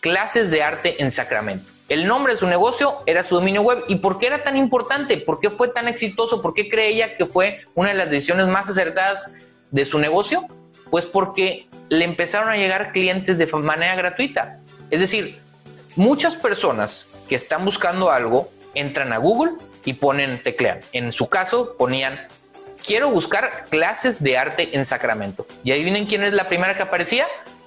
clases 0.00 0.50
de 0.50 0.64
arte 0.64 0.96
en 0.98 1.12
Sacramento. 1.12 1.70
El 1.88 2.06
nombre 2.06 2.32
de 2.32 2.38
su 2.38 2.46
negocio 2.48 2.98
era 3.06 3.22
su 3.22 3.36
dominio 3.36 3.62
web. 3.62 3.84
¿Y 3.86 3.96
por 3.96 4.18
qué 4.18 4.26
era 4.26 4.42
tan 4.42 4.56
importante? 4.56 5.18
¿Por 5.18 5.38
qué 5.38 5.50
fue 5.50 5.68
tan 5.68 5.86
exitoso? 5.86 6.42
¿Por 6.42 6.52
qué 6.52 6.68
cree 6.68 6.88
ella 6.88 7.16
que 7.16 7.26
fue 7.26 7.64
una 7.74 7.90
de 7.90 7.94
las 7.94 8.10
decisiones 8.10 8.48
más 8.48 8.68
acertadas 8.68 9.30
de 9.70 9.84
su 9.84 9.98
negocio? 9.98 10.48
Pues 10.90 11.06
porque 11.06 11.68
le 11.88 12.04
empezaron 12.04 12.48
a 12.48 12.56
llegar 12.56 12.90
clientes 12.90 13.38
de 13.38 13.46
manera 13.46 13.94
gratuita. 13.94 14.58
Es 14.90 14.98
decir, 14.98 15.38
muchas 15.94 16.34
personas 16.34 17.06
que 17.28 17.36
están 17.36 17.64
buscando 17.64 18.10
algo 18.10 18.50
entran 18.74 19.12
a 19.12 19.18
Google 19.18 19.52
y 19.84 19.92
ponen, 19.92 20.42
teclean. 20.42 20.80
En 20.92 21.12
su 21.12 21.28
caso, 21.28 21.76
ponían, 21.78 22.18
quiero 22.84 23.10
buscar 23.10 23.66
clases 23.70 24.22
de 24.22 24.36
arte 24.36 24.76
en 24.76 24.84
Sacramento. 24.84 25.46
Y 25.62 25.70
adivinen 25.70 26.06
quién 26.06 26.24
es 26.24 26.32
la 26.32 26.48
primera 26.48 26.74
que 26.74 26.82
aparecía. 26.82 27.26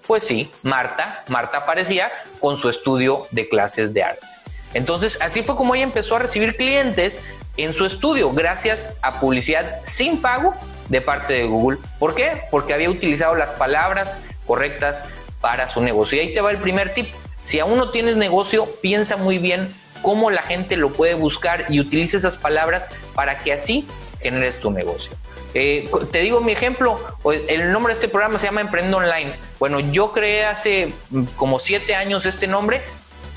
Pues 0.09 0.23
sí, 0.23 0.49
Marta. 0.63 1.23
Marta 1.27 1.59
aparecía 1.59 2.11
con 2.39 2.57
su 2.57 2.67
estudio 2.67 3.27
de 3.29 3.47
clases 3.47 3.93
de 3.93 4.01
arte. 4.01 4.25
Entonces, 4.73 5.19
así 5.21 5.43
fue 5.43 5.55
como 5.55 5.75
ella 5.75 5.83
empezó 5.83 6.15
a 6.15 6.19
recibir 6.19 6.55
clientes 6.55 7.21
en 7.57 7.75
su 7.75 7.85
estudio, 7.85 8.31
gracias 8.31 8.89
a 9.03 9.19
publicidad 9.19 9.81
sin 9.85 10.19
pago 10.19 10.55
de 10.87 11.01
parte 11.01 11.33
de 11.33 11.43
Google. 11.43 11.77
¿Por 11.99 12.15
qué? 12.15 12.41
Porque 12.49 12.73
había 12.73 12.89
utilizado 12.89 13.35
las 13.35 13.51
palabras 13.51 14.17
correctas 14.47 15.05
para 15.41 15.69
su 15.69 15.79
negocio. 15.79 16.17
Y 16.17 16.21
ahí 16.21 16.33
te 16.33 16.41
va 16.41 16.49
el 16.49 16.57
primer 16.57 16.91
tip. 16.95 17.09
Si 17.43 17.59
aún 17.59 17.77
no 17.77 17.91
tienes 17.91 18.17
negocio, 18.17 18.65
piensa 18.81 19.15
muy 19.15 19.37
bien 19.37 19.71
cómo 20.01 20.31
la 20.31 20.41
gente 20.41 20.75
lo 20.75 20.89
puede 20.91 21.13
buscar 21.13 21.67
y 21.69 21.79
utiliza 21.79 22.17
esas 22.17 22.35
palabras 22.35 22.89
para 23.13 23.37
que 23.37 23.53
así 23.53 23.87
generes 24.19 24.59
tu 24.59 24.71
negocio. 24.71 25.15
Eh, 25.53 25.89
te 26.11 26.19
digo 26.19 26.41
mi 26.41 26.51
ejemplo, 26.51 26.99
el 27.47 27.71
nombre 27.71 27.93
de 27.93 27.99
este 27.99 28.07
programa 28.07 28.37
se 28.37 28.45
llama 28.45 28.61
Emprendo 28.61 28.97
Online. 28.97 29.33
Bueno, 29.57 29.79
yo 29.79 30.11
creé 30.11 30.45
hace 30.45 30.93
mm, 31.09 31.23
como 31.35 31.59
siete 31.59 31.95
años 31.95 32.25
este 32.25 32.47
nombre 32.47 32.81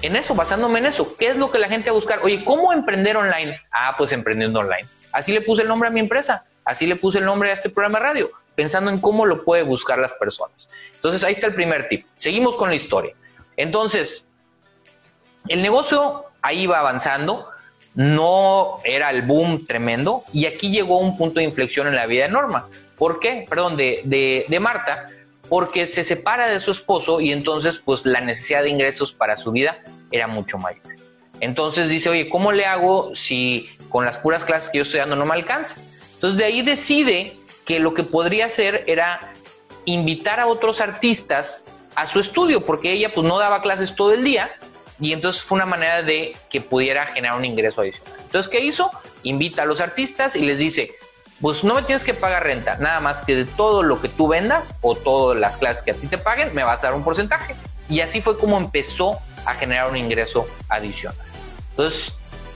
en 0.02 0.16
eso, 0.16 0.34
basándome 0.34 0.80
en 0.80 0.86
eso. 0.86 1.16
¿Qué 1.16 1.28
es 1.28 1.36
lo 1.36 1.50
que 1.50 1.58
la 1.58 1.68
gente 1.68 1.90
va 1.90 1.94
a 1.94 1.94
buscar? 1.94 2.20
Oye, 2.22 2.44
¿cómo 2.44 2.72
emprender 2.72 3.16
online? 3.16 3.54
Ah, 3.70 3.94
pues 3.96 4.12
emprendiendo 4.12 4.60
online. 4.60 4.86
Así 5.12 5.32
le 5.32 5.40
puse 5.40 5.62
el 5.62 5.68
nombre 5.68 5.88
a 5.88 5.92
mi 5.92 6.00
empresa, 6.00 6.44
así 6.64 6.86
le 6.86 6.96
puse 6.96 7.18
el 7.18 7.24
nombre 7.24 7.50
a 7.50 7.52
este 7.52 7.70
programa 7.70 7.98
de 7.98 8.04
radio, 8.04 8.30
pensando 8.54 8.90
en 8.90 9.00
cómo 9.00 9.26
lo 9.26 9.44
puede 9.44 9.62
buscar 9.62 9.98
las 9.98 10.14
personas. 10.14 10.70
Entonces 10.94 11.22
ahí 11.24 11.32
está 11.32 11.46
el 11.46 11.54
primer 11.54 11.88
tip. 11.88 12.06
Seguimos 12.16 12.56
con 12.56 12.68
la 12.68 12.74
historia. 12.74 13.14
Entonces, 13.56 14.26
el 15.48 15.62
negocio 15.62 16.24
ahí 16.40 16.62
iba 16.62 16.78
avanzando, 16.78 17.48
no 17.94 18.78
era 18.84 19.10
el 19.10 19.22
boom 19.22 19.66
tremendo 19.66 20.24
y 20.32 20.46
aquí 20.46 20.70
llegó 20.70 20.98
un 20.98 21.16
punto 21.16 21.40
de 21.40 21.44
inflexión 21.44 21.86
en 21.86 21.96
la 21.96 22.06
vida 22.06 22.24
de 22.24 22.30
Norma. 22.30 22.68
¿Por 22.96 23.20
qué? 23.20 23.46
Perdón, 23.48 23.76
de, 23.76 24.02
de, 24.48 24.60
Marta, 24.60 25.08
porque 25.48 25.86
se 25.86 26.04
separa 26.04 26.46
de 26.48 26.60
su 26.60 26.70
esposo 26.70 27.20
y 27.20 27.32
entonces 27.32 27.78
pues 27.78 28.06
la 28.06 28.20
necesidad 28.20 28.62
de 28.62 28.70
ingresos 28.70 29.12
para 29.12 29.36
su 29.36 29.50
vida 29.50 29.78
era 30.10 30.26
mucho 30.26 30.58
mayor. 30.58 30.82
Entonces 31.40 31.88
dice, 31.88 32.08
oye, 32.08 32.28
¿cómo 32.28 32.52
le 32.52 32.64
hago 32.64 33.14
si 33.14 33.68
con 33.88 34.04
las 34.04 34.16
puras 34.16 34.44
clases 34.44 34.70
que 34.70 34.78
yo 34.78 34.82
estoy 34.82 35.00
dando 35.00 35.16
no 35.16 35.26
me 35.26 35.34
alcanza? 35.34 35.76
Entonces 36.14 36.38
de 36.38 36.44
ahí 36.44 36.62
decide 36.62 37.36
que 37.66 37.80
lo 37.80 37.94
que 37.94 38.04
podría 38.04 38.44
hacer 38.44 38.84
era 38.86 39.34
invitar 39.84 40.38
a 40.38 40.46
otros 40.46 40.80
artistas 40.80 41.64
a 41.94 42.06
su 42.06 42.20
estudio, 42.20 42.64
porque 42.64 42.92
ella 42.92 43.12
pues 43.12 43.26
no 43.26 43.38
daba 43.38 43.60
clases 43.60 43.94
todo 43.94 44.12
el 44.12 44.24
día, 44.24 44.50
y 45.02 45.12
entonces 45.12 45.42
fue 45.42 45.56
una 45.56 45.66
manera 45.66 46.02
de 46.02 46.34
que 46.48 46.60
pudiera 46.60 47.06
generar 47.08 47.36
un 47.36 47.44
ingreso 47.44 47.80
adicional. 47.80 48.14
Entonces, 48.22 48.48
¿qué 48.48 48.60
hizo? 48.60 48.88
Invita 49.24 49.62
a 49.62 49.66
los 49.66 49.80
artistas 49.80 50.36
y 50.36 50.42
les 50.42 50.58
dice, 50.58 50.92
pues 51.40 51.64
no 51.64 51.74
me 51.74 51.82
tienes 51.82 52.04
que 52.04 52.14
pagar 52.14 52.44
renta, 52.44 52.76
nada 52.76 53.00
más 53.00 53.22
que 53.22 53.34
de 53.34 53.44
todo 53.44 53.82
lo 53.82 54.00
que 54.00 54.08
tú 54.08 54.28
vendas 54.28 54.76
o 54.80 54.94
todas 54.94 55.36
las 55.36 55.56
clases 55.56 55.82
que 55.82 55.90
a 55.90 55.94
ti 55.94 56.06
te 56.06 56.18
paguen, 56.18 56.54
me 56.54 56.62
vas 56.62 56.84
a 56.84 56.86
dar 56.86 56.96
un 56.96 57.02
porcentaje. 57.02 57.56
Y 57.88 57.98
así 58.00 58.22
fue 58.22 58.38
como 58.38 58.56
empezó 58.56 59.18
a 59.44 59.54
generar 59.54 59.90
un 59.90 59.96
ingreso 59.96 60.46
adicional. 60.68 61.18
Entonces, 61.70 62.14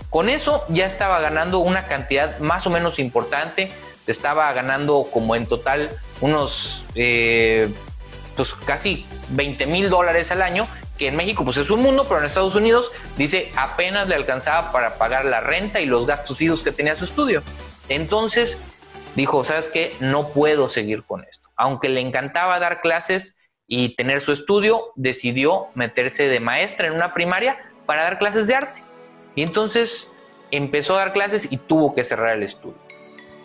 con 0.08 0.28
eso 0.28 0.64
ya 0.68 0.86
estaba 0.86 1.18
ganando 1.20 1.58
una 1.58 1.86
cantidad 1.86 2.38
más 2.38 2.64
o 2.68 2.70
menos 2.70 3.00
importante, 3.00 3.72
estaba 4.06 4.52
ganando 4.52 5.08
como 5.12 5.34
en 5.34 5.46
total 5.46 5.90
unos, 6.20 6.84
eh, 6.94 7.68
pues 8.36 8.54
casi 8.54 9.04
20 9.30 9.66
mil 9.66 9.90
dólares 9.90 10.30
al 10.30 10.42
año 10.42 10.68
que 10.96 11.08
en 11.08 11.16
México 11.16 11.44
pues 11.44 11.56
es 11.56 11.70
un 11.70 11.82
mundo, 11.82 12.04
pero 12.08 12.20
en 12.20 12.26
Estados 12.26 12.54
Unidos 12.54 12.90
dice 13.16 13.52
apenas 13.56 14.08
le 14.08 14.14
alcanzaba 14.14 14.72
para 14.72 14.96
pagar 14.96 15.24
la 15.24 15.40
renta 15.40 15.80
y 15.80 15.86
los 15.86 16.06
gastos 16.06 16.40
hijos 16.42 16.62
que 16.62 16.72
tenía 16.72 16.94
su 16.94 17.04
estudio. 17.04 17.42
Entonces 17.88 18.58
dijo, 19.14 19.44
¿sabes 19.44 19.68
qué? 19.68 19.94
No 20.00 20.28
puedo 20.28 20.68
seguir 20.68 21.04
con 21.04 21.24
esto. 21.24 21.48
Aunque 21.56 21.88
le 21.88 22.00
encantaba 22.00 22.58
dar 22.58 22.80
clases 22.80 23.38
y 23.66 23.96
tener 23.96 24.20
su 24.20 24.32
estudio, 24.32 24.92
decidió 24.94 25.68
meterse 25.74 26.28
de 26.28 26.40
maestra 26.40 26.86
en 26.86 26.94
una 26.94 27.14
primaria 27.14 27.58
para 27.86 28.04
dar 28.04 28.18
clases 28.18 28.46
de 28.46 28.54
arte. 28.54 28.82
Y 29.34 29.42
entonces 29.42 30.12
empezó 30.50 30.94
a 30.94 30.98
dar 30.98 31.12
clases 31.12 31.50
y 31.50 31.56
tuvo 31.56 31.94
que 31.94 32.04
cerrar 32.04 32.36
el 32.36 32.42
estudio. 32.42 32.78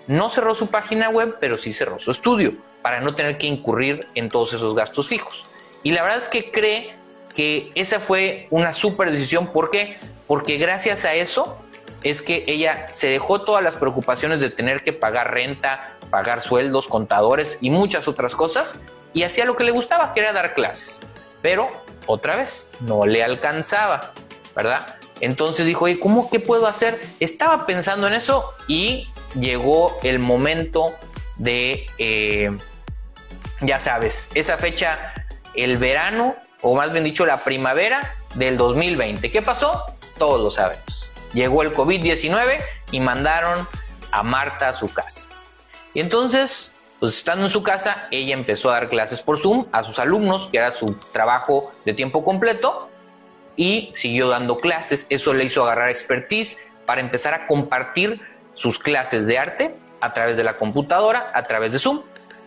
No 0.08 0.30
cerró 0.30 0.56
su 0.56 0.68
página 0.68 1.10
web, 1.10 1.38
pero 1.40 1.58
sí 1.58 1.74
cerró 1.74 2.00
su 2.00 2.12
estudio 2.12 2.54
para 2.82 3.02
no 3.02 3.16
tener 3.16 3.38
que 3.38 3.48
incurrir 3.48 4.08
en 4.16 4.30
todos 4.30 4.54
esos 4.54 4.76
gastos 4.76 5.08
fijos. 5.08 5.46
Y 5.84 5.92
la 5.92 6.04
verdad 6.04 6.18
es 6.18 6.30
que 6.30 6.52
cree 6.52 6.96
que 7.32 7.72
esa 7.76 8.00
fue 8.00 8.48
una 8.50 8.74
súper 8.74 9.12
decisión. 9.12 9.48
¿Por 9.48 9.70
qué? 9.70 9.98
Porque 10.28 10.58
gracias 10.58 11.06
a 11.06 11.14
eso 11.14 11.58
es 12.04 12.22
que 12.22 12.44
ella 12.48 12.88
se 12.90 13.10
dejó 13.10 13.42
todas 13.42 13.64
las 13.64 13.76
preocupaciones 13.76 14.40
de 14.40 14.50
tener 14.50 14.84
que 14.84 14.94
pagar 14.94 15.32
renta, 15.32 15.98
pagar 16.10 16.42
sueldos, 16.42 16.88
contadores 16.88 17.58
y 17.62 17.70
muchas 17.70 18.08
otras 18.08 18.36
cosas 18.36 18.78
y 19.14 19.24
hacía 19.24 19.46
lo 19.46 19.56
que 19.56 19.64
le 19.64 19.72
gustaba, 19.72 20.14
que 20.14 20.22
era 20.22 20.34
dar 20.34 20.54
clases. 20.54 21.00
Pero 21.42 21.70
otra 22.08 22.36
vez, 22.38 22.74
no 22.80 23.06
le 23.06 23.24
alcanzaba, 23.24 24.14
¿verdad? 24.56 24.98
Entonces 25.20 25.66
dijo, 25.66 25.88
¿y 25.88 25.98
cómo 25.98 26.30
qué 26.30 26.40
puedo 26.40 26.66
hacer? 26.68 27.00
Estaba 27.20 27.66
pensando 27.66 28.08
en 28.08 28.14
eso 28.14 28.54
y 28.68 29.10
llegó 29.40 30.00
el 30.04 30.20
momento 30.20 30.94
de, 31.38 31.86
eh, 31.98 32.58
ya 33.62 33.80
sabes, 33.80 34.32
esa 34.34 34.58
fecha, 34.58 35.14
el 35.54 35.78
verano 35.78 36.36
o 36.62 36.76
más 36.76 36.92
bien 36.92 37.04
dicho 37.04 37.26
la 37.26 37.44
primavera 37.44 38.16
del 38.36 38.58
2020. 38.58 39.30
¿Qué 39.32 39.42
pasó? 39.42 39.86
Todos 40.18 40.42
lo 40.42 40.52
sabemos. 40.52 41.10
Llegó 41.34 41.64
el 41.64 41.74
COVID-19 41.74 42.62
y 42.92 43.00
mandaron 43.00 43.68
a 44.12 44.24
Marta 44.24 44.70
a 44.70 44.74
su 44.74 44.92
casa. 44.94 45.30
Y 45.94 46.02
entonces, 46.02 46.74
pues 47.00 47.16
estando 47.16 47.46
en 47.46 47.52
su 47.52 47.64
casa, 47.64 48.08
ella 48.12 48.34
empezó 48.34 48.70
a 48.70 48.74
dar 48.74 48.90
clases 48.90 49.22
por 49.22 49.38
Zoom 49.38 49.66
a 49.72 49.84
sus 49.84 50.00
alumnos, 50.00 50.50
que 50.52 50.58
era 50.58 50.72
su 50.72 50.96
trabajo 51.12 51.72
de 51.86 51.94
tiempo 51.94 52.24
completo. 52.24 52.88
y 53.58 53.92
siguió 53.94 54.30
dando 54.30 54.56
clases. 54.58 55.06
Eso 55.10 55.34
le 55.34 55.44
hizo 55.44 55.62
agarrar 55.64 55.90
expertise 55.90 56.58
para 56.86 57.02
empezar 57.02 57.34
a 57.34 57.48
compartir 57.48 58.22
sus 58.56 58.80
clases 58.80 59.28
de 59.28 59.38
arte 59.38 59.76
a 60.00 60.14
través 60.14 60.38
de 60.38 60.44
la 60.44 60.58
computadora, 60.58 61.32
a 61.34 61.44
través 61.44 61.74
de 61.74 61.80
Zoom. 61.80 62.02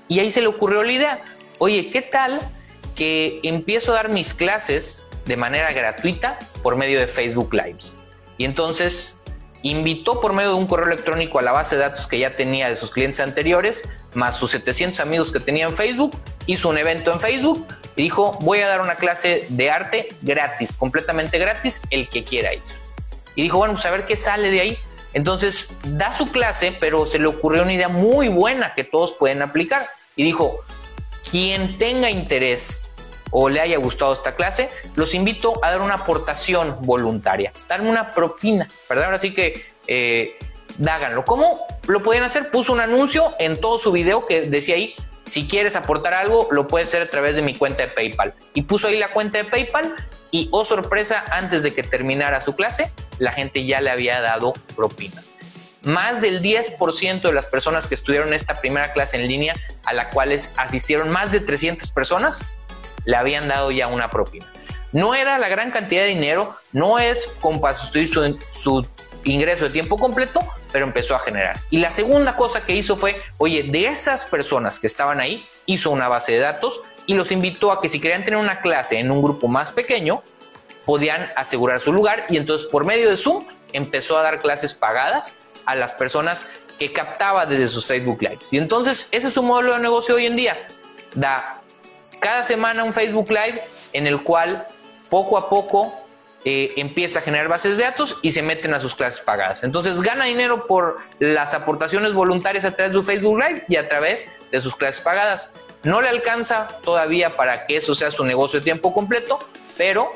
Y 0.09 0.19
ahí 0.21 0.31
se 0.31 0.41
le 0.41 0.49
ocurrió 0.49 0.83
la 0.83 0.93
idea, 0.93 1.23
oye, 1.59 1.91
¿qué 1.91 2.03
tal 2.03 2.41
que 2.95 3.41
empiezo 3.43 3.93
a 3.93 3.97
dar 3.97 4.09
mis 4.09 4.35
clases 4.35 5.07
de 5.25 5.37
manera 5.37 5.73
gratuita 5.73 6.39
por 6.63 6.77
medio 6.77 7.01
de 7.01 7.07
Facebook 7.07 7.53
Lives? 7.53 7.97
Y 8.39 8.45
entonces 8.45 9.17
invitó 9.63 10.21
por 10.21 10.35
medio 10.35 10.51
de 10.51 10.57
un 10.57 10.67
correo 10.67 10.87
electrónico 10.87 11.39
a 11.39 11.43
la 11.43 11.53
base 11.53 11.77
de 11.77 11.83
datos 11.83 12.07
que 12.07 12.19
ya 12.19 12.37
tenía 12.37 12.69
de 12.69 12.77
sus 12.77 12.91
clientes 12.91 13.21
anteriores, 13.21 13.83
más 14.13 14.37
sus 14.37 14.51
700 14.51 15.01
amigos 15.01 15.33
que 15.33 15.41
tenía 15.41 15.65
en 15.65 15.75
Facebook, 15.75 16.17
hizo 16.47 16.69
un 16.69 16.77
evento 16.77 17.11
en 17.13 17.19
Facebook 17.19 17.67
y 17.97 18.03
dijo, 18.03 18.39
voy 18.43 18.61
a 18.61 18.69
dar 18.69 18.81
una 18.83 18.97
clase 18.97 19.47
de 19.49 19.71
arte 19.71 20.09
gratis, 20.21 20.73
completamente 20.73 21.39
gratis, 21.39 21.81
el 21.91 22.09
que 22.09 22.25
quiera 22.25 22.53
ir. 22.53 22.63
Y 23.37 23.43
dijo, 23.43 23.59
bueno, 23.59 23.75
pues 23.75 23.87
a 23.87 23.91
ver 23.91 24.05
qué 24.05 24.17
sale 24.17 24.51
de 24.51 24.61
ahí. 24.61 24.79
Entonces 25.15 25.71
da 25.85 26.13
su 26.13 26.31
clase, 26.31 26.77
pero 26.79 27.07
se 27.07 27.19
le 27.19 27.27
ocurrió 27.27 27.63
una 27.63 27.73
idea 27.73 27.89
muy 27.89 28.29
buena 28.29 28.75
que 28.75 28.85
todos 28.85 29.13
pueden 29.13 29.43
aplicar. 29.43 29.87
Y 30.17 30.25
dijo, 30.25 30.61
quien 31.31 31.79
tenga 31.79 32.11
interés 32.11 32.93
o 33.31 33.49
le 33.49 33.61
haya 33.61 33.79
gustado 33.79 34.13
esta 34.13 34.37
clase, 34.37 34.71
los 34.95 35.15
invito 35.15 35.55
a 35.63 35.73
dar 35.73 35.81
una 35.81 35.95
aportación 35.95 36.79
voluntaria, 36.83 37.53
darme 37.69 37.91
una 37.91 38.13
propina, 38.13 38.69
¿verdad? 38.89 39.07
Ahora 39.07 39.19
sí 39.19 39.35
que 39.35 39.67
eh, 39.89 40.39
háganlo. 40.87 41.25
¿Cómo 41.25 41.67
lo 41.89 42.03
pueden 42.03 42.23
hacer? 42.23 42.51
Puso 42.51 42.73
un 42.73 42.81
anuncio 42.81 43.35
en 43.39 43.61
todo 43.61 43.79
su 43.79 43.91
video 43.91 44.27
que 44.27 44.43
decía 44.43 44.77
ahí, 44.77 44.95
si 45.27 45.49
quieres 45.49 45.75
aportar 45.75 46.15
algo, 46.15 46.49
lo 46.51 46.69
puedes 46.69 46.89
hacer 46.89 47.03
a 47.03 47.11
través 47.11 47.37
de 47.37 47.43
mi 47.43 47.57
cuenta 47.57 47.83
de 47.83 47.89
PayPal. 47.89 48.35
Y 48.53 48.63
puso 48.63 48.89
ahí 48.89 48.99
la 48.99 49.11
cuenta 49.11 49.39
de 49.39 49.45
PayPal 49.45 49.95
y, 50.31 50.49
oh 50.53 50.65
sorpresa, 50.65 51.25
antes 51.31 51.63
de 51.63 51.73
que 51.73 51.83
terminara 51.83 52.41
su 52.41 52.55
clase, 52.55 52.93
la 53.19 53.33
gente 53.33 53.65
ya 53.65 53.81
le 53.81 53.91
había 53.91 54.21
dado 54.21 54.53
propinas. 54.77 55.34
Más 55.85 56.21
del 56.21 56.43
10% 56.43 57.21
de 57.21 57.33
las 57.33 57.47
personas 57.47 57.87
que 57.87 57.95
estudiaron 57.95 58.33
esta 58.33 58.61
primera 58.61 58.93
clase 58.93 59.17
en 59.21 59.29
línea, 59.29 59.55
a 59.85 59.93
la 59.93 60.11
cual 60.11 60.35
asistieron 60.57 61.11
más 61.11 61.31
de 61.31 61.41
300 61.41 61.91
personas, 61.91 62.45
le 63.05 63.17
habían 63.17 63.49
dado 63.49 63.71
ya 63.71 63.89
una 63.89 64.11
propina. 64.11 64.47
No 64.93 65.15
era 65.15 65.39
la 65.39 65.49
gran 65.49 65.71
cantidad 65.71 66.03
de 66.03 66.09
dinero, 66.09 66.57
no 66.73 66.99
es 66.99 67.27
como 67.41 67.63
su, 67.75 68.07
su 68.53 68.87
ingreso 69.25 69.65
de 69.65 69.71
tiempo 69.71 69.99
completo, 69.99 70.41
pero 70.73 70.87
empezó 70.87 71.15
a 71.15 71.19
generar. 71.19 71.61
Y 71.71 71.79
la 71.79 71.93
segunda 71.93 72.37
cosa 72.37 72.65
que 72.65 72.75
hizo 72.75 72.97
fue, 72.97 73.21
oye, 73.39 73.65
de 73.65 73.87
esas 73.87 74.25
personas 74.25 74.79
que 74.79 74.87
estaban 74.87 75.21
ahí, 75.21 75.47
hizo 75.67 75.91
una 75.91 76.09
base 76.09 76.33
de 76.33 76.39
datos 76.39 76.81
y 77.07 77.15
los 77.15 77.31
invitó 77.31 77.73
a 77.73 77.81
que 77.81 77.89
si 77.89 78.01
querían 78.01 78.25
tener 78.25 78.41
una 78.41 78.61
clase 78.61 78.99
en 78.99 79.11
un 79.11 79.23
grupo 79.23 79.49
más 79.49 79.73
pequeño, 79.73 80.23
podían 80.85 81.31
asegurar 81.37 81.81
su 81.81 81.93
lugar 81.93 82.27
y 82.29 82.37
entonces 82.37 82.67
por 82.67 82.85
medio 82.85 83.11
de 83.11 83.17
Zoom 83.17 83.45
empezó 83.73 84.19
a 84.19 84.23
dar 84.23 84.39
clases 84.39 84.75
pagadas 84.75 85.37
a 85.67 85.75
las 85.75 85.93
personas 85.93 86.47
que 86.79 86.93
captaba 86.93 87.47
desde 87.47 87.69
sus 87.69 87.87
Facebook 87.87 88.23
Lives. 88.23 88.53
Y 88.53 88.59
entonces 88.59 89.09
ese 89.11 89.29
es 89.29 89.35
su 89.35 89.43
modelo 89.43 89.75
de 89.75 89.81
negocio 89.81 90.17
hoy 90.17 90.27
en 90.27 90.37
día. 90.37 90.57
Da 91.15 91.61
cada 92.21 92.43
semana 92.43 92.85
un 92.85 92.93
Facebook 92.93 93.29
Live 93.29 93.61
en 93.93 94.07
el 94.07 94.23
cual 94.23 94.67
poco 95.11 95.37
a 95.37 95.51
poco 95.51 95.95
eh, 96.47 96.73
empieza 96.77 97.19
a 97.19 97.23
generar 97.23 97.49
bases 97.49 97.77
de 97.77 97.85
datos 97.85 98.19
y 98.23 98.33
se 98.33 98.43
meten 98.43 98.75
a 98.75 98.81
sus 98.81 98.95
clases 98.95 99.21
pagadas. 99.21 99.63
Entonces 99.63 100.01
gana 100.01 100.25
dinero 100.25 100.67
por 100.67 100.99
las 101.19 101.55
aportaciones 101.55 102.15
voluntarias 102.15 102.65
a 102.65 102.75
través 102.75 102.93
de 102.93 102.99
su 102.99 103.05
Facebook 103.05 103.39
Live 103.39 103.65
y 103.69 103.77
a 103.77 103.89
través 103.89 104.29
de 104.51 104.61
sus 104.61 104.75
clases 104.75 105.03
pagadas. 105.03 105.53
No 105.83 106.01
le 106.01 106.09
alcanza 106.09 106.69
todavía 106.83 107.37
para 107.37 107.67
que 107.67 107.77
eso 107.77 107.95
sea 107.95 108.11
su 108.11 108.25
negocio 108.25 108.61
de 108.61 108.65
tiempo 108.65 108.95
completo, 108.95 109.39
pero 109.77 110.11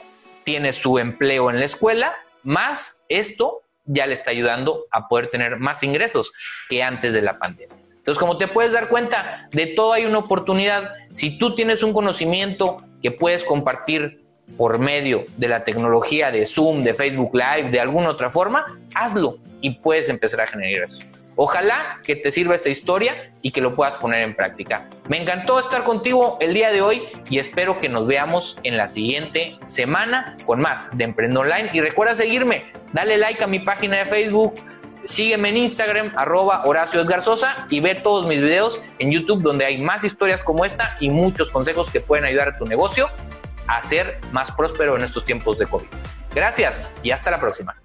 tiene 0.44 0.72
su 0.72 0.99
empleo 0.99 1.51
en 1.51 1.59
la 1.59 1.66
escuela, 1.66 2.16
más 2.42 3.03
esto 3.11 3.62
ya 3.89 4.07
le 4.07 4.14
está 4.14 4.30
ayudando 4.30 4.86
a 4.93 5.09
poder 5.09 5.26
tener 5.26 5.59
más 5.59 5.82
ingresos 5.82 6.32
que 6.68 6.82
antes 6.82 7.12
de 7.12 7.22
la 7.22 7.34
pandemia. 7.34 7.76
Entonces, 7.97 8.18
como 8.18 8.39
te 8.39 8.47
puedes 8.47 8.72
dar 8.72 8.89
cuenta, 8.89 9.49
de 9.51 9.66
todo 9.66 9.93
hay 9.93 10.07
una 10.07 10.18
oportunidad. 10.18 10.93
Si 11.12 11.36
tú 11.36 11.55
tienes 11.55 11.82
un 11.82 11.93
conocimiento 11.93 12.82
que 13.03 13.11
puedes 13.11 13.45
compartir 13.45 14.24
por 14.57 14.78
medio 14.78 15.24
de 15.36 15.49
la 15.49 15.64
tecnología 15.64 16.30
de 16.30 16.47
Zoom, 16.47 16.82
de 16.82 16.95
Facebook 16.95 17.34
Live, 17.34 17.70
de 17.70 17.80
alguna 17.80 18.11
otra 18.11 18.30
forma, 18.30 18.64
hazlo 18.95 19.39
y 19.61 19.78
puedes 19.78 20.09
empezar 20.09 20.41
a 20.41 20.47
generar 20.47 20.84
eso. 20.84 21.03
Ojalá 21.41 22.01
que 22.03 22.16
te 22.16 22.32
sirva 22.32 22.57
esta 22.57 22.68
historia 22.68 23.32
y 23.43 23.53
que 23.53 23.61
lo 23.61 23.76
puedas 23.76 23.95
poner 23.95 24.22
en 24.22 24.34
práctica. 24.34 24.89
Me 25.09 25.22
encantó 25.22 25.61
estar 25.61 25.84
contigo 25.84 26.36
el 26.41 26.53
día 26.53 26.72
de 26.72 26.82
hoy 26.82 27.03
y 27.30 27.39
espero 27.39 27.78
que 27.78 27.89
nos 27.89 28.09
veamos 28.09 28.59
en 28.64 28.76
la 28.76 28.89
siguiente 28.89 29.57
semana 29.66 30.36
con 30.47 30.61
más 30.61 30.97
de 30.99 31.05
Emprendo 31.05 31.39
Online. 31.39 31.70
Y 31.72 31.80
recuerda 31.80 32.16
seguirme, 32.16 32.64
dale 32.93 33.18
like 33.18 33.45
a 33.45 33.47
mi 33.47 33.61
página 33.61 33.99
de 33.99 34.07
Facebook, 34.07 34.57
Sígueme 35.03 35.51
en 35.51 35.59
Instagram, 35.59 36.12
arroba 36.16 36.64
Horacio 36.64 37.01
Edgar 37.01 37.22
Sosa 37.22 37.68
y 37.70 37.78
ve 37.78 37.95
todos 37.95 38.26
mis 38.26 38.41
videos 38.41 38.80
en 38.99 39.12
YouTube 39.12 39.43
donde 39.43 39.64
hay 39.64 39.80
más 39.80 40.03
historias 40.03 40.43
como 40.43 40.64
esta 40.64 40.97
y 40.99 41.09
muchos 41.09 41.53
consejos 41.53 41.89
que 41.89 42.01
pueden 42.01 42.24
ayudar 42.24 42.49
a 42.49 42.59
tu 42.59 42.66
negocio 42.66 43.09
a 43.68 43.80
ser 43.80 44.18
más 44.32 44.51
próspero 44.51 44.97
en 44.97 45.05
estos 45.05 45.24
tiempos 45.24 45.57
de 45.57 45.66
COVID. 45.66 45.86
Gracias 46.34 46.95
y 47.05 47.12
hasta 47.12 47.30
la 47.30 47.39
próxima. 47.39 47.76